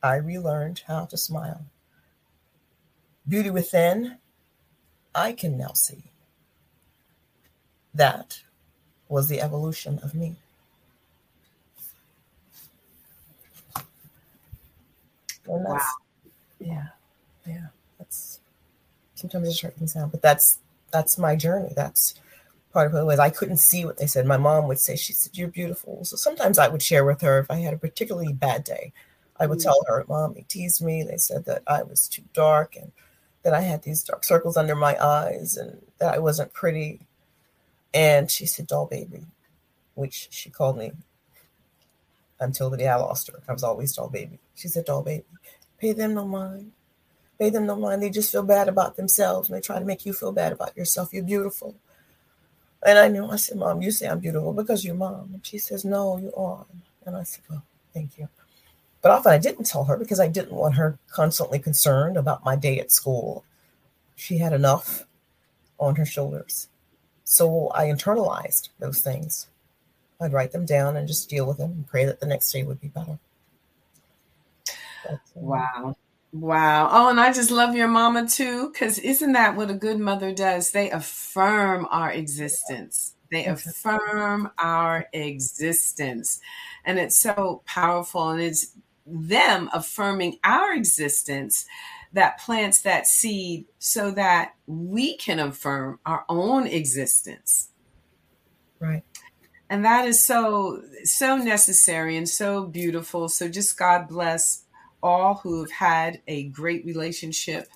I 0.00 0.14
relearned 0.14 0.84
how 0.86 1.06
to 1.06 1.16
smile. 1.16 1.64
Beauty 3.28 3.50
within, 3.50 4.18
I 5.12 5.32
can 5.32 5.58
now 5.58 5.72
see. 5.72 6.04
That 7.92 8.42
was 9.08 9.26
the 9.26 9.40
evolution 9.40 9.98
of 10.04 10.14
me. 10.14 10.36
wow. 15.46 15.80
Yeah, 16.60 16.86
yeah. 17.44 17.66
That's 17.98 18.38
sometimes 19.16 19.48
it's 19.48 19.60
hurting 19.60 19.88
sound, 19.88 20.12
but 20.12 20.22
that's 20.22 20.60
that's 20.92 21.18
my 21.18 21.34
journey. 21.34 21.72
That's 21.74 22.14
part 22.72 22.88
of 22.88 22.94
it 22.94 23.04
was 23.04 23.18
I 23.18 23.30
couldn't 23.30 23.58
see 23.58 23.84
what 23.84 23.98
they 23.98 24.06
said. 24.06 24.26
My 24.26 24.36
mom 24.36 24.68
would 24.68 24.80
say, 24.80 24.96
She 24.96 25.12
said, 25.12 25.36
You're 25.36 25.48
beautiful. 25.48 26.04
So 26.04 26.16
sometimes 26.16 26.58
I 26.58 26.68
would 26.68 26.82
share 26.82 27.04
with 27.04 27.20
her 27.20 27.38
if 27.38 27.50
I 27.50 27.56
had 27.56 27.74
a 27.74 27.78
particularly 27.78 28.32
bad 28.32 28.64
day. 28.64 28.92
I 29.38 29.46
would 29.46 29.58
mm. 29.58 29.64
tell 29.64 29.84
her, 29.88 30.04
Mom, 30.08 30.34
they 30.34 30.44
teased 30.48 30.82
me. 30.82 31.02
They 31.02 31.16
said 31.16 31.44
that 31.46 31.62
I 31.66 31.82
was 31.82 32.08
too 32.08 32.22
dark 32.32 32.76
and 32.76 32.92
that 33.42 33.54
I 33.54 33.60
had 33.60 33.82
these 33.82 34.02
dark 34.02 34.24
circles 34.24 34.56
under 34.56 34.74
my 34.74 34.96
eyes 35.02 35.56
and 35.56 35.82
that 35.98 36.14
I 36.14 36.18
wasn't 36.18 36.52
pretty. 36.52 37.00
And 37.94 38.30
she 38.30 38.46
said, 38.46 38.66
Doll 38.66 38.86
baby, 38.86 39.26
which 39.94 40.28
she 40.30 40.50
called 40.50 40.78
me 40.78 40.92
until 42.42 42.70
the 42.70 42.76
day 42.76 42.88
I 42.88 42.96
lost 42.96 43.30
her. 43.30 43.40
I 43.48 43.52
was 43.52 43.62
always 43.62 43.94
doll 43.94 44.08
baby. 44.08 44.38
She 44.54 44.68
said, 44.68 44.84
Doll 44.84 45.02
baby, 45.02 45.24
pay 45.78 45.92
them 45.92 46.14
no 46.14 46.26
mind. 46.26 46.72
Pay 47.38 47.50
them 47.50 47.66
no 47.66 47.76
mind. 47.76 48.02
They 48.02 48.10
just 48.10 48.30
feel 48.30 48.42
bad 48.42 48.68
about 48.68 48.96
themselves 48.96 49.48
and 49.48 49.56
they 49.56 49.60
try 49.60 49.78
to 49.78 49.84
make 49.84 50.04
you 50.04 50.12
feel 50.12 50.32
bad 50.32 50.52
about 50.52 50.76
yourself. 50.76 51.12
You're 51.12 51.24
beautiful. 51.24 51.74
And 52.84 52.98
I 52.98 53.08
knew, 53.08 53.26
I 53.26 53.36
said, 53.36 53.58
Mom, 53.58 53.80
you 53.80 53.90
say 53.90 54.08
I'm 54.08 54.18
beautiful 54.18 54.52
because 54.52 54.84
you're 54.84 54.94
mom. 54.94 55.30
And 55.34 55.46
she 55.46 55.58
says, 55.58 55.84
No, 55.84 56.18
you 56.18 56.32
are. 56.34 56.66
And 57.06 57.16
I 57.16 57.22
said, 57.22 57.44
Well, 57.48 57.62
thank 57.94 58.18
you. 58.18 58.28
But 59.02 59.12
often 59.12 59.32
I 59.32 59.38
didn't 59.38 59.66
tell 59.66 59.84
her 59.84 59.96
because 59.96 60.20
I 60.20 60.28
didn't 60.28 60.52
want 60.52 60.76
her 60.76 60.98
constantly 61.10 61.58
concerned 61.58 62.16
about 62.16 62.44
my 62.44 62.56
day 62.56 62.80
at 62.80 62.92
school. 62.92 63.44
She 64.16 64.38
had 64.38 64.52
enough 64.52 65.06
on 65.78 65.96
her 65.96 66.06
shoulders. 66.06 66.68
So 67.24 67.70
I 67.74 67.86
internalized 67.86 68.68
those 68.78 69.00
things. 69.00 69.48
I'd 70.20 70.32
write 70.32 70.52
them 70.52 70.64
down 70.64 70.96
and 70.96 71.08
just 71.08 71.28
deal 71.28 71.46
with 71.46 71.58
them 71.58 71.70
and 71.72 71.86
pray 71.86 72.04
that 72.04 72.20
the 72.20 72.26
next 72.26 72.52
day 72.52 72.62
would 72.62 72.80
be 72.80 72.88
better. 72.88 73.18
Um, 75.08 75.20
wow. 75.34 75.96
Wow. 76.32 76.88
Oh, 76.90 77.10
and 77.10 77.20
I 77.20 77.30
just 77.32 77.50
love 77.50 77.74
your 77.74 77.88
mama 77.88 78.26
too, 78.26 78.70
because 78.70 78.98
isn't 78.98 79.32
that 79.32 79.54
what 79.54 79.70
a 79.70 79.74
good 79.74 79.98
mother 79.98 80.32
does? 80.32 80.70
They 80.70 80.90
affirm 80.90 81.86
our 81.90 82.10
existence. 82.10 83.14
They 83.30 83.44
affirm 83.44 84.50
our 84.58 85.06
existence. 85.12 86.40
And 86.84 86.98
it's 86.98 87.18
so 87.18 87.62
powerful. 87.66 88.30
And 88.30 88.40
it's 88.40 88.74
them 89.06 89.68
affirming 89.74 90.38
our 90.42 90.74
existence 90.74 91.66
that 92.14 92.38
plants 92.40 92.80
that 92.82 93.06
seed 93.06 93.66
so 93.78 94.10
that 94.12 94.54
we 94.66 95.16
can 95.16 95.38
affirm 95.38 95.98
our 96.06 96.24
own 96.28 96.66
existence. 96.66 97.68
Right. 98.80 99.02
And 99.68 99.84
that 99.84 100.06
is 100.06 100.24
so, 100.24 100.82
so 101.04 101.36
necessary 101.36 102.16
and 102.16 102.28
so 102.28 102.64
beautiful. 102.64 103.28
So 103.28 103.48
just 103.48 103.78
God 103.78 104.08
bless 104.08 104.64
all 105.02 105.34
who've 105.34 105.70
had 105.70 106.20
a 106.26 106.44
great 106.44 106.84
relationship 106.84 107.68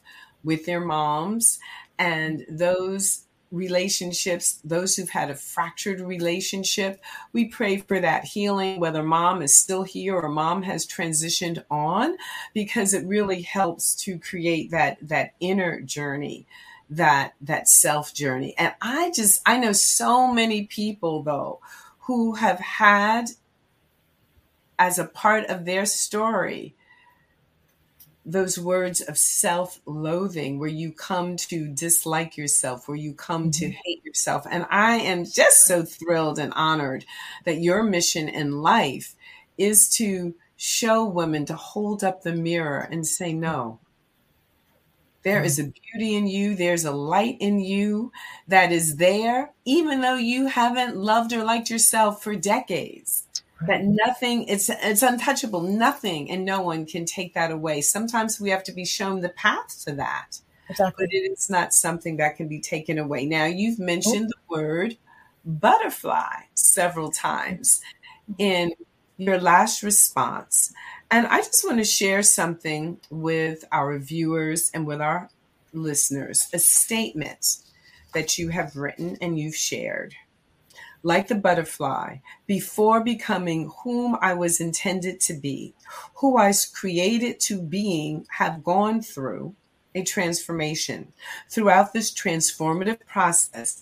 with 0.44 0.64
their 0.64 0.80
moms 0.80 1.58
and 1.98 2.44
those 2.48 3.26
relationships, 3.50 4.60
those 4.64 4.96
who've 4.96 5.10
had 5.10 5.30
a 5.30 5.34
fractured 5.34 6.00
relationship, 6.00 7.00
we 7.32 7.46
pray 7.46 7.78
for 7.78 8.00
that 8.00 8.24
healing, 8.24 8.80
whether 8.80 9.02
mom 9.02 9.42
is 9.42 9.58
still 9.58 9.82
here 9.82 10.16
or 10.16 10.28
mom 10.28 10.62
has 10.62 10.86
transitioned 10.86 11.62
on, 11.70 12.16
because 12.54 12.92
it 12.92 13.06
really 13.06 13.42
helps 13.42 13.94
to 13.94 14.18
create 14.18 14.70
that 14.70 14.98
that 15.00 15.34
inner 15.40 15.80
journey, 15.80 16.46
that 16.90 17.34
that 17.40 17.68
self 17.68 18.12
journey. 18.12 18.54
And 18.58 18.74
I 18.80 19.10
just 19.14 19.40
I 19.46 19.58
know 19.58 19.72
so 19.72 20.32
many 20.32 20.64
people 20.64 21.22
though 21.22 21.60
who 22.00 22.34
have 22.34 22.60
had 22.60 23.30
as 24.78 24.98
a 24.98 25.04
part 25.04 25.46
of 25.46 25.64
their 25.64 25.86
story 25.86 26.75
those 28.26 28.58
words 28.58 29.00
of 29.02 29.16
self 29.18 29.80
loathing 29.86 30.58
where 30.58 30.68
you 30.68 30.92
come 30.92 31.36
to 31.36 31.68
dislike 31.68 32.36
yourself, 32.36 32.88
where 32.88 32.96
you 32.98 33.14
come 33.14 33.50
to 33.52 33.66
Mhm. 33.66 33.76
hate 33.84 34.04
yourself. 34.04 34.46
And 34.50 34.66
I 34.70 34.96
am 34.98 35.24
just 35.24 35.66
so 35.66 35.84
thrilled 35.84 36.38
and 36.38 36.52
honored 36.54 37.06
that 37.44 37.60
your 37.62 37.82
mission 37.84 38.28
in 38.28 38.60
life 38.62 39.14
is 39.58 39.88
to 39.96 40.34
show 40.56 41.04
women 41.04 41.46
to 41.46 41.56
hold 41.56 42.04
up 42.04 42.22
the 42.22 42.34
mirror 42.34 42.80
and 42.90 43.06
say, 43.06 43.32
no. 43.32 43.80
There 45.24 45.42
is 45.42 45.58
a 45.58 45.64
beauty 45.64 46.14
in 46.14 46.26
you. 46.26 46.54
There's 46.54 46.84
a 46.86 46.92
light 46.92 47.36
in 47.40 47.58
you 47.58 48.12
that 48.48 48.72
is 48.72 48.96
there, 48.96 49.52
even 49.64 50.00
though 50.00 50.14
you 50.16 50.46
haven't 50.46 50.96
loved 50.96 51.32
or 51.32 51.44
liked 51.44 51.68
yourself 51.68 52.22
for 52.22 52.34
decades 52.36 53.25
that 53.62 53.84
nothing 53.84 54.44
it's 54.48 54.68
it's 54.70 55.02
untouchable. 55.02 55.62
Nothing 55.62 56.30
and 56.30 56.44
no 56.44 56.60
one 56.60 56.86
can 56.86 57.04
take 57.04 57.34
that 57.34 57.50
away. 57.50 57.80
Sometimes 57.80 58.40
we 58.40 58.50
have 58.50 58.64
to 58.64 58.72
be 58.72 58.84
shown 58.84 59.20
the 59.20 59.30
path 59.30 59.84
to 59.86 59.92
that 59.94 60.40
Exactly. 60.68 61.06
but 61.06 61.14
it 61.14 61.32
is 61.32 61.48
not 61.48 61.72
something 61.72 62.16
that 62.18 62.36
can 62.36 62.48
be 62.48 62.60
taken 62.60 62.98
away. 62.98 63.24
Now 63.26 63.44
you've 63.46 63.78
mentioned 63.78 64.28
the 64.28 64.54
word 64.54 64.96
butterfly 65.44 66.42
several 66.54 67.10
times 67.10 67.80
in 68.38 68.72
your 69.16 69.38
last 69.38 69.82
response 69.82 70.72
and 71.10 71.26
i 71.28 71.38
just 71.38 71.64
want 71.64 71.78
to 71.78 71.84
share 71.84 72.22
something 72.22 72.98
with 73.10 73.64
our 73.72 73.98
viewers 73.98 74.70
and 74.74 74.86
with 74.86 75.00
our 75.00 75.30
listeners 75.72 76.48
a 76.52 76.58
statement 76.58 77.58
that 78.12 78.38
you 78.38 78.48
have 78.48 78.76
written 78.76 79.16
and 79.20 79.38
you've 79.38 79.54
shared 79.54 80.14
like 81.06 81.28
the 81.28 81.36
butterfly, 81.36 82.16
before 82.48 83.00
becoming 83.00 83.70
whom 83.84 84.18
I 84.20 84.34
was 84.34 84.60
intended 84.60 85.20
to 85.20 85.34
be, 85.34 85.72
who 86.14 86.36
I 86.36 86.48
was 86.48 86.66
created 86.66 87.38
to 87.42 87.62
being, 87.62 88.26
have 88.38 88.64
gone 88.64 89.00
through 89.02 89.54
a 89.94 90.02
transformation. 90.02 91.12
Throughout 91.48 91.92
this 91.92 92.12
transformative 92.12 93.06
process, 93.06 93.80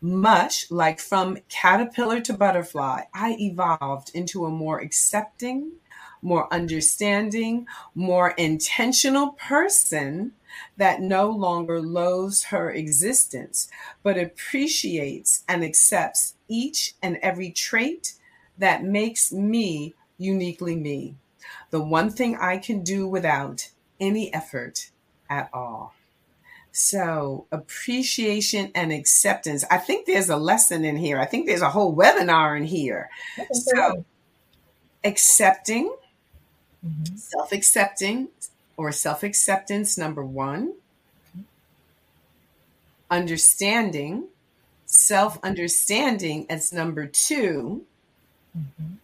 much 0.00 0.70
like 0.70 1.00
from 1.00 1.36
caterpillar 1.50 2.22
to 2.22 2.32
butterfly, 2.32 3.02
I 3.12 3.36
evolved 3.38 4.12
into 4.14 4.46
a 4.46 4.50
more 4.50 4.80
accepting, 4.80 5.72
more 6.22 6.50
understanding, 6.50 7.66
more 7.94 8.30
intentional 8.38 9.32
person 9.32 10.32
that 10.78 11.02
no 11.02 11.28
longer 11.28 11.82
loathes 11.82 12.44
her 12.44 12.70
existence, 12.70 13.68
but 14.02 14.16
appreciates 14.16 15.44
and 15.46 15.62
accepts 15.62 16.33
each 16.48 16.94
and 17.02 17.16
every 17.22 17.50
trait 17.50 18.14
that 18.58 18.84
makes 18.84 19.32
me 19.32 19.94
uniquely 20.18 20.76
me. 20.76 21.16
The 21.70 21.80
one 21.80 22.10
thing 22.10 22.36
I 22.36 22.58
can 22.58 22.82
do 22.82 23.06
without 23.08 23.68
any 24.00 24.32
effort 24.32 24.90
at 25.28 25.50
all. 25.52 25.94
So, 26.72 27.46
appreciation 27.52 28.70
and 28.74 28.92
acceptance. 28.92 29.64
I 29.70 29.78
think 29.78 30.06
there's 30.06 30.28
a 30.28 30.36
lesson 30.36 30.84
in 30.84 30.96
here. 30.96 31.20
I 31.20 31.24
think 31.26 31.46
there's 31.46 31.62
a 31.62 31.70
whole 31.70 31.94
webinar 31.94 32.56
in 32.56 32.64
here. 32.64 33.10
So-. 33.52 34.04
Accepting, 35.04 35.94
Mhm. 36.84 37.18
self 37.18 37.52
accepting 37.52 38.28
or 38.76 38.90
self 38.90 39.22
acceptance, 39.22 39.96
number 39.98 40.24
one. 40.24 40.74
Understanding, 43.10 44.28
self 44.94 45.38
understanding 45.42 46.46
as 46.48 46.72
number 46.72 47.06
two. 47.06 47.84
Mhm. 48.56 48.98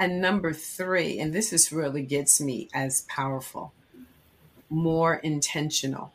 And 0.00 0.20
number 0.20 0.52
three, 0.52 1.18
and 1.18 1.32
this 1.32 1.52
is 1.52 1.72
really 1.72 2.02
gets 2.02 2.40
me 2.40 2.68
as 2.72 3.02
powerful, 3.02 3.72
more 4.70 5.16
intentional. 5.16 6.12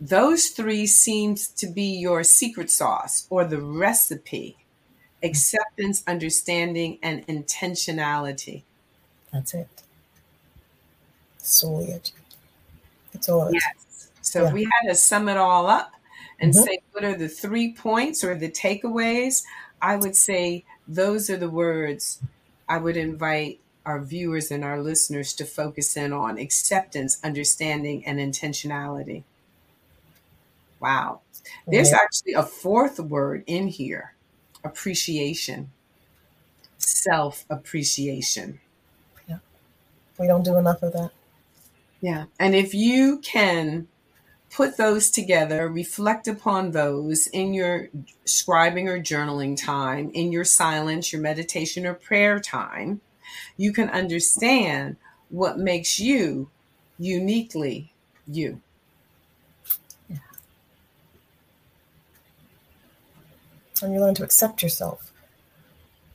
Those 0.00 0.48
three 0.48 0.86
seems 0.86 1.48
to 1.48 1.66
be 1.66 1.96
your 1.98 2.24
secret 2.24 2.70
sauce 2.70 3.26
or 3.30 3.44
the 3.44 3.60
recipe. 3.60 4.56
Acceptance, 5.22 6.02
understanding, 6.06 6.98
and 7.02 7.26
intentionality. 7.26 8.62
That's 9.32 9.54
it. 9.54 9.68
Solely 11.38 11.92
it. 11.92 12.12
It's 13.14 13.28
all 13.28 13.48
it. 13.48 13.54
Yes. 13.54 13.84
So 14.24 14.46
if 14.46 14.52
we 14.52 14.64
had 14.64 14.88
to 14.88 14.94
sum 14.94 15.28
it 15.28 15.36
all 15.36 15.66
up 15.66 15.92
and 16.40 16.52
Mhm. 16.52 16.64
say 16.64 16.78
what 16.92 17.04
are 17.04 17.14
the 17.16 17.28
three 17.28 17.72
points 17.72 18.24
or 18.24 18.34
the 18.34 18.50
takeaways, 18.50 19.44
I 19.82 19.96
would 19.96 20.16
say 20.16 20.64
those 20.88 21.28
are 21.30 21.36
the 21.36 21.50
words 21.50 22.20
I 22.68 22.78
would 22.78 22.96
invite 22.96 23.60
our 23.84 24.00
viewers 24.00 24.50
and 24.50 24.64
our 24.64 24.80
listeners 24.80 25.34
to 25.34 25.44
focus 25.44 25.94
in 25.96 26.12
on 26.12 26.38
acceptance, 26.38 27.18
understanding, 27.22 28.04
and 28.06 28.18
intentionality. 28.18 29.24
Wow. 30.80 31.20
There's 31.66 31.90
Yeah. 31.90 31.98
actually 32.00 32.32
a 32.34 32.42
fourth 32.42 32.98
word 32.98 33.44
in 33.46 33.68
here 33.68 34.14
appreciation, 34.64 35.70
self 36.78 37.44
appreciation. 37.50 38.60
Yeah. 39.28 39.38
We 40.18 40.26
don't 40.26 40.44
do 40.44 40.56
enough 40.56 40.82
of 40.82 40.92
that. 40.94 41.12
Yeah. 42.00 42.26
And 42.38 42.54
if 42.54 42.74
you 42.74 43.18
can 43.18 43.88
put 44.54 44.76
those 44.76 45.10
together, 45.10 45.68
reflect 45.68 46.28
upon 46.28 46.70
those 46.70 47.26
in 47.26 47.52
your 47.52 47.88
scribing 48.24 48.86
or 48.86 49.00
journaling 49.00 49.60
time, 49.60 50.12
in 50.14 50.30
your 50.30 50.44
silence, 50.44 51.12
your 51.12 51.20
meditation 51.20 51.84
or 51.84 51.92
prayer 51.92 52.38
time, 52.38 53.00
you 53.56 53.72
can 53.72 53.90
understand 53.90 54.96
what 55.28 55.58
makes 55.58 55.98
you 55.98 56.48
uniquely 56.98 57.92
you. 58.28 58.60
And 63.82 63.92
you 63.92 64.00
learn 64.00 64.14
to 64.14 64.22
accept 64.22 64.62
yourself. 64.62 65.10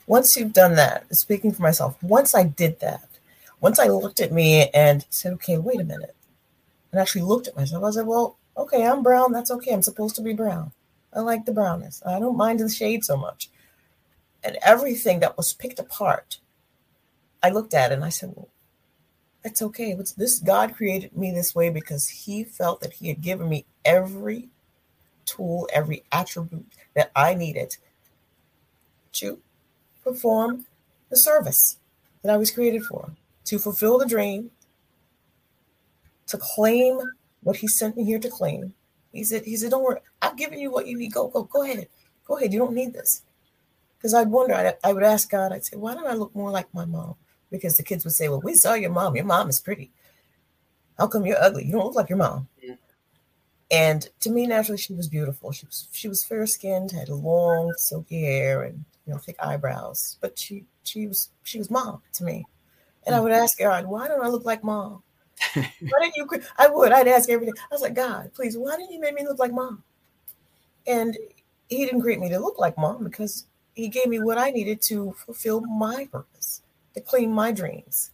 Once 0.07 0.37
you've 0.37 0.53
done 0.53 0.75
that, 0.75 1.13
speaking 1.13 1.51
for 1.51 1.61
myself, 1.61 2.01
once 2.01 2.33
I 2.33 2.43
did 2.43 2.79
that, 2.79 3.05
once 3.59 3.77
I 3.77 3.87
looked 3.87 4.21
at 4.21 4.31
me 4.31 4.69
and 4.69 5.05
said, 5.09 5.33
okay, 5.33 5.57
wait 5.57 5.81
a 5.81 5.83
minute, 5.83 6.15
and 6.91 6.99
actually 6.99 7.21
looked 7.21 7.47
at 7.47 7.55
myself, 7.55 7.83
I 7.83 7.91
said, 7.91 8.07
well, 8.07 8.37
okay, 8.57 8.85
I'm 8.85 9.03
brown. 9.03 9.31
That's 9.31 9.51
okay. 9.51 9.73
I'm 9.73 9.81
supposed 9.81 10.15
to 10.15 10.21
be 10.21 10.33
brown. 10.33 10.71
I 11.13 11.19
like 11.21 11.45
the 11.45 11.51
brownness. 11.51 12.01
I 12.05 12.19
don't 12.19 12.37
mind 12.37 12.59
the 12.59 12.69
shade 12.69 13.03
so 13.03 13.17
much. 13.17 13.49
And 14.43 14.57
everything 14.61 15.19
that 15.19 15.37
was 15.37 15.53
picked 15.53 15.79
apart, 15.79 16.39
I 17.41 17.49
looked 17.49 17.73
at 17.73 17.91
and 17.91 18.03
I 18.03 18.09
said, 18.09 18.33
well, 18.35 18.49
that's 19.43 19.61
okay. 19.61 19.95
What's 19.95 20.13
this? 20.13 20.39
God 20.39 20.75
created 20.75 21.15
me 21.15 21.31
this 21.31 21.55
way 21.55 21.69
because 21.69 22.07
He 22.07 22.43
felt 22.43 22.81
that 22.81 22.93
He 22.93 23.07
had 23.07 23.21
given 23.21 23.49
me 23.49 23.65
every 23.85 24.49
tool, 25.25 25.67
every 25.71 26.03
attribute 26.11 26.65
that 26.95 27.11
I 27.15 27.33
needed 27.33 27.77
to 29.13 29.39
perform 30.03 30.65
the 31.09 31.17
service 31.17 31.77
that 32.21 32.33
I 32.33 32.37
was 32.37 32.51
created 32.51 32.83
for, 32.83 33.11
to 33.45 33.59
fulfill 33.59 33.97
the 33.97 34.05
dream, 34.05 34.51
to 36.29 36.37
claim 36.37 36.99
what 37.41 37.57
He 37.57 37.67
sent 37.67 37.97
me 37.97 38.03
here 38.03 38.19
to 38.19 38.29
claim. 38.29 38.73
He 39.11 39.23
said, 39.23 39.43
He 39.43 39.55
said, 39.57 39.71
Don't 39.71 39.83
worry, 39.83 39.99
I've 40.21 40.37
given 40.37 40.59
you 40.59 40.71
what 40.71 40.87
you 40.87 40.97
need. 40.97 41.13
Go, 41.13 41.27
go, 41.27 41.43
go 41.43 41.63
ahead. 41.63 41.87
Go 42.25 42.37
ahead. 42.37 42.53
You 42.53 42.59
don't 42.59 42.73
need 42.73 42.93
this. 42.93 43.23
Because 43.97 44.13
I'd 44.13 44.29
wonder, 44.29 44.53
I'd, 44.53 44.77
I 44.83 44.93
would 44.93 45.03
ask 45.03 45.29
God, 45.29 45.51
I'd 45.51 45.65
say, 45.65 45.77
Why 45.77 45.93
don't 45.93 46.07
I 46.07 46.13
look 46.13 46.35
more 46.35 46.51
like 46.51 46.73
my 46.73 46.85
mom? 46.85 47.15
Because 47.51 47.77
the 47.77 47.83
kids 47.83 48.03
would 48.03 48.13
say, 48.13 48.29
Well, 48.29 48.41
we 48.41 48.55
saw 48.55 48.73
your 48.73 48.91
mom. 48.91 49.15
Your 49.15 49.25
mom 49.25 49.49
is 49.49 49.59
pretty. 49.59 49.91
How 50.97 51.07
come 51.07 51.25
you're 51.25 51.41
ugly? 51.41 51.65
You 51.65 51.73
don't 51.73 51.85
look 51.85 51.95
like 51.95 52.09
your 52.09 52.17
mom. 52.17 52.47
Yeah. 52.61 52.75
And 53.71 54.09
to 54.21 54.29
me, 54.29 54.47
naturally, 54.47 54.77
she 54.77 54.93
was 54.93 55.07
beautiful. 55.07 55.51
She 55.51 55.65
was 55.65 55.87
she 55.91 56.07
was 56.07 56.25
fair 56.25 56.45
skinned, 56.45 56.91
had 56.91 57.07
long 57.09 57.73
silky 57.77 58.23
hair 58.23 58.63
and 58.63 58.83
you 59.05 59.13
know 59.13 59.19
thick 59.19 59.37
eyebrows. 59.41 60.17
But 60.21 60.37
she 60.37 60.65
she 60.83 61.07
was 61.07 61.29
she 61.43 61.57
was 61.59 61.69
mom 61.69 62.01
to 62.13 62.23
me. 62.23 62.45
And 63.05 63.15
I 63.15 63.19
would 63.21 63.31
mm-hmm. 63.31 63.43
ask 63.43 63.57
God, 63.57 63.85
why 63.85 64.07
don't 64.07 64.23
I 64.23 64.27
look 64.27 64.45
like 64.45 64.63
mom? 64.63 65.03
Why 65.53 65.63
didn't 66.01 66.15
you? 66.15 66.25
cre- 66.25 66.45
I 66.57 66.67
would. 66.67 66.91
I'd 66.91 67.07
ask 67.07 67.29
everything. 67.29 67.55
I 67.57 67.73
was 67.73 67.81
like, 67.81 67.93
God, 67.93 68.31
please, 68.33 68.57
why 68.57 68.77
didn't 68.77 68.91
you 68.91 68.99
make 68.99 69.13
me 69.13 69.23
look 69.23 69.39
like 69.39 69.53
mom? 69.53 69.83
And 70.87 71.17
He 71.69 71.85
didn't 71.85 72.01
create 72.01 72.19
me 72.19 72.29
to 72.29 72.39
look 72.39 72.59
like 72.59 72.77
mom 72.77 73.03
because 73.03 73.45
He 73.73 73.87
gave 73.87 74.07
me 74.07 74.19
what 74.19 74.37
I 74.37 74.49
needed 74.49 74.81
to 74.83 75.13
fulfill 75.13 75.61
my 75.61 76.07
purpose, 76.11 76.61
to 76.93 77.01
claim 77.01 77.31
my 77.31 77.51
dreams, 77.51 78.11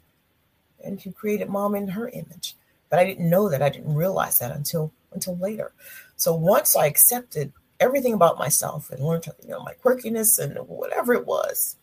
and 0.84 1.00
He 1.00 1.12
created 1.12 1.50
mom 1.50 1.76
in 1.76 1.90
her 1.90 2.10
image. 2.10 2.56
But 2.90 3.00
I 3.00 3.06
didn't 3.06 3.30
know 3.30 3.50
that. 3.50 3.62
I 3.62 3.70
didn't 3.70 3.96
realize 3.96 4.40
that 4.40 4.52
until 4.52 4.92
until 5.12 5.38
later. 5.38 5.72
So 6.16 6.34
once 6.36 6.76
I 6.76 6.86
accepted 6.86 7.52
everything 7.80 8.14
about 8.14 8.38
myself 8.38 8.90
and 8.92 9.04
learned, 9.04 9.28
you 9.44 9.50
know, 9.50 9.64
my 9.64 9.74
quirkiness 9.84 10.40
and 10.40 10.58
whatever 10.68 11.14
it 11.14 11.26
was, 11.26 11.78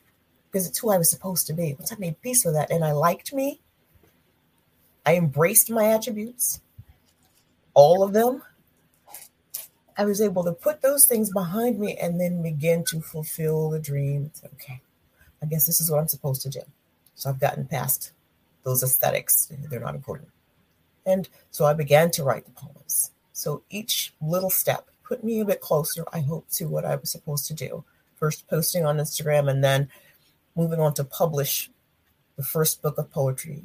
because 0.51 0.67
it's 0.67 0.79
who 0.79 0.91
I 0.91 0.99
was 0.99 1.11
supposed 1.11 1.47
to 1.49 1.53
be. 1.53 1.75
Once 1.75 1.93
I 1.93 1.97
made 1.99 2.21
peace 2.23 2.45
with 2.45 2.55
that 2.55 2.71
and 2.71 2.85
I 2.85 2.93
liked 2.93 3.33
me, 3.33 3.61
I 5.05 5.17
embraced 5.17 5.71
my 5.71 5.87
attributes, 5.87 6.61
all 7.75 8.03
of 8.03 8.13
them. 8.13 8.43
I 9.97 10.05
was 10.05 10.21
able 10.21 10.45
to 10.45 10.53
put 10.53 10.81
those 10.81 11.05
things 11.05 11.31
behind 11.31 11.79
me 11.79 11.97
and 11.97 12.21
then 12.21 12.43
begin 12.43 12.85
to 12.85 13.01
fulfill 13.01 13.71
the 13.71 13.79
dream. 13.79 14.27
It's 14.27 14.43
okay. 14.45 14.81
I 15.43 15.47
guess 15.47 15.67
this 15.67 15.81
is 15.81 15.91
what 15.91 15.99
I'm 16.01 16.09
supposed 16.09 16.43
to 16.43 16.49
do. 16.49 16.63
So 17.15 17.29
I've 17.29 17.41
gotten 17.41 17.67
past 17.67 18.13
those 18.65 18.83
aesthetics, 18.83 19.51
they're 19.69 19.81
not 19.81 19.95
important. 19.95 20.29
And 21.05 21.29
so 21.51 21.65
I 21.65 21.73
began 21.73 22.11
to 22.13 22.23
write 22.23 22.45
the 22.45 22.53
poems. 22.53 23.11
So 23.33 23.63
each 23.71 24.15
little 24.21 24.51
step 24.51 24.89
put 25.03 25.25
me 25.25 25.41
a 25.41 25.45
bit 25.45 25.61
closer, 25.61 26.05
I 26.13 26.21
hope, 26.21 26.49
to 26.53 26.69
what 26.69 26.85
I 26.85 26.95
was 26.95 27.11
supposed 27.11 27.47
to 27.47 27.55
do. 27.55 27.85
First 28.17 28.47
posting 28.49 28.87
on 28.87 28.99
Instagram 28.99 29.51
and 29.51 29.65
then 29.65 29.89
moving 30.55 30.81
on 30.81 30.95
to 30.95 31.05
publish 31.05 31.71
the 32.37 32.45
first 32.45 32.83
book 32.83 32.99
of 32.99 33.11
poetry, 33.11 33.65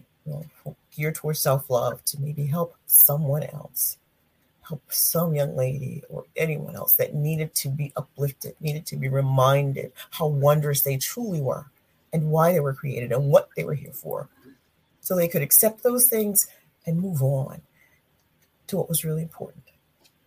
geared 0.97 1.15
towards 1.15 1.39
self-love 1.39 2.03
to 2.05 2.19
maybe 2.19 2.47
help 2.47 2.75
someone 2.87 3.43
else, 3.43 3.97
help 4.67 4.81
some 4.89 5.35
young 5.35 5.55
lady 5.55 6.03
or 6.09 6.25
anyone 6.35 6.75
else 6.75 6.95
that 6.95 7.13
needed 7.13 7.53
to 7.55 7.69
be 7.69 7.93
uplifted, 7.95 8.55
needed 8.59 8.85
to 8.87 8.97
be 8.97 9.07
reminded 9.07 9.91
how 10.11 10.27
wondrous 10.27 10.81
they 10.81 10.97
truly 10.97 11.39
were 11.39 11.67
and 12.11 12.31
why 12.31 12.51
they 12.51 12.59
were 12.59 12.73
created 12.73 13.11
and 13.11 13.29
what 13.29 13.49
they 13.55 13.63
were 13.63 13.75
here 13.75 13.93
for. 13.93 14.27
So 15.01 15.15
they 15.15 15.27
could 15.27 15.41
accept 15.41 15.83
those 15.83 16.07
things 16.07 16.47
and 16.85 16.99
move 16.99 17.21
on 17.21 17.61
to 18.67 18.77
what 18.77 18.89
was 18.89 19.05
really 19.05 19.21
important 19.21 19.63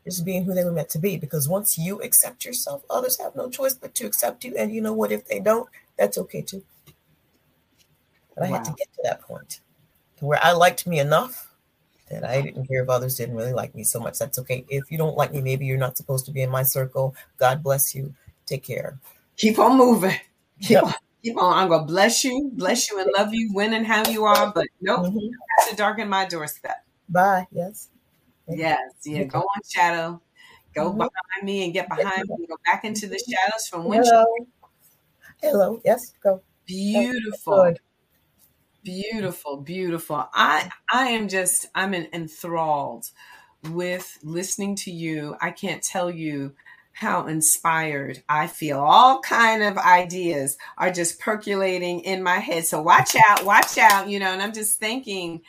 just 0.04 0.24
being 0.24 0.44
who 0.44 0.54
they 0.54 0.64
were 0.64 0.72
meant 0.72 0.88
to 0.90 0.98
be. 0.98 1.16
Because 1.16 1.48
once 1.48 1.78
you 1.78 2.00
accept 2.00 2.44
yourself, 2.44 2.82
others 2.88 3.18
have 3.18 3.36
no 3.36 3.50
choice 3.50 3.74
but 3.74 3.94
to 3.96 4.06
accept 4.06 4.44
you. 4.44 4.56
And 4.56 4.72
you 4.72 4.80
know 4.80 4.92
what? 4.92 5.12
If 5.12 5.26
they 5.26 5.40
don't, 5.40 5.68
that's 5.96 6.18
okay 6.18 6.42
too. 6.42 6.64
But 8.34 8.46
I 8.46 8.50
wow. 8.50 8.56
had 8.56 8.64
to 8.64 8.72
get 8.72 8.88
to 8.94 9.00
that 9.04 9.20
point 9.20 9.60
where 10.20 10.38
I 10.42 10.52
liked 10.52 10.86
me 10.86 10.98
enough 10.98 11.54
that 12.10 12.24
I 12.24 12.42
didn't 12.42 12.66
care 12.66 12.82
if 12.82 12.88
others 12.88 13.16
didn't 13.16 13.36
really 13.36 13.52
like 13.52 13.74
me 13.74 13.84
so 13.84 14.00
much. 14.00 14.18
That's 14.18 14.38
okay. 14.40 14.64
If 14.68 14.90
you 14.90 14.98
don't 14.98 15.16
like 15.16 15.32
me, 15.32 15.40
maybe 15.40 15.64
you're 15.64 15.78
not 15.78 15.96
supposed 15.96 16.26
to 16.26 16.32
be 16.32 16.42
in 16.42 16.50
my 16.50 16.62
circle. 16.62 17.14
God 17.38 17.62
bless 17.62 17.94
you. 17.94 18.14
Take 18.46 18.64
care. 18.64 18.98
Keep 19.36 19.58
on 19.58 19.78
moving. 19.78 20.16
Keep 20.60 20.70
yep. 20.70 20.84
on. 20.84 20.94
Keep 21.22 21.38
on. 21.38 21.56
I'm 21.56 21.68
gonna 21.68 21.84
bless 21.84 22.24
you, 22.24 22.50
bless 22.54 22.90
you, 22.90 22.98
and 22.98 23.10
love 23.16 23.32
you 23.32 23.50
when 23.52 23.74
and 23.74 23.86
how 23.86 24.08
you 24.08 24.24
are. 24.24 24.52
But 24.52 24.66
nope, 24.80 25.06
mm-hmm. 25.06 25.28
have 25.58 25.70
to 25.70 25.76
darken 25.76 26.08
my 26.08 26.26
doorstep. 26.26 26.84
Bye. 27.08 27.46
Yes. 27.52 27.88
Yes. 28.48 28.80
Yeah. 29.04 29.24
Go 29.24 29.40
on, 29.40 29.60
shadow. 29.68 30.20
Go 30.74 30.90
mm-hmm. 30.90 30.98
behind 30.98 31.44
me 31.44 31.64
and 31.64 31.72
get 31.72 31.88
behind 31.88 32.28
me. 32.28 32.46
Go 32.48 32.56
back 32.64 32.84
into 32.84 33.06
the 33.06 33.18
shadows 33.18 33.68
from 33.68 33.84
which. 33.84 34.04
Hello. 34.04 34.24
Hello. 35.42 35.80
Yes. 35.84 36.14
Go. 36.22 36.42
Beautiful. 36.66 37.74
Beautiful, 38.82 39.58
beautiful. 39.58 40.28
I 40.32 40.70
I 40.90 41.08
am 41.08 41.28
just 41.28 41.66
I'm 41.74 41.92
enthralled 41.94 43.10
with 43.70 44.18
listening 44.22 44.74
to 44.76 44.90
you. 44.90 45.36
I 45.40 45.50
can't 45.50 45.82
tell 45.82 46.10
you 46.10 46.54
how 46.92 47.26
inspired 47.26 48.22
I 48.28 48.46
feel. 48.46 48.80
All 48.80 49.20
kind 49.20 49.62
of 49.62 49.76
ideas 49.78 50.56
are 50.78 50.90
just 50.90 51.20
percolating 51.20 52.00
in 52.00 52.22
my 52.22 52.38
head. 52.38 52.64
So 52.66 52.80
watch 52.80 53.16
out, 53.28 53.44
watch 53.44 53.76
out, 53.78 54.08
you 54.08 54.18
know, 54.18 54.32
and 54.32 54.40
I'm 54.42 54.52
just 54.54 54.80
thanking 54.80 55.42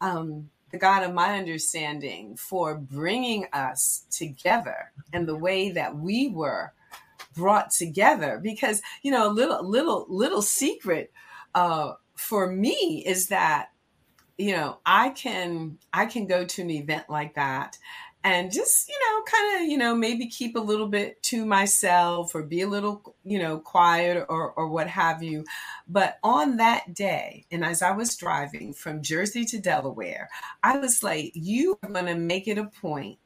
um 0.00 0.50
the 0.72 0.78
God 0.78 1.04
of 1.04 1.14
my 1.14 1.38
understanding 1.38 2.36
for 2.36 2.76
bringing 2.76 3.46
us 3.52 4.04
together 4.10 4.92
and 5.12 5.28
the 5.28 5.36
way 5.36 5.70
that 5.70 5.96
we 5.96 6.28
were 6.28 6.72
brought 7.34 7.70
together 7.70 8.40
because 8.42 8.82
you 9.02 9.10
know 9.10 9.28
a 9.28 9.32
little 9.32 9.68
little 9.68 10.06
little 10.08 10.42
secret 10.42 11.12
uh 11.54 11.92
for 12.16 12.50
me 12.50 13.02
is 13.06 13.28
that 13.28 13.70
you 14.36 14.52
know 14.52 14.78
i 14.84 15.10
can 15.10 15.78
i 15.92 16.06
can 16.06 16.26
go 16.26 16.44
to 16.44 16.62
an 16.62 16.70
event 16.70 17.08
like 17.08 17.34
that 17.34 17.78
and 18.24 18.50
just 18.50 18.88
you 18.88 18.94
know 18.94 19.22
kind 19.24 19.62
of 19.62 19.70
you 19.70 19.76
know 19.76 19.94
maybe 19.94 20.26
keep 20.26 20.56
a 20.56 20.60
little 20.60 20.88
bit 20.88 21.22
to 21.22 21.44
myself 21.44 22.34
or 22.34 22.42
be 22.42 22.62
a 22.62 22.68
little 22.68 23.14
you 23.22 23.38
know 23.38 23.58
quiet 23.58 24.24
or 24.28 24.52
or 24.52 24.68
what 24.68 24.88
have 24.88 25.22
you. 25.22 25.44
But 25.86 26.18
on 26.24 26.56
that 26.56 26.94
day 26.94 27.44
and 27.52 27.64
as 27.64 27.82
i 27.82 27.90
was 27.90 28.16
driving 28.16 28.72
from 28.72 29.02
jersey 29.02 29.44
to 29.44 29.60
delaware 29.60 30.30
i 30.62 30.78
was 30.78 31.02
like 31.02 31.32
you 31.34 31.78
are 31.82 31.90
going 31.90 32.06
to 32.06 32.14
make 32.14 32.48
it 32.48 32.58
a 32.58 32.64
point 32.80 33.18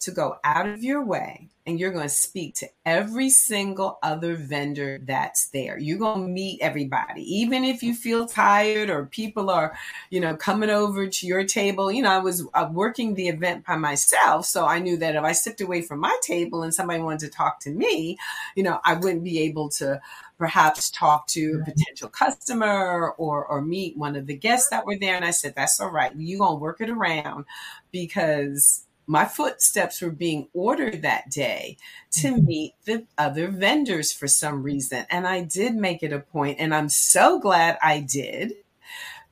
to 0.00 0.10
go 0.10 0.36
out 0.44 0.66
of 0.66 0.82
your 0.82 1.04
way 1.04 1.48
and 1.66 1.78
you're 1.78 1.92
going 1.92 2.04
to 2.04 2.08
speak 2.08 2.54
to 2.56 2.68
every 2.86 3.28
single 3.28 3.98
other 4.02 4.34
vendor 4.34 4.98
that's 5.04 5.50
there. 5.50 5.78
You're 5.78 5.98
going 5.98 6.22
to 6.22 6.28
meet 6.28 6.60
everybody, 6.62 7.22
even 7.22 7.64
if 7.64 7.82
you 7.82 7.94
feel 7.94 8.26
tired 8.26 8.88
or 8.88 9.06
people 9.06 9.50
are, 9.50 9.76
you 10.08 10.20
know, 10.20 10.36
coming 10.36 10.70
over 10.70 11.06
to 11.06 11.26
your 11.26 11.44
table. 11.44 11.92
You 11.92 12.02
know, 12.02 12.10
I 12.10 12.18
was 12.18 12.46
uh, 12.54 12.68
working 12.72 13.14
the 13.14 13.28
event 13.28 13.66
by 13.66 13.76
myself, 13.76 14.46
so 14.46 14.66
I 14.66 14.78
knew 14.78 14.96
that 14.96 15.16
if 15.16 15.22
I 15.22 15.32
stepped 15.32 15.60
away 15.60 15.82
from 15.82 16.00
my 16.00 16.16
table 16.22 16.62
and 16.62 16.74
somebody 16.74 17.00
wanted 17.02 17.20
to 17.20 17.28
talk 17.28 17.60
to 17.60 17.70
me, 17.70 18.16
you 18.56 18.62
know, 18.62 18.80
I 18.84 18.94
wouldn't 18.94 19.24
be 19.24 19.40
able 19.40 19.68
to 19.70 20.00
perhaps 20.38 20.90
talk 20.90 21.26
to 21.26 21.60
a 21.60 21.64
potential 21.70 22.08
customer 22.08 23.10
or 23.12 23.44
or 23.44 23.60
meet 23.60 23.98
one 23.98 24.16
of 24.16 24.26
the 24.26 24.34
guests 24.34 24.70
that 24.70 24.86
were 24.86 24.98
there. 24.98 25.14
And 25.14 25.24
I 25.24 25.32
said, 25.32 25.54
that's 25.54 25.78
all 25.78 25.90
right. 25.90 26.12
You're 26.16 26.38
going 26.38 26.56
to 26.56 26.60
work 26.60 26.80
it 26.80 26.88
around 26.88 27.44
because 27.92 28.86
my 29.10 29.24
footsteps 29.24 30.00
were 30.00 30.12
being 30.12 30.46
ordered 30.54 31.02
that 31.02 31.28
day 31.30 31.76
to 32.12 32.28
mm-hmm. 32.28 32.46
meet 32.46 32.74
the 32.84 33.04
other 33.18 33.48
vendors 33.48 34.12
for 34.12 34.28
some 34.28 34.62
reason. 34.62 35.04
And 35.10 35.26
I 35.26 35.42
did 35.42 35.74
make 35.74 36.04
it 36.04 36.12
a 36.12 36.20
point, 36.20 36.60
and 36.60 36.72
I'm 36.72 36.88
so 36.88 37.40
glad 37.40 37.76
I 37.82 37.98
did 37.98 38.52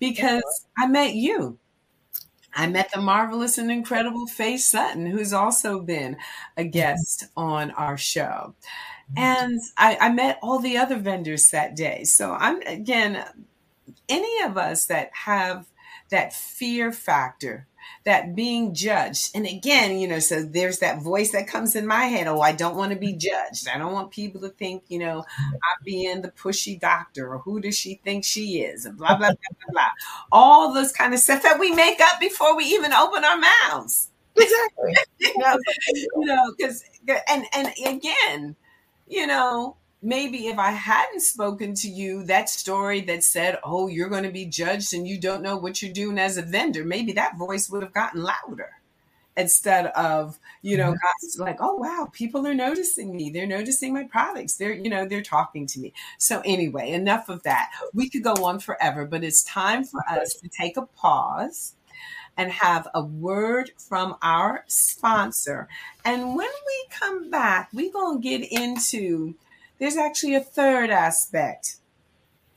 because 0.01 0.67
I 0.77 0.89
met 0.89 1.15
you. 1.15 1.59
I 2.53 2.67
met 2.67 2.91
the 2.93 3.01
marvelous 3.01 3.57
and 3.57 3.71
incredible 3.71 4.27
Faye 4.27 4.57
Sutton, 4.57 5.07
who's 5.07 5.33
also 5.33 5.81
been 5.81 6.17
a 6.57 6.63
mm-hmm. 6.63 6.71
guest 6.71 7.27
on 7.37 7.71
our 7.71 7.97
show. 7.97 8.57
Mm-hmm. 9.13 9.19
And 9.19 9.61
I, 9.77 9.97
I 10.01 10.09
met 10.13 10.41
all 10.43 10.59
the 10.59 10.77
other 10.77 10.97
vendors 10.97 11.51
that 11.51 11.77
day. 11.77 12.03
So 12.03 12.33
I'm, 12.33 12.61
again, 12.63 13.25
any 14.09 14.43
of 14.43 14.59
us 14.59 14.87
that 14.87 15.11
have 15.13 15.67
that 16.11 16.33
fear 16.33 16.91
factor 16.91 17.69
that 18.05 18.35
being 18.35 18.75
judged. 18.75 19.31
And 19.35 19.47
again, 19.47 19.99
you 19.99 20.09
know, 20.09 20.19
so 20.19 20.43
there's 20.43 20.79
that 20.81 21.03
voice 21.03 21.33
that 21.33 21.47
comes 21.47 21.77
in 21.77 21.87
my 21.87 22.05
head. 22.05 22.27
Oh, 22.27 22.41
I 22.41 22.53
don't 22.53 22.77
want 22.77 22.93
to 22.93 22.99
be 22.99 23.13
judged. 23.13 23.69
I 23.69 23.79
don't 23.79 23.93
want 23.93 24.11
people 24.11 24.41
to 24.43 24.49
think, 24.51 24.85
you 24.89 24.99
know, 24.99 25.25
I'm 25.39 25.85
being 25.85 26.23
the 26.23 26.31
pushy 26.31 26.79
doctor 26.79 27.33
or 27.33 27.39
who 27.39 27.61
does 27.61 27.77
she 27.77 28.01
think 28.05 28.25
she 28.25 28.61
is 28.61 28.87
and 28.87 28.97
blah, 28.97 29.17
blah, 29.17 29.29
blah, 29.29 29.35
blah, 29.67 29.73
blah. 29.73 29.91
All 30.33 30.73
those 30.73 30.93
kind 30.93 31.15
of 31.15 31.21
stuff 31.21 31.43
that 31.43 31.59
we 31.59 31.71
make 31.73 32.01
up 32.01 32.21
before 32.21 32.57
we 32.57 32.65
even 32.65 32.93
open 32.93 33.25
our 33.25 33.39
mouths. 33.39 34.11
Exactly. 34.37 34.95
you 35.19 35.39
know, 35.39 35.59
you 35.95 36.25
know, 36.27 36.55
because, 36.57 36.85
and, 37.29 37.45
and 37.55 37.69
again, 37.87 38.57
you 39.09 39.27
know, 39.27 39.77
maybe 40.03 40.47
if 40.47 40.59
I 40.59 40.71
hadn't 40.71 41.21
spoken 41.21 41.75
to 41.75 41.89
you, 41.89 42.25
that 42.25 42.49
story 42.49 43.01
that 43.03 43.25
said, 43.25 43.59
oh, 43.65 43.89
you're 43.89 44.09
going 44.09 44.25
to 44.25 44.31
be 44.31 44.45
judged 44.45 44.95
and 44.95 45.07
you 45.07 45.19
don't 45.19 45.43
know 45.43 45.57
what 45.57 45.83
you're 45.83 45.93
doing 45.93 46.19
as 46.19 46.37
a 46.37 46.43
vendor, 46.43 46.85
maybe 46.85 47.13
that 47.13 47.37
voice 47.37 47.69
would 47.69 47.83
have 47.83 47.93
gotten 47.93 48.23
louder 48.23 48.71
instead 49.37 49.87
of, 49.87 50.39
you 50.63 50.77
know, 50.77 50.93
mm-hmm. 50.93 51.43
like, 51.43 51.59
oh, 51.61 51.75
wow, 51.75 52.09
people 52.13 52.47
are 52.47 52.55
noticing 52.55 53.17
me. 53.17 53.31
They're 53.31 53.47
noticing 53.47 53.95
my 53.95 54.05
products. 54.05 54.57
They're, 54.57 54.73
you 54.73 54.91
know, 54.91 55.07
they're 55.07 55.23
talking 55.23 55.67
to 55.69 55.81
me. 55.81 55.93
So, 56.19 56.43
anyway, 56.45 56.91
enough 56.91 57.29
of 57.29 57.45
that. 57.45 57.71
We 57.95 58.11
could 58.11 58.25
go 58.25 58.45
on 58.45 58.59
forever, 58.59 59.07
but 59.07 59.23
it's 59.23 59.45
time 59.45 59.85
for 59.85 60.01
us 60.11 60.35
to 60.35 60.49
take 60.49 60.77
a 60.77 60.83
pause 60.83 61.75
and 62.37 62.51
have 62.51 62.89
a 62.95 63.03
word 63.03 63.71
from 63.77 64.17
our 64.23 64.65
sponsor. 64.67 65.69
And 66.05 66.37
when 66.37 66.49
we 66.67 66.87
come 66.91 67.31
back, 67.31 67.69
we're 67.73 67.93
going 67.93 68.21
to 68.21 68.29
get 68.29 68.51
into 68.51 69.35
there's 69.79 69.97
actually 69.97 70.35
a 70.35 70.41
third 70.41 70.91
aspect 70.91 71.77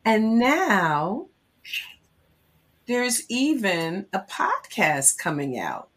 And 0.03 0.39
now 0.39 1.27
there's 2.87 3.23
even 3.29 4.07
a 4.11 4.19
podcast 4.19 5.17
coming 5.17 5.57
out 5.57 5.87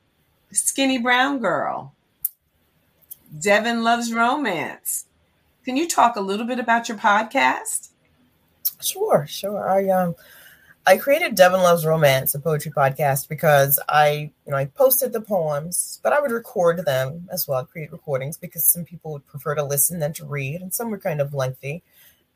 Skinny 0.53 0.99
Brown 0.99 1.41
Girl. 1.41 1.93
Devin 3.37 3.83
Loves 3.83 4.13
Romance. 4.13 5.07
Can 5.65 5.77
you 5.77 5.89
talk 5.89 6.15
a 6.17 6.21
little 6.21 6.47
bit 6.47 6.61
about 6.61 6.89
your 6.89 6.99
podcast? 6.99 7.89
Sure, 8.81 9.27
sure. 9.29 9.69
I 9.69 9.89
um 9.89 10.15
I 10.87 10.99
created 10.99 11.35
Devin 11.35 11.63
Loves 11.63 11.87
Romance, 11.87 12.35
a 12.35 12.39
poetry 12.39 12.71
podcast, 12.71 13.31
because 13.31 13.81
I, 13.89 14.33
you 14.45 14.51
know, 14.53 14.57
I 14.59 14.67
posted 14.67 15.15
the 15.15 15.21
poems, 15.23 15.99
but 16.03 16.13
I 16.13 16.21
would 16.21 16.31
record 16.31 16.85
them 16.85 17.27
as 17.33 17.49
well, 17.49 17.65
create 17.65 17.91
recordings 17.91 18.37
because 18.37 18.65
some 18.65 18.85
people 18.85 19.13
would 19.13 19.27
prefer 19.27 19.55
to 19.55 19.65
listen 19.65 19.99
than 19.99 20.13
to 20.15 20.27
read, 20.27 20.61
and 20.61 20.75
some 20.75 20.91
were 20.91 20.99
kind 20.99 21.23
of 21.23 21.33
lengthy. 21.33 21.83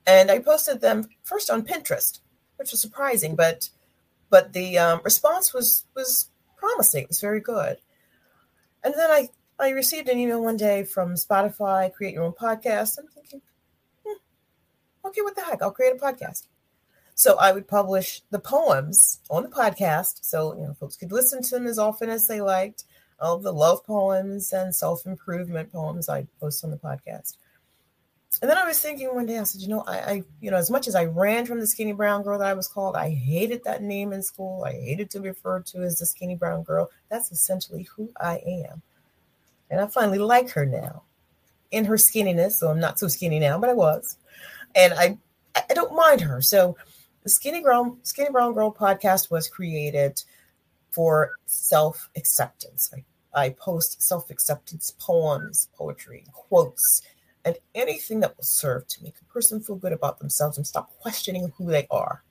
And 0.07 0.31
I 0.31 0.39
posted 0.39 0.81
them 0.81 1.11
first 1.25 1.51
on 1.51 1.67
Pinterest, 1.67 2.21
which 2.57 2.71
was 2.71 2.81
surprising, 2.81 3.37
but 3.37 3.69
but 4.31 4.55
the 4.55 4.79
um, 4.79 5.03
response 5.05 5.53
was 5.53 5.85
was 5.95 6.31
promising. 6.57 7.03
It 7.03 7.09
was 7.09 7.21
very 7.21 7.41
good. 7.41 7.77
And 8.83 8.95
then 8.95 9.11
I 9.11 9.29
I 9.59 9.71
received 9.71 10.09
an 10.09 10.19
email 10.19 10.43
one 10.43 10.57
day 10.57 10.85
from 10.85 11.17
Spotify, 11.17 11.93
create 11.93 12.15
your 12.15 12.25
own 12.25 12.33
podcast. 12.33 12.99
I'm 12.99 13.09
thinking, 13.09 13.43
hmm, 14.07 15.07
okay, 15.07 15.21
what 15.21 15.37
the 15.37 15.43
heck? 15.43 15.61
I'll 15.61 15.71
create 15.71 15.95
a 15.95 15.99
podcast. 15.99 16.47
So 17.19 17.37
I 17.37 17.51
would 17.51 17.67
publish 17.67 18.23
the 18.31 18.39
poems 18.39 19.19
on 19.29 19.43
the 19.43 19.49
podcast, 19.49 20.21
so 20.25 20.55
you 20.57 20.63
know 20.63 20.75
folks 20.75 20.95
could 20.95 21.11
listen 21.11 21.43
to 21.43 21.51
them 21.57 21.67
as 21.67 21.77
often 21.77 22.09
as 22.11 22.29
they 22.29 22.41
liked. 22.41 22.85
All 23.19 23.39
the 23.39 23.53
love 23.53 23.85
poems 23.85 24.53
and 24.53 24.73
self 24.73 25.05
improvement 25.05 25.73
poems 25.73 26.09
I 26.09 26.29
post 26.39 26.65
on 26.65 26.71
the 26.71 26.77
podcast. 26.77 27.39
And 28.41 28.49
then 28.49 28.57
I 28.57 28.65
was 28.65 28.81
thinking 28.81 29.13
one 29.13 29.27
day, 29.27 29.37
I 29.37 29.43
said, 29.43 29.63
you 29.63 29.67
know, 29.67 29.83
I, 29.89 29.99
I, 29.99 30.23
you 30.41 30.53
know, 30.53 30.59
as 30.59 30.71
much 30.71 30.87
as 30.87 30.95
I 30.95 31.07
ran 31.07 31.45
from 31.45 31.59
the 31.59 31.67
skinny 31.67 31.91
brown 31.91 32.23
girl 32.23 32.39
that 32.39 32.47
I 32.47 32.55
was 32.55 32.69
called, 32.69 32.95
I 32.95 33.11
hated 33.11 33.65
that 33.65 33.83
name 33.83 34.13
in 34.13 34.23
school. 34.23 34.63
I 34.63 34.75
hated 34.75 35.11
to 35.11 35.21
be 35.21 35.31
referred 35.31 35.67
to 35.67 35.79
as 35.79 35.99
the 35.99 36.07
skinny 36.07 36.37
brown 36.37 36.63
girl. 36.63 36.89
That's 37.09 37.33
essentially 37.33 37.89
who 37.97 38.13
I 38.21 38.41
am. 38.47 38.81
And 39.71 39.81
I 39.81 39.89
finally 39.89 40.19
like 40.19 40.51
her 40.51 40.65
now 40.65 41.03
in 41.73 41.85
her 41.87 41.97
skinniness. 41.97 42.53
So 42.53 42.69
I'm 42.69 42.79
not 42.79 43.01
so 43.01 43.09
skinny 43.09 43.41
now, 43.41 43.59
but 43.59 43.71
I 43.71 43.75
was. 43.75 44.19
And 44.77 44.93
I, 44.95 45.19
I 45.69 45.75
don't 45.75 45.97
mind 45.97 46.21
her. 46.21 46.41
So 46.41 46.77
the 47.23 47.31
Skinny 47.31 47.61
Brown 47.61 47.99
Skinny 48.03 48.31
Brown 48.31 48.55
Girl 48.55 48.73
podcast 48.73 49.31
was 49.31 49.49
created 49.49 50.23
for 50.91 51.33
self 51.47 52.09
acceptance. 52.17 52.91
I, 52.95 53.05
I 53.35 53.51
post 53.51 54.03
self 54.03 54.31
acceptance 54.31 54.95
poems, 54.99 55.69
poetry, 55.77 56.25
quotes, 56.33 57.03
and 57.45 57.57
anything 57.75 58.21
that 58.21 58.37
will 58.37 58.45
serve 58.45 58.87
to 58.89 59.03
make 59.03 59.15
a 59.21 59.33
person 59.33 59.61
feel 59.61 59.77
good 59.77 59.93
about 59.93 60.19
themselves 60.19 60.57
and 60.57 60.67
stop 60.67 60.91
questioning 60.99 61.53
who 61.57 61.67
they 61.67 61.87
are. 61.91 62.23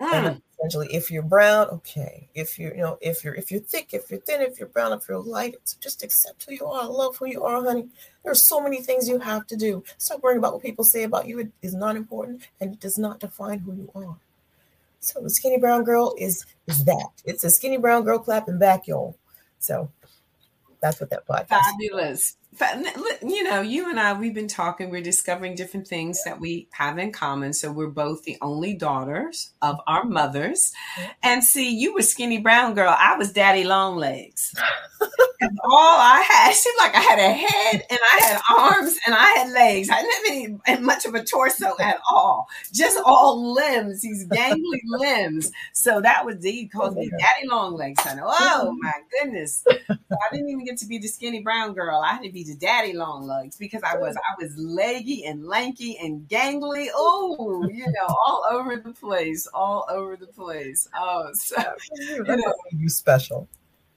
Mm. 0.00 0.12
And 0.12 0.42
essentially, 0.58 0.88
if 0.94 1.10
you're 1.10 1.22
brown, 1.22 1.68
okay. 1.68 2.28
If 2.34 2.58
you're, 2.58 2.74
you 2.74 2.82
know, 2.82 2.98
if 3.00 3.24
you're 3.24 3.34
if 3.34 3.50
you're 3.50 3.60
thick, 3.60 3.90
if 3.92 4.10
you're 4.10 4.20
thin, 4.20 4.40
if 4.42 4.58
you're 4.58 4.68
brown, 4.68 4.92
if 4.92 5.08
you're 5.08 5.18
light, 5.18 5.56
just 5.80 6.02
accept 6.02 6.44
who 6.44 6.54
you 6.54 6.66
are. 6.66 6.88
Love 6.88 7.16
who 7.16 7.26
you 7.26 7.42
are, 7.44 7.62
honey. 7.62 7.88
There's 8.24 8.46
so 8.46 8.60
many 8.60 8.82
things 8.82 9.08
you 9.08 9.18
have 9.18 9.46
to 9.48 9.56
do. 9.56 9.82
Stop 9.98 10.22
worrying 10.22 10.38
about 10.38 10.52
what 10.52 10.62
people 10.62 10.84
say 10.84 11.02
about 11.02 11.26
you. 11.26 11.40
It 11.40 11.52
is 11.60 11.74
not 11.74 11.96
important 11.96 12.46
and 12.60 12.74
it 12.74 12.80
does 12.80 12.98
not 12.98 13.20
define 13.20 13.60
who 13.60 13.72
you 13.72 13.90
are. 13.94 14.16
So 15.00 15.20
the 15.20 15.30
skinny 15.30 15.58
brown 15.58 15.82
girl 15.82 16.14
is 16.16 16.46
is 16.68 16.84
that. 16.84 17.10
It's 17.24 17.42
a 17.42 17.50
skinny 17.50 17.78
brown 17.78 18.04
girl 18.04 18.20
clapping 18.20 18.58
back, 18.58 18.86
y'all. 18.86 19.16
So 19.58 19.90
that's 20.80 21.00
what 21.00 21.10
that 21.10 21.26
podcast. 21.26 21.58
Is. 21.58 21.66
Fabulous 21.72 22.36
you 23.22 23.44
know, 23.44 23.60
you 23.62 23.88
and 23.88 23.98
I, 23.98 24.12
we've 24.12 24.34
been 24.34 24.48
talking, 24.48 24.90
we're 24.90 25.02
discovering 25.02 25.54
different 25.54 25.88
things 25.88 26.22
that 26.24 26.38
we 26.38 26.68
have 26.72 26.98
in 26.98 27.12
common. 27.12 27.52
So 27.52 27.72
we're 27.72 27.88
both 27.88 28.24
the 28.24 28.36
only 28.42 28.74
daughters 28.74 29.52
of 29.62 29.80
our 29.86 30.04
mothers. 30.04 30.72
Mm-hmm. 30.98 31.10
And 31.22 31.44
see, 31.44 31.74
you 31.74 31.94
were 31.94 32.02
skinny 32.02 32.38
brown 32.38 32.74
girl. 32.74 32.94
I 32.96 33.16
was 33.16 33.32
daddy 33.32 33.64
long 33.64 33.96
legs. 33.96 34.54
all 35.64 35.98
I 35.98 36.24
had, 36.28 36.54
seemed 36.54 36.76
like 36.78 36.94
I 36.94 37.00
had 37.00 37.18
a 37.18 37.32
head 37.32 37.86
and 37.88 37.98
I 38.00 38.20
had 38.20 38.40
arms 38.50 38.98
and 39.06 39.14
I 39.14 39.26
had 39.32 39.52
legs. 39.52 39.88
I 39.90 40.02
didn't 40.02 40.12
have 40.14 40.60
any, 40.66 40.82
much 40.82 41.04
of 41.06 41.14
a 41.14 41.24
torso 41.24 41.74
at 41.80 41.98
all, 42.10 42.48
just 42.72 42.98
all 43.04 43.54
limbs, 43.54 44.02
these 44.02 44.26
gangly 44.28 44.80
limbs. 44.86 45.50
So 45.72 46.00
that 46.00 46.24
was, 46.26 46.42
he 46.42 46.68
called 46.68 46.96
me 46.96 47.10
daddy 47.10 47.48
long 47.48 47.74
legs, 47.74 48.02
honey. 48.02 48.20
Oh 48.24 48.76
my 48.80 48.92
goodness. 49.10 49.64
So 49.64 49.76
I 49.88 50.32
didn't 50.34 50.48
even 50.48 50.64
get 50.64 50.78
to 50.78 50.86
be 50.86 50.98
the 50.98 51.08
skinny 51.08 51.42
brown 51.42 51.74
girl. 51.74 52.00
I 52.00 52.14
had 52.14 52.22
to 52.22 52.32
be 52.32 52.41
the 52.44 52.56
daddy 52.56 52.92
long 52.92 53.26
legs 53.26 53.56
because 53.56 53.82
I 53.82 53.96
was, 53.96 54.16
I 54.16 54.42
was 54.42 54.56
leggy 54.56 55.24
and 55.24 55.46
lanky 55.46 55.98
and 55.98 56.28
gangly. 56.28 56.88
Oh, 56.94 57.68
you 57.72 57.86
know, 57.86 58.06
all 58.08 58.44
over 58.50 58.76
the 58.76 58.92
place, 58.92 59.46
all 59.52 59.86
over 59.90 60.16
the 60.16 60.26
place. 60.26 60.88
Oh, 60.98 61.30
so, 61.34 61.62
you 61.98 62.24
know, 62.24 62.54
you 62.70 62.88
special. 62.88 63.48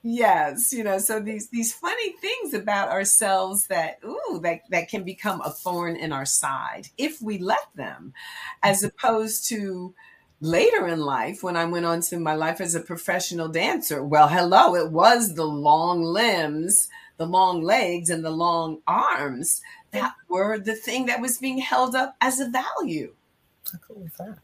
Yes, 0.08 0.72
you 0.72 0.84
know, 0.84 1.00
so 1.00 1.20
these 1.20 1.50
these 1.50 1.74
funny 1.74 2.12
things 2.18 2.54
about 2.54 2.90
ourselves 2.90 3.66
that 3.68 3.98
ooh 4.06 4.40
that 4.44 4.60
that 4.70 4.88
can 4.88 5.04
become 5.04 5.42
a 5.42 5.50
thorn 5.50 5.96
in 5.96 6.14
our 6.14 6.28
side 6.28 6.90
if 6.96 7.20
we 7.24 7.40
let 7.40 7.68
them, 7.74 8.14
as 8.62 8.84
opposed 8.84 9.50
to 9.50 9.96
later 10.42 10.88
in 10.88 11.00
life 11.00 11.42
when 11.42 11.56
I 11.56 11.66
went 11.66 11.88
on 11.88 12.02
to 12.02 12.20
my 12.20 12.36
life 12.36 12.62
as 12.62 12.76
a 12.76 12.82
professional 12.82 13.48
dancer. 13.48 14.04
Well, 14.04 14.28
hello, 14.28 14.76
it 14.76 14.92
was 14.92 15.34
the 15.34 15.48
long 15.48 16.04
limbs, 16.04 16.88
the 17.18 17.26
long 17.26 17.62
legs, 17.62 18.10
and 18.10 18.24
the 18.24 18.32
long 18.32 18.82
arms 18.88 19.62
that 19.92 20.14
were 20.30 20.60
the 20.60 20.76
thing 20.76 21.06
that 21.08 21.22
was 21.22 21.38
being 21.38 21.58
held 21.58 21.96
up 21.96 22.16
as 22.22 22.40
a 22.40 22.50
value. 22.50 23.14
How 23.72 23.80
cool 23.80 24.04
is 24.06 24.12
that? 24.18 24.40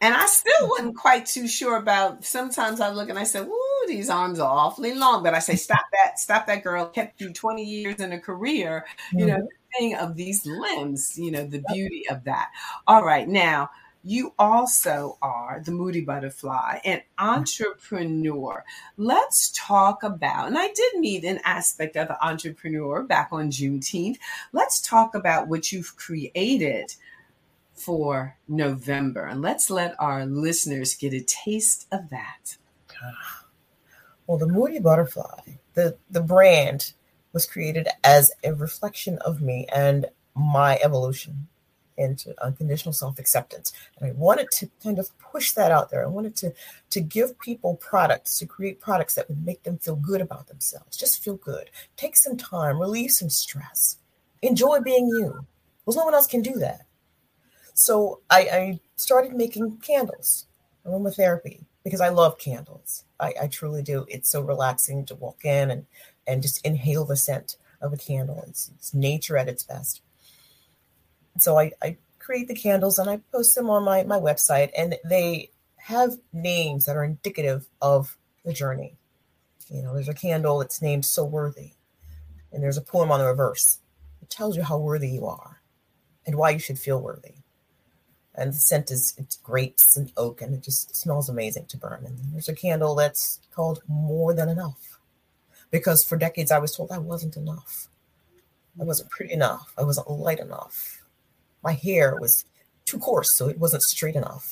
And 0.00 0.14
I 0.14 0.26
still 0.26 0.68
wasn't 0.68 0.96
quite 0.96 1.26
too 1.26 1.48
sure 1.48 1.76
about. 1.76 2.24
Sometimes 2.24 2.80
I 2.80 2.90
look 2.90 3.08
and 3.08 3.18
I 3.18 3.24
said, 3.24 3.46
"Ooh, 3.46 3.84
these 3.88 4.10
arms 4.10 4.38
are 4.38 4.50
awfully 4.50 4.94
long." 4.94 5.22
But 5.22 5.34
I 5.34 5.38
say, 5.38 5.56
"Stop 5.56 5.84
that! 5.92 6.18
Stop 6.18 6.46
that, 6.46 6.62
girl! 6.62 6.86
Kept 6.86 7.20
you 7.20 7.32
twenty 7.32 7.64
years 7.64 7.96
in 7.96 8.12
a 8.12 8.20
career. 8.20 8.84
You 9.12 9.26
know, 9.26 9.34
mm-hmm. 9.34 9.42
the 9.44 9.78
thing 9.78 9.94
of 9.94 10.14
these 10.14 10.44
limbs. 10.44 11.18
You 11.18 11.30
know, 11.30 11.46
the 11.46 11.64
beauty 11.72 12.08
of 12.10 12.24
that. 12.24 12.50
All 12.86 13.04
right, 13.04 13.28
now." 13.28 13.70
You 14.08 14.34
also 14.38 15.18
are 15.20 15.60
the 15.64 15.72
Moody 15.72 16.00
Butterfly, 16.00 16.78
an 16.84 17.02
entrepreneur. 17.18 18.64
Let's 18.96 19.50
talk 19.50 20.04
about, 20.04 20.46
and 20.46 20.56
I 20.56 20.68
did 20.68 21.00
meet 21.00 21.24
an 21.24 21.40
aspect 21.42 21.96
of 21.96 22.10
an 22.10 22.16
entrepreneur 22.22 23.02
back 23.02 23.30
on 23.32 23.50
Juneteenth. 23.50 24.18
Let's 24.52 24.80
talk 24.80 25.16
about 25.16 25.48
what 25.48 25.72
you've 25.72 25.96
created 25.96 26.94
for 27.74 28.36
November. 28.46 29.26
And 29.26 29.42
let's 29.42 29.70
let 29.70 29.96
our 29.98 30.24
listeners 30.24 30.94
get 30.94 31.12
a 31.12 31.20
taste 31.20 31.88
of 31.90 32.08
that. 32.10 32.58
Well, 34.28 34.38
the 34.38 34.48
Moody 34.48 34.80
Butterfly, 34.80 35.54
the, 35.74 35.96
the 36.10 36.20
brand 36.20 36.94
was 37.32 37.46
created 37.46 37.86
as 38.02 38.32
a 38.42 38.54
reflection 38.54 39.18
of 39.18 39.40
me 39.40 39.68
and 39.72 40.06
my 40.34 40.80
evolution 40.82 41.46
into 41.98 42.34
unconditional 42.44 42.92
self-acceptance 42.92 43.72
and 43.98 44.08
i 44.08 44.12
wanted 44.12 44.50
to 44.50 44.68
kind 44.82 44.98
of 44.98 45.16
push 45.18 45.52
that 45.52 45.70
out 45.70 45.90
there 45.90 46.04
i 46.04 46.08
wanted 46.08 46.34
to 46.36 46.52
to 46.90 47.00
give 47.00 47.38
people 47.38 47.76
products 47.76 48.38
to 48.38 48.46
create 48.46 48.80
products 48.80 49.14
that 49.14 49.28
would 49.28 49.44
make 49.44 49.62
them 49.62 49.78
feel 49.78 49.96
good 49.96 50.20
about 50.20 50.46
themselves 50.48 50.96
just 50.96 51.22
feel 51.22 51.36
good 51.36 51.70
take 51.96 52.16
some 52.16 52.36
time 52.36 52.78
relieve 52.78 53.10
some 53.10 53.30
stress 53.30 53.96
enjoy 54.42 54.80
being 54.80 55.06
you 55.06 55.46
well 55.84 55.96
no 55.96 56.04
one 56.04 56.14
else 56.14 56.26
can 56.26 56.42
do 56.42 56.54
that 56.54 56.86
so 57.76 58.20
I, 58.30 58.40
I 58.40 58.80
started 58.96 59.34
making 59.34 59.76
candles, 59.78 60.46
aromatherapy, 60.86 61.62
because 61.84 62.00
I 62.00 62.08
love 62.08 62.38
candles. 62.38 63.04
I, 63.20 63.34
I, 63.42 63.46
truly 63.48 63.82
do. 63.82 64.06
It's 64.08 64.30
so 64.30 64.40
relaxing 64.40 65.04
to 65.04 65.14
walk 65.14 65.44
in 65.44 65.70
and, 65.70 65.86
and 66.26 66.40
just 66.40 66.64
inhale 66.64 67.04
the 67.04 67.16
scent 67.16 67.58
of 67.82 67.92
a 67.92 67.98
candle. 67.98 68.42
It's, 68.48 68.70
it's 68.74 68.94
nature 68.94 69.36
at 69.36 69.48
its 69.48 69.62
best. 69.62 70.00
So 71.38 71.58
I, 71.58 71.72
I 71.82 71.96
create 72.26 72.48
the 72.48 72.54
candles 72.54 72.98
and 72.98 73.08
I 73.08 73.20
post 73.30 73.54
them 73.54 73.70
on 73.70 73.84
my, 73.84 74.02
my 74.02 74.18
website, 74.18 74.70
and 74.76 74.96
they 75.04 75.50
have 75.76 76.16
names 76.32 76.86
that 76.86 76.96
are 76.96 77.04
indicative 77.04 77.68
of 77.80 78.16
the 78.44 78.52
journey. 78.52 78.96
You 79.68 79.82
know, 79.82 79.94
there's 79.94 80.08
a 80.08 80.14
candle 80.14 80.58
that's 80.58 80.82
named 80.82 81.04
So 81.04 81.24
Worthy, 81.24 81.74
and 82.52 82.62
there's 82.62 82.76
a 82.76 82.82
poem 82.82 83.12
on 83.12 83.20
the 83.20 83.26
reverse. 83.26 83.78
It 84.20 84.28
tells 84.28 84.56
you 84.56 84.64
how 84.64 84.76
worthy 84.78 85.08
you 85.08 85.26
are 85.26 85.60
and 86.26 86.34
why 86.34 86.50
you 86.50 86.58
should 86.58 86.80
feel 86.80 87.00
worthy. 87.00 87.34
And 88.34 88.52
the 88.52 88.56
scent 88.56 88.90
is 88.90 89.14
it's 89.16 89.36
grapes 89.36 89.96
and 89.96 90.12
oak 90.16 90.42
and 90.42 90.52
it 90.52 90.62
just 90.62 90.96
smells 90.96 91.28
amazing 91.28 91.66
to 91.66 91.76
burn. 91.76 92.04
And 92.04 92.18
there's 92.32 92.48
a 92.48 92.54
candle 92.54 92.94
that's 92.96 93.40
called 93.54 93.82
more 93.86 94.34
than 94.34 94.48
enough 94.48 94.98
because 95.70 96.04
for 96.04 96.16
decades 96.16 96.50
i 96.50 96.58
was 96.58 96.76
told 96.76 96.92
i 96.92 96.98
wasn't 96.98 97.36
enough. 97.36 97.88
I 98.78 98.84
wasn't 98.84 99.10
pretty 99.10 99.32
enough. 99.32 99.72
I 99.78 99.84
wasn't 99.84 100.10
light 100.10 100.40
enough 100.40 101.05
my 101.66 101.74
hair 101.74 102.16
was 102.20 102.44
too 102.84 102.98
coarse 102.98 103.36
so 103.36 103.48
it 103.48 103.58
wasn't 103.58 103.82
straight 103.82 104.16
enough 104.16 104.46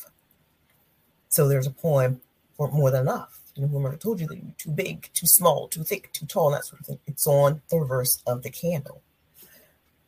so 1.35 1.49
there's 1.49 1.67
a 1.67 1.73
poem 1.73 2.21
for 2.57 2.71
more 2.71 2.93
than 2.93 3.03
enough. 3.03 3.41
You 3.57 3.63
know, 3.63 3.69
whoever 3.69 3.97
told 3.97 4.21
you 4.21 4.27
that 4.29 4.37
you're 4.37 4.55
too 4.57 4.71
big, 4.71 5.09
too 5.15 5.27
small, 5.27 5.69
too 5.69 5.83
thick, 5.83 6.13
too 6.13 6.27
tall, 6.27 6.47
and 6.47 6.57
that 6.57 6.65
sort 6.65 6.81
of 6.81 6.87
thing. 6.87 6.99
It's 7.07 7.27
on 7.27 7.61
the 7.71 7.79
reverse 7.79 8.23
of 8.27 8.43
the 8.43 8.51
candle. 8.51 9.03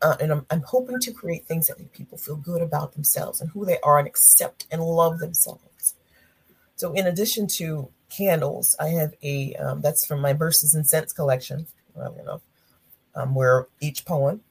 Uh, 0.03 0.17
and 0.21 0.31
I'm, 0.31 0.47
I'm 0.51 0.63
hoping 0.63 1.01
to 1.01 1.13
create 1.13 1.47
things 1.47 1.67
that 1.67 1.79
make 1.79 1.93
people 1.93 2.17
feel 2.17 2.37
good 2.37 2.63
about 2.63 2.93
themselves 2.93 3.41
and 3.41 3.51
who 3.51 3.65
they 3.65 3.81
are 3.81 3.99
and 3.99 4.07
accept 4.07 4.67
and 4.71 4.83
love 4.83 5.19
themselves. 5.19 5.95
So, 6.77 6.93
in 6.93 7.07
addition 7.07 7.47
to 7.59 7.89
candles, 8.09 8.77
I 8.79 8.89
have 8.91 9.15
a 9.23 9.55
um, 9.55 9.81
that's 9.81 10.07
from 10.07 10.21
my 10.21 10.33
Verses 10.33 10.75
and 10.75 10.87
Scents 10.87 11.13
collection, 11.13 11.67
well, 11.95 12.43
um, 13.15 13.35
where 13.35 13.67
each 13.81 14.05
poem 14.05 14.43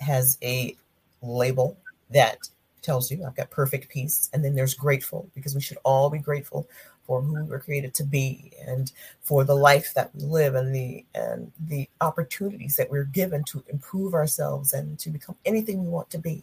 has 0.00 0.38
a 0.42 0.76
label 1.22 1.76
that 2.10 2.38
tells 2.82 3.10
you 3.10 3.24
I've 3.24 3.34
got 3.36 3.50
perfect 3.50 3.88
peace, 3.88 4.30
and 4.32 4.44
then 4.44 4.54
there's 4.54 4.74
grateful 4.74 5.28
because 5.34 5.54
we 5.54 5.60
should 5.60 5.78
all 5.84 6.08
be 6.10 6.18
grateful 6.18 6.68
for 7.06 7.22
who 7.22 7.34
we 7.34 7.42
were 7.42 7.60
created 7.60 7.94
to 7.94 8.04
be 8.04 8.52
and 8.66 8.92
for 9.22 9.44
the 9.44 9.54
life 9.54 9.94
that 9.94 10.14
we 10.14 10.24
live 10.24 10.54
and 10.54 10.74
the 10.74 11.04
and 11.14 11.52
the 11.68 11.88
opportunities 12.00 12.76
that 12.76 12.90
we're 12.90 13.04
given 13.04 13.44
to 13.44 13.62
improve 13.68 14.14
ourselves 14.14 14.72
and 14.72 14.98
to 14.98 15.10
become 15.10 15.36
anything 15.44 15.82
we 15.82 15.88
want 15.88 16.10
to 16.10 16.18
be. 16.18 16.42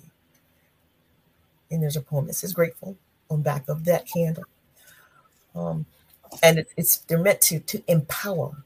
And 1.70 1.82
there's 1.82 1.98
a 1.98 2.02
poem 2.02 2.28
that 2.28 2.34
says 2.34 2.54
grateful 2.54 2.96
on 3.30 3.42
back 3.42 3.68
of 3.68 3.86
that 3.86 4.08
candle. 4.08 4.46
Um, 5.56 5.86
and 6.42 6.60
it, 6.60 6.68
it's 6.78 6.98
they're 7.00 7.18
meant 7.18 7.42
to 7.42 7.60
to 7.60 7.84
empower, 7.88 8.64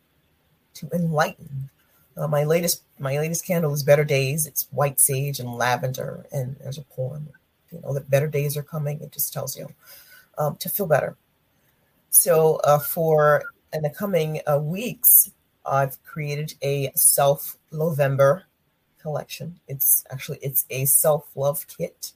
to 0.76 0.90
enlighten. 0.94 1.70
Uh, 2.18 2.28
my 2.28 2.44
latest 2.44 2.84
my 2.98 3.20
latest 3.20 3.46
candle 3.46 3.74
is 3.74 3.84
Better 3.84 4.04
Days. 4.04 4.48
It's 4.48 4.68
white 4.72 5.00
sage 5.00 5.40
and 5.40 5.54
lavender, 5.54 6.26
and 6.32 6.56
there's 6.60 6.80
a 6.80 6.84
poem, 6.84 7.30
you 7.72 7.80
know, 7.82 7.94
that 7.94 8.10
better 8.10 8.28
days 8.28 8.58
are 8.58 8.64
coming. 8.64 9.00
It 9.02 9.12
just 9.12 9.34
tells 9.34 9.56
you 9.56 9.68
um, 10.38 10.56
to 10.58 10.70
feel 10.70 10.88
better, 10.88 11.16
so 12.10 12.56
uh, 12.64 12.80
for 12.80 13.44
in 13.72 13.84
the 13.84 13.92
coming 13.92 14.42
uh, 14.52 14.58
weeks, 14.58 15.32
I've 15.64 16.02
created 16.04 16.56
a 16.64 16.92
self 16.96 17.58
November 17.72 18.46
collection. 19.00 19.60
It's 19.68 20.04
actually 20.10 20.40
it's 20.42 20.66
a 20.72 20.86
self 20.86 21.30
love 21.36 21.68
kit 21.68 22.14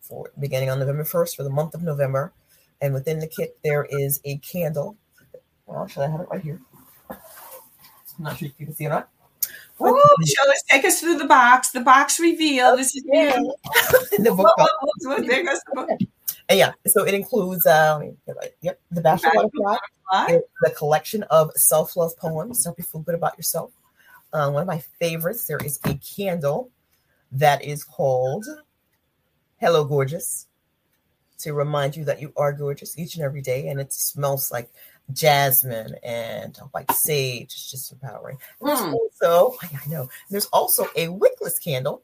for 0.00 0.30
beginning 0.38 0.70
on 0.70 0.78
November 0.78 1.04
first 1.04 1.36
for 1.36 1.42
the 1.42 1.50
month 1.50 1.74
of 1.74 1.82
November, 1.82 2.32
and 2.80 2.94
within 2.94 3.18
the 3.18 3.26
kit 3.26 3.58
there 3.64 3.88
is 3.90 4.20
a 4.24 4.36
candle. 4.38 4.96
Well, 5.66 5.88
should 5.88 6.02
I 6.02 6.08
have 6.08 6.20
it 6.20 6.28
right 6.30 6.42
here? 6.42 6.60
I'm 7.10 8.24
not 8.24 8.38
sure 8.38 8.46
if 8.46 8.54
you 8.58 8.66
can 8.66 8.74
see 8.76 8.84
it 8.84 8.88
or 8.88 8.90
not. 8.90 9.08
Show 9.84 10.50
us, 10.50 10.62
take 10.68 10.84
us 10.84 11.00
through 11.00 11.18
the 11.18 11.26
box. 11.26 11.70
The 11.70 11.80
box 11.80 12.18
reveal. 12.20 12.76
This 12.76 12.94
is 12.94 13.02
you. 13.06 13.54
the 14.18 14.34
book. 14.34 14.54
There 15.26 15.44
goes 15.44 15.60
the 15.66 15.72
book. 15.74 15.90
And 16.48 16.58
yeah, 16.58 16.72
so 16.86 17.04
it 17.04 17.14
includes 17.14 17.66
um, 17.66 18.16
yep, 18.60 18.80
the 18.90 19.00
Bashful 19.00 19.30
Butterfly. 19.34 20.38
The 20.62 20.70
collection 20.70 21.22
of 21.24 21.50
self-love 21.54 22.16
poems 22.18 22.62
to 22.62 22.68
help 22.68 22.78
you 22.78 22.84
feel 22.84 23.00
good 23.00 23.14
about 23.14 23.36
yourself. 23.38 23.72
Uh, 24.32 24.50
one 24.50 24.62
of 24.62 24.66
my 24.66 24.82
favorites, 25.00 25.46
there 25.46 25.58
is 25.58 25.78
a 25.84 25.94
candle 25.94 26.70
that 27.32 27.64
is 27.64 27.84
called 27.84 28.46
Hello 29.58 29.84
Gorgeous 29.84 30.46
to 31.38 31.54
remind 31.54 31.96
you 31.96 32.04
that 32.04 32.20
you 32.20 32.32
are 32.36 32.52
gorgeous 32.52 32.98
each 32.98 33.16
and 33.16 33.24
every 33.24 33.42
day, 33.42 33.68
and 33.68 33.80
it 33.80 33.92
smells 33.92 34.50
like 34.50 34.70
jasmine 35.12 35.96
and 36.02 36.56
white 36.72 36.90
sage. 36.92 37.52
It's 37.54 37.70
just 37.70 37.92
empowering. 37.92 38.38
And 38.60 38.68
there's 38.70 38.80
Mm. 38.80 38.94
also, 38.94 39.56
I 39.62 39.80
I 39.84 39.88
know, 39.88 40.08
there's 40.30 40.46
also 40.46 40.84
a 40.96 41.08
wickless 41.08 41.62
candle 41.62 42.02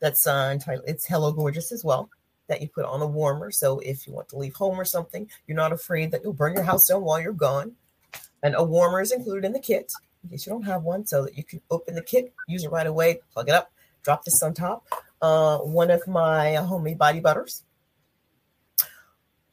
that's 0.00 0.26
uh, 0.26 0.50
entitled 0.52 0.84
It's 0.88 1.06
Hello 1.06 1.32
Gorgeous 1.32 1.72
as 1.72 1.84
well 1.84 2.10
that 2.48 2.60
you 2.60 2.68
put 2.68 2.84
on 2.84 3.00
a 3.00 3.06
warmer. 3.06 3.50
So 3.50 3.78
if 3.80 4.06
you 4.06 4.12
want 4.12 4.28
to 4.30 4.38
leave 4.38 4.54
home 4.54 4.78
or 4.78 4.84
something, 4.84 5.30
you're 5.46 5.56
not 5.56 5.72
afraid 5.72 6.10
that 6.10 6.22
you'll 6.22 6.32
burn 6.32 6.54
your 6.54 6.64
house 6.64 6.88
down 6.88 7.02
while 7.02 7.20
you're 7.20 7.32
gone. 7.32 7.72
And 8.42 8.54
a 8.56 8.62
warmer 8.64 9.00
is 9.00 9.12
included 9.12 9.44
in 9.46 9.52
the 9.52 9.60
kit 9.60 9.92
in 10.24 10.30
case 10.30 10.46
you 10.46 10.52
don't 10.52 10.62
have 10.62 10.82
one, 10.82 11.04
so 11.06 11.24
that 11.24 11.36
you 11.36 11.42
can 11.44 11.60
open 11.70 11.94
the 11.94 12.02
kit, 12.02 12.32
use 12.46 12.62
it 12.64 12.70
right 12.70 12.86
away, 12.86 13.20
plug 13.32 13.48
it 13.48 13.54
up, 13.54 13.72
drop 14.02 14.24
this 14.24 14.40
on 14.42 14.54
top. 14.54 14.84
Uh, 15.20 15.58
one 15.58 15.90
of 15.90 16.06
my 16.06 16.54
homemade 16.54 16.98
body 16.98 17.18
butters. 17.20 17.64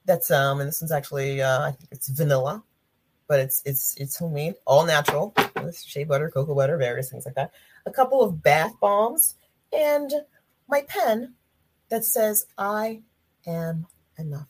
That's 0.09 0.31
um, 0.31 0.59
and 0.59 0.67
this 0.67 0.81
one's 0.81 0.91
actually 0.91 1.39
uh, 1.39 1.61
I 1.61 1.71
think 1.71 1.87
it's 1.91 2.07
vanilla, 2.07 2.63
but 3.27 3.39
it's 3.39 3.61
it's 3.63 3.95
it's 3.97 4.17
homemade, 4.17 4.55
all 4.65 4.83
natural, 4.83 5.35
with 5.63 5.79
shea 5.79 6.03
butter, 6.03 6.31
cocoa 6.31 6.55
butter, 6.55 6.77
various 6.77 7.11
things 7.11 7.27
like 7.27 7.35
that. 7.35 7.51
A 7.85 7.91
couple 7.91 8.23
of 8.23 8.41
bath 8.41 8.73
bombs, 8.81 9.35
and 9.71 10.11
my 10.67 10.81
pen 10.87 11.35
that 11.89 12.05
says 12.05 12.47
"I 12.57 13.03
am 13.45 13.85
enough." 14.17 14.49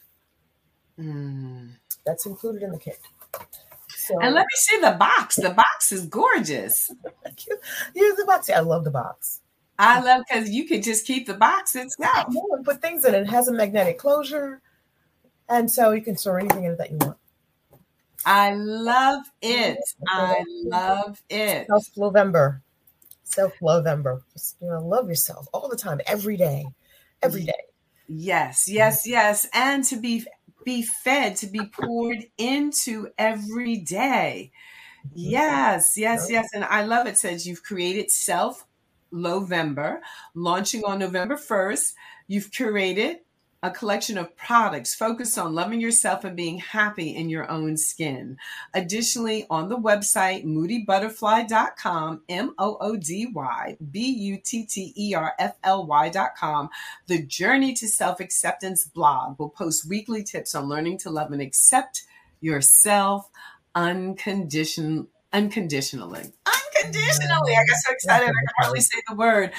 Mm. 0.98 1.72
That's 2.06 2.26
included 2.26 2.64
in 2.64 2.72
the 2.72 2.80
kit. 2.80 3.02
So 3.90 4.18
And 4.22 4.34
let 4.34 4.44
me 4.44 4.56
see 4.56 4.80
the 4.80 4.96
box. 4.98 5.36
The 5.36 5.50
box 5.50 5.92
is 5.92 6.06
gorgeous. 6.06 6.90
here's 7.94 8.16
the 8.16 8.24
box. 8.26 8.50
I 8.50 8.62
love 8.62 8.86
the 8.86 8.92
box. 8.92 9.42
I 9.78 10.00
love 10.00 10.24
because 10.26 10.50
you 10.52 10.66
could 10.66 10.84
just 10.84 11.06
keep 11.06 11.28
the 11.28 11.34
box 11.34 11.76
itself. 11.76 12.28
No 12.30 12.44
one 12.48 12.64
put 12.64 12.82
things 12.82 13.04
in 13.04 13.14
it. 13.14 13.24
It 13.24 13.30
has 13.30 13.50
a 13.50 13.54
magnetic 13.54 13.98
closure, 13.98 14.62
and 15.50 15.70
so 15.70 15.92
you 15.92 16.02
can 16.02 16.18
store 16.18 16.40
anything 16.40 16.64
in 16.64 16.72
it 16.72 16.78
that 16.78 16.92
you 16.92 16.98
want. 17.02 17.18
I 18.26 18.54
love 18.54 19.24
it. 19.42 19.80
I 20.08 20.44
love 20.48 21.22
it. 21.30 21.68
Self 21.68 21.88
November, 21.98 22.62
self 23.24 23.54
November. 23.62 24.22
Just 24.34 24.58
you 24.62 24.70
know, 24.70 24.80
love 24.86 25.08
yourself 25.08 25.48
all 25.54 25.70
the 25.70 25.78
time, 25.78 26.00
every 26.06 26.38
day, 26.38 26.66
every 27.22 27.44
day. 27.44 27.54
Yes, 28.08 28.68
yes, 28.68 29.08
yes. 29.08 29.48
And 29.54 29.84
to 29.86 29.98
be 29.98 30.26
be 30.66 30.84
fed, 30.84 31.36
to 31.38 31.48
be 31.48 31.62
poured 31.66 32.26
into 32.38 33.08
every 33.18 33.78
day. 33.78 34.52
Mm-hmm. 35.08 35.14
Yes, 35.16 35.94
yes, 35.96 36.28
yes. 36.30 36.50
And 36.54 36.66
I 36.66 36.84
love 36.84 37.08
it. 37.08 37.18
Says 37.18 37.48
you've 37.48 37.64
created 37.64 38.12
self 38.12 38.66
November, 39.12 40.02
launching 40.36 40.84
on 40.84 41.00
November 41.00 41.36
1st. 41.36 41.94
You've 42.28 42.52
curated 42.52 43.18
a 43.62 43.70
collection 43.70 44.18
of 44.18 44.36
products 44.38 44.96
focused 44.96 45.38
on 45.38 45.54
loving 45.54 45.82
yourself 45.82 46.24
and 46.24 46.36
being 46.36 46.60
happy 46.60 47.16
in 47.16 47.30
your 47.30 47.50
own 47.50 47.76
skin. 47.76 48.38
Additionally, 48.74 49.46
on 49.50 49.68
the 49.68 49.78
website 49.78 50.46
moodybutterfly.com, 50.46 52.22
M 52.30 52.54
O 52.58 52.78
O 52.80 52.96
D 52.96 53.28
Y 53.34 53.78
B 53.92 54.00
U 54.00 54.38
T 54.44 54.66
T 54.66 54.94
E 54.96 55.14
R 55.14 55.34
F 55.38 55.56
L 55.64 55.86
Y.com, 55.86 56.70
the 57.08 57.22
Journey 57.26 57.74
to 57.74 57.88
Self 57.88 58.20
Acceptance 58.22 58.86
blog 58.86 59.38
will 59.38 59.50
post 59.50 59.90
weekly 59.90 60.24
tips 60.24 60.56
on 60.56 60.70
learning 60.70 60.98
to 61.00 61.10
love 61.10 61.32
and 61.32 61.42
accept 61.42 62.04
yourself 62.40 63.30
uncondition, 63.76 65.08
unconditionally. 65.34 66.32
Unconditionally. 66.46 67.54
I 67.54 67.66
got 67.68 67.78
so 67.78 67.94
excited 67.94 68.26
I 68.26 68.32
could 68.32 68.50
hardly 68.58 68.82
say 68.82 69.02
the 69.10 69.16
word. 69.16 69.52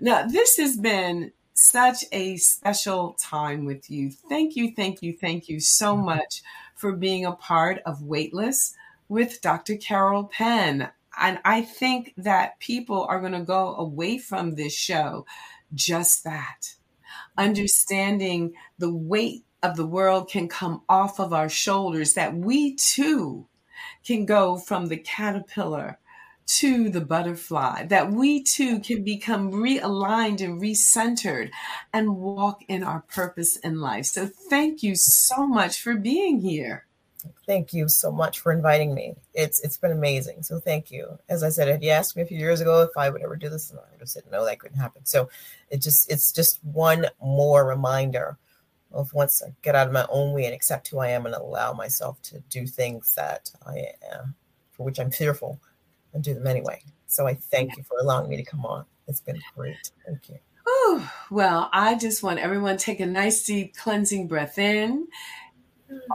Now, 0.00 0.26
this 0.26 0.56
has 0.56 0.76
been 0.76 1.32
such 1.54 2.04
a 2.12 2.36
special 2.36 3.16
time 3.20 3.64
with 3.64 3.90
you. 3.90 4.10
Thank 4.10 4.56
you, 4.56 4.72
thank 4.74 5.02
you, 5.02 5.16
thank 5.16 5.48
you 5.48 5.60
so 5.60 5.94
mm-hmm. 5.94 6.06
much 6.06 6.42
for 6.74 6.92
being 6.92 7.24
a 7.24 7.32
part 7.32 7.80
of 7.86 8.02
Weightless 8.02 8.74
with 9.08 9.40
Dr. 9.40 9.76
Carol 9.76 10.24
Penn. 10.24 10.90
And 11.18 11.38
I 11.44 11.62
think 11.62 12.14
that 12.16 12.58
people 12.58 13.04
are 13.04 13.20
going 13.20 13.32
to 13.32 13.40
go 13.40 13.76
away 13.76 14.18
from 14.18 14.54
this 14.54 14.74
show 14.74 15.26
just 15.74 16.24
that, 16.24 16.74
understanding 17.36 18.54
the 18.78 18.92
weight 18.92 19.44
of 19.62 19.76
the 19.76 19.86
world 19.86 20.28
can 20.28 20.48
come 20.48 20.82
off 20.88 21.20
of 21.20 21.32
our 21.32 21.48
shoulders, 21.48 22.14
that 22.14 22.34
we 22.34 22.74
too 22.74 23.46
can 24.04 24.26
go 24.26 24.56
from 24.56 24.86
the 24.86 24.96
caterpillar 24.96 25.98
to 26.46 26.88
the 26.90 27.00
butterfly, 27.00 27.86
that 27.86 28.10
we 28.10 28.42
too 28.42 28.80
can 28.80 29.04
become 29.04 29.52
realigned 29.52 30.40
and 30.40 30.60
recentered 30.60 31.50
and 31.92 32.16
walk 32.16 32.62
in 32.68 32.82
our 32.82 33.02
purpose 33.02 33.56
in 33.56 33.80
life. 33.80 34.06
So, 34.06 34.26
thank 34.26 34.82
you 34.82 34.94
so 34.96 35.46
much 35.46 35.80
for 35.80 35.94
being 35.96 36.40
here. 36.40 36.86
Thank 37.46 37.72
you 37.72 37.88
so 37.88 38.10
much 38.10 38.40
for 38.40 38.52
inviting 38.52 38.94
me. 38.94 39.14
It's 39.34 39.60
it's 39.60 39.76
been 39.76 39.92
amazing. 39.92 40.42
So 40.42 40.58
thank 40.58 40.90
you. 40.90 41.18
As 41.28 41.42
I 41.42 41.50
said, 41.50 41.68
if 41.68 41.82
you 41.82 41.90
asked 41.90 42.16
me 42.16 42.22
a 42.22 42.26
few 42.26 42.38
years 42.38 42.60
ago 42.60 42.82
if 42.82 42.96
I 42.96 43.10
would 43.10 43.22
ever 43.22 43.36
do 43.36 43.48
this, 43.48 43.70
and 43.70 43.78
I 43.78 43.82
would 43.92 44.00
have 44.00 44.08
said 44.08 44.24
no, 44.30 44.44
that 44.44 44.58
couldn't 44.58 44.78
happen. 44.78 45.04
So 45.04 45.28
it 45.70 45.80
just 45.80 46.10
it's 46.10 46.32
just 46.32 46.62
one 46.64 47.06
more 47.20 47.66
reminder 47.66 48.38
of 48.92 49.12
once 49.14 49.42
I 49.42 49.52
get 49.62 49.74
out 49.74 49.86
of 49.86 49.92
my 49.92 50.06
own 50.10 50.32
way 50.32 50.44
and 50.44 50.54
accept 50.54 50.88
who 50.88 50.98
I 50.98 51.08
am 51.08 51.26
and 51.26 51.34
allow 51.34 51.72
myself 51.72 52.20
to 52.22 52.40
do 52.50 52.66
things 52.66 53.14
that 53.14 53.50
I 53.66 53.86
am 54.12 54.34
for 54.72 54.84
which 54.84 54.98
I'm 54.98 55.10
fearful 55.10 55.60
and 56.14 56.22
do 56.22 56.34
them 56.34 56.46
anyway. 56.46 56.82
So 57.06 57.26
I 57.26 57.34
thank 57.34 57.76
you 57.76 57.82
for 57.82 57.98
allowing 57.98 58.28
me 58.30 58.36
to 58.36 58.44
come 58.44 58.64
on. 58.64 58.84
It's 59.08 59.20
been 59.20 59.40
great. 59.54 59.90
Thank 60.06 60.28
you. 60.28 60.38
Whew. 60.64 61.02
Well, 61.30 61.68
I 61.72 61.96
just 61.96 62.22
want 62.22 62.38
everyone 62.38 62.76
to 62.76 62.84
take 62.84 63.00
a 63.00 63.06
nice 63.06 63.44
deep 63.44 63.76
cleansing 63.76 64.28
breath 64.28 64.58
in 64.58 65.08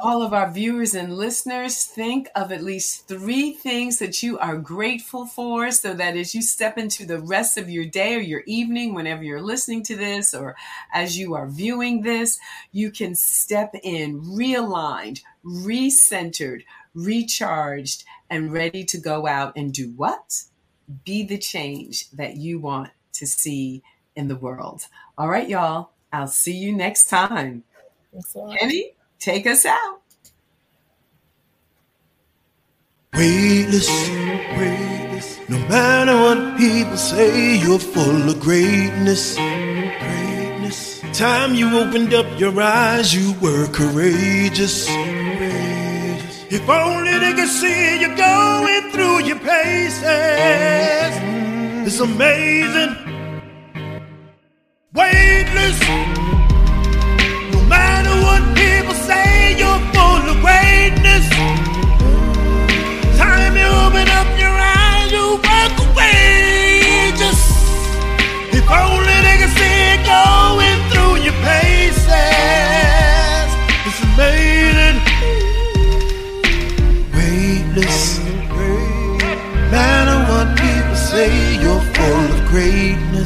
all 0.02 0.22
of 0.22 0.34
our 0.34 0.52
viewers 0.52 0.96
and 0.96 1.16
listeners 1.16 1.84
think 1.84 2.30
of 2.36 2.52
at 2.52 2.64
least 2.64 3.08
three 3.08 3.54
things 3.54 4.00
that 4.00 4.22
you 4.22 4.38
are 4.40 4.58
grateful 4.58 5.26
for 5.26 5.72
so 5.72 5.94
that 5.94 6.16
as 6.16 6.34
you 6.34 6.42
step 6.42 6.78
into 6.78 7.06
the 7.06 7.20
rest 7.20 7.58
of 7.58 7.70
your 7.70 7.86
day 7.86 8.16
or 8.16 8.20
your 8.20 8.44
evening, 8.46 8.94
whenever 8.94 9.24
you're 9.24 9.42
listening 9.42 9.84
to 9.84 9.96
this 9.96 10.34
or 10.34 10.56
as 10.94 11.18
you 11.18 11.34
are 11.34 11.48
viewing 11.48 12.02
this, 12.02 12.40
you 12.72 12.92
can 12.92 13.16
step 13.16 13.74
in 13.84 14.22
realigned, 14.22 15.22
recentered, 15.44 16.64
recharged, 16.94 18.04
and 18.30 18.52
ready 18.52 18.84
to 18.86 18.98
go 18.98 19.28
out 19.28 19.54
and 19.56 19.74
do 19.74 19.94
what? 19.96 20.44
Be 21.04 21.24
the 21.24 21.38
change 21.38 22.10
that 22.12 22.38
you 22.38 22.60
want 22.60 22.92
to 23.14 23.26
see 23.26 23.84
in 24.16 24.28
the 24.28 24.36
world. 24.36 24.88
All 25.18 25.28
right, 25.28 25.48
y'all. 25.48 25.92
I'll 26.12 26.28
see 26.28 26.56
you 26.56 26.74
next 26.74 27.10
time. 27.10 27.64
Thanks 28.12 28.34
a 28.36 28.40
lot. 28.40 28.58
Kenny, 28.58 28.94
take 29.20 29.46
us 29.46 29.66
out. 29.66 30.02
Weightless, 33.14 33.90
weightless. 34.58 35.40
No 35.50 35.58
matter 35.68 36.16
what 36.16 36.58
people 36.58 36.98
say, 36.98 37.58
you're 37.58 37.80
full 37.80 38.30
of 38.30 38.40
greatness. 38.40 39.36
Greatness. 39.36 41.02
Time 41.14 41.56
you 41.56 41.80
opened 41.80 42.14
up 42.14 42.40
your 42.40 42.62
eyes, 42.62 43.14
you 43.14 43.34
were 43.42 43.68
courageous. 43.68 44.88
If 46.50 46.70
only 46.70 47.12
they 47.20 47.34
could 47.34 47.50
see 47.50 48.00
you 48.00 48.16
going 48.16 48.92
through 48.92 49.26
your 49.26 49.38
paces. 49.38 50.02
It's 51.86 52.00
amazing. 52.00 52.96
Weightless. 54.94 55.80
No 57.52 57.62
matter 57.68 58.14
what 58.24 58.42
people 58.56 58.94
say, 58.94 59.58
you're 59.60 59.82
full 59.92 60.24
of 60.32 60.40
greatness. 60.40 61.28
Time 63.18 63.58
you 63.58 63.68
open 63.84 64.08
up 64.08 64.30
your 64.40 64.56
eyes, 64.56 65.12
you 65.12 65.42
walk 65.44 65.78
away. 65.92 67.12
Just 67.18 67.44
if 68.54 68.72
only. 68.72 69.07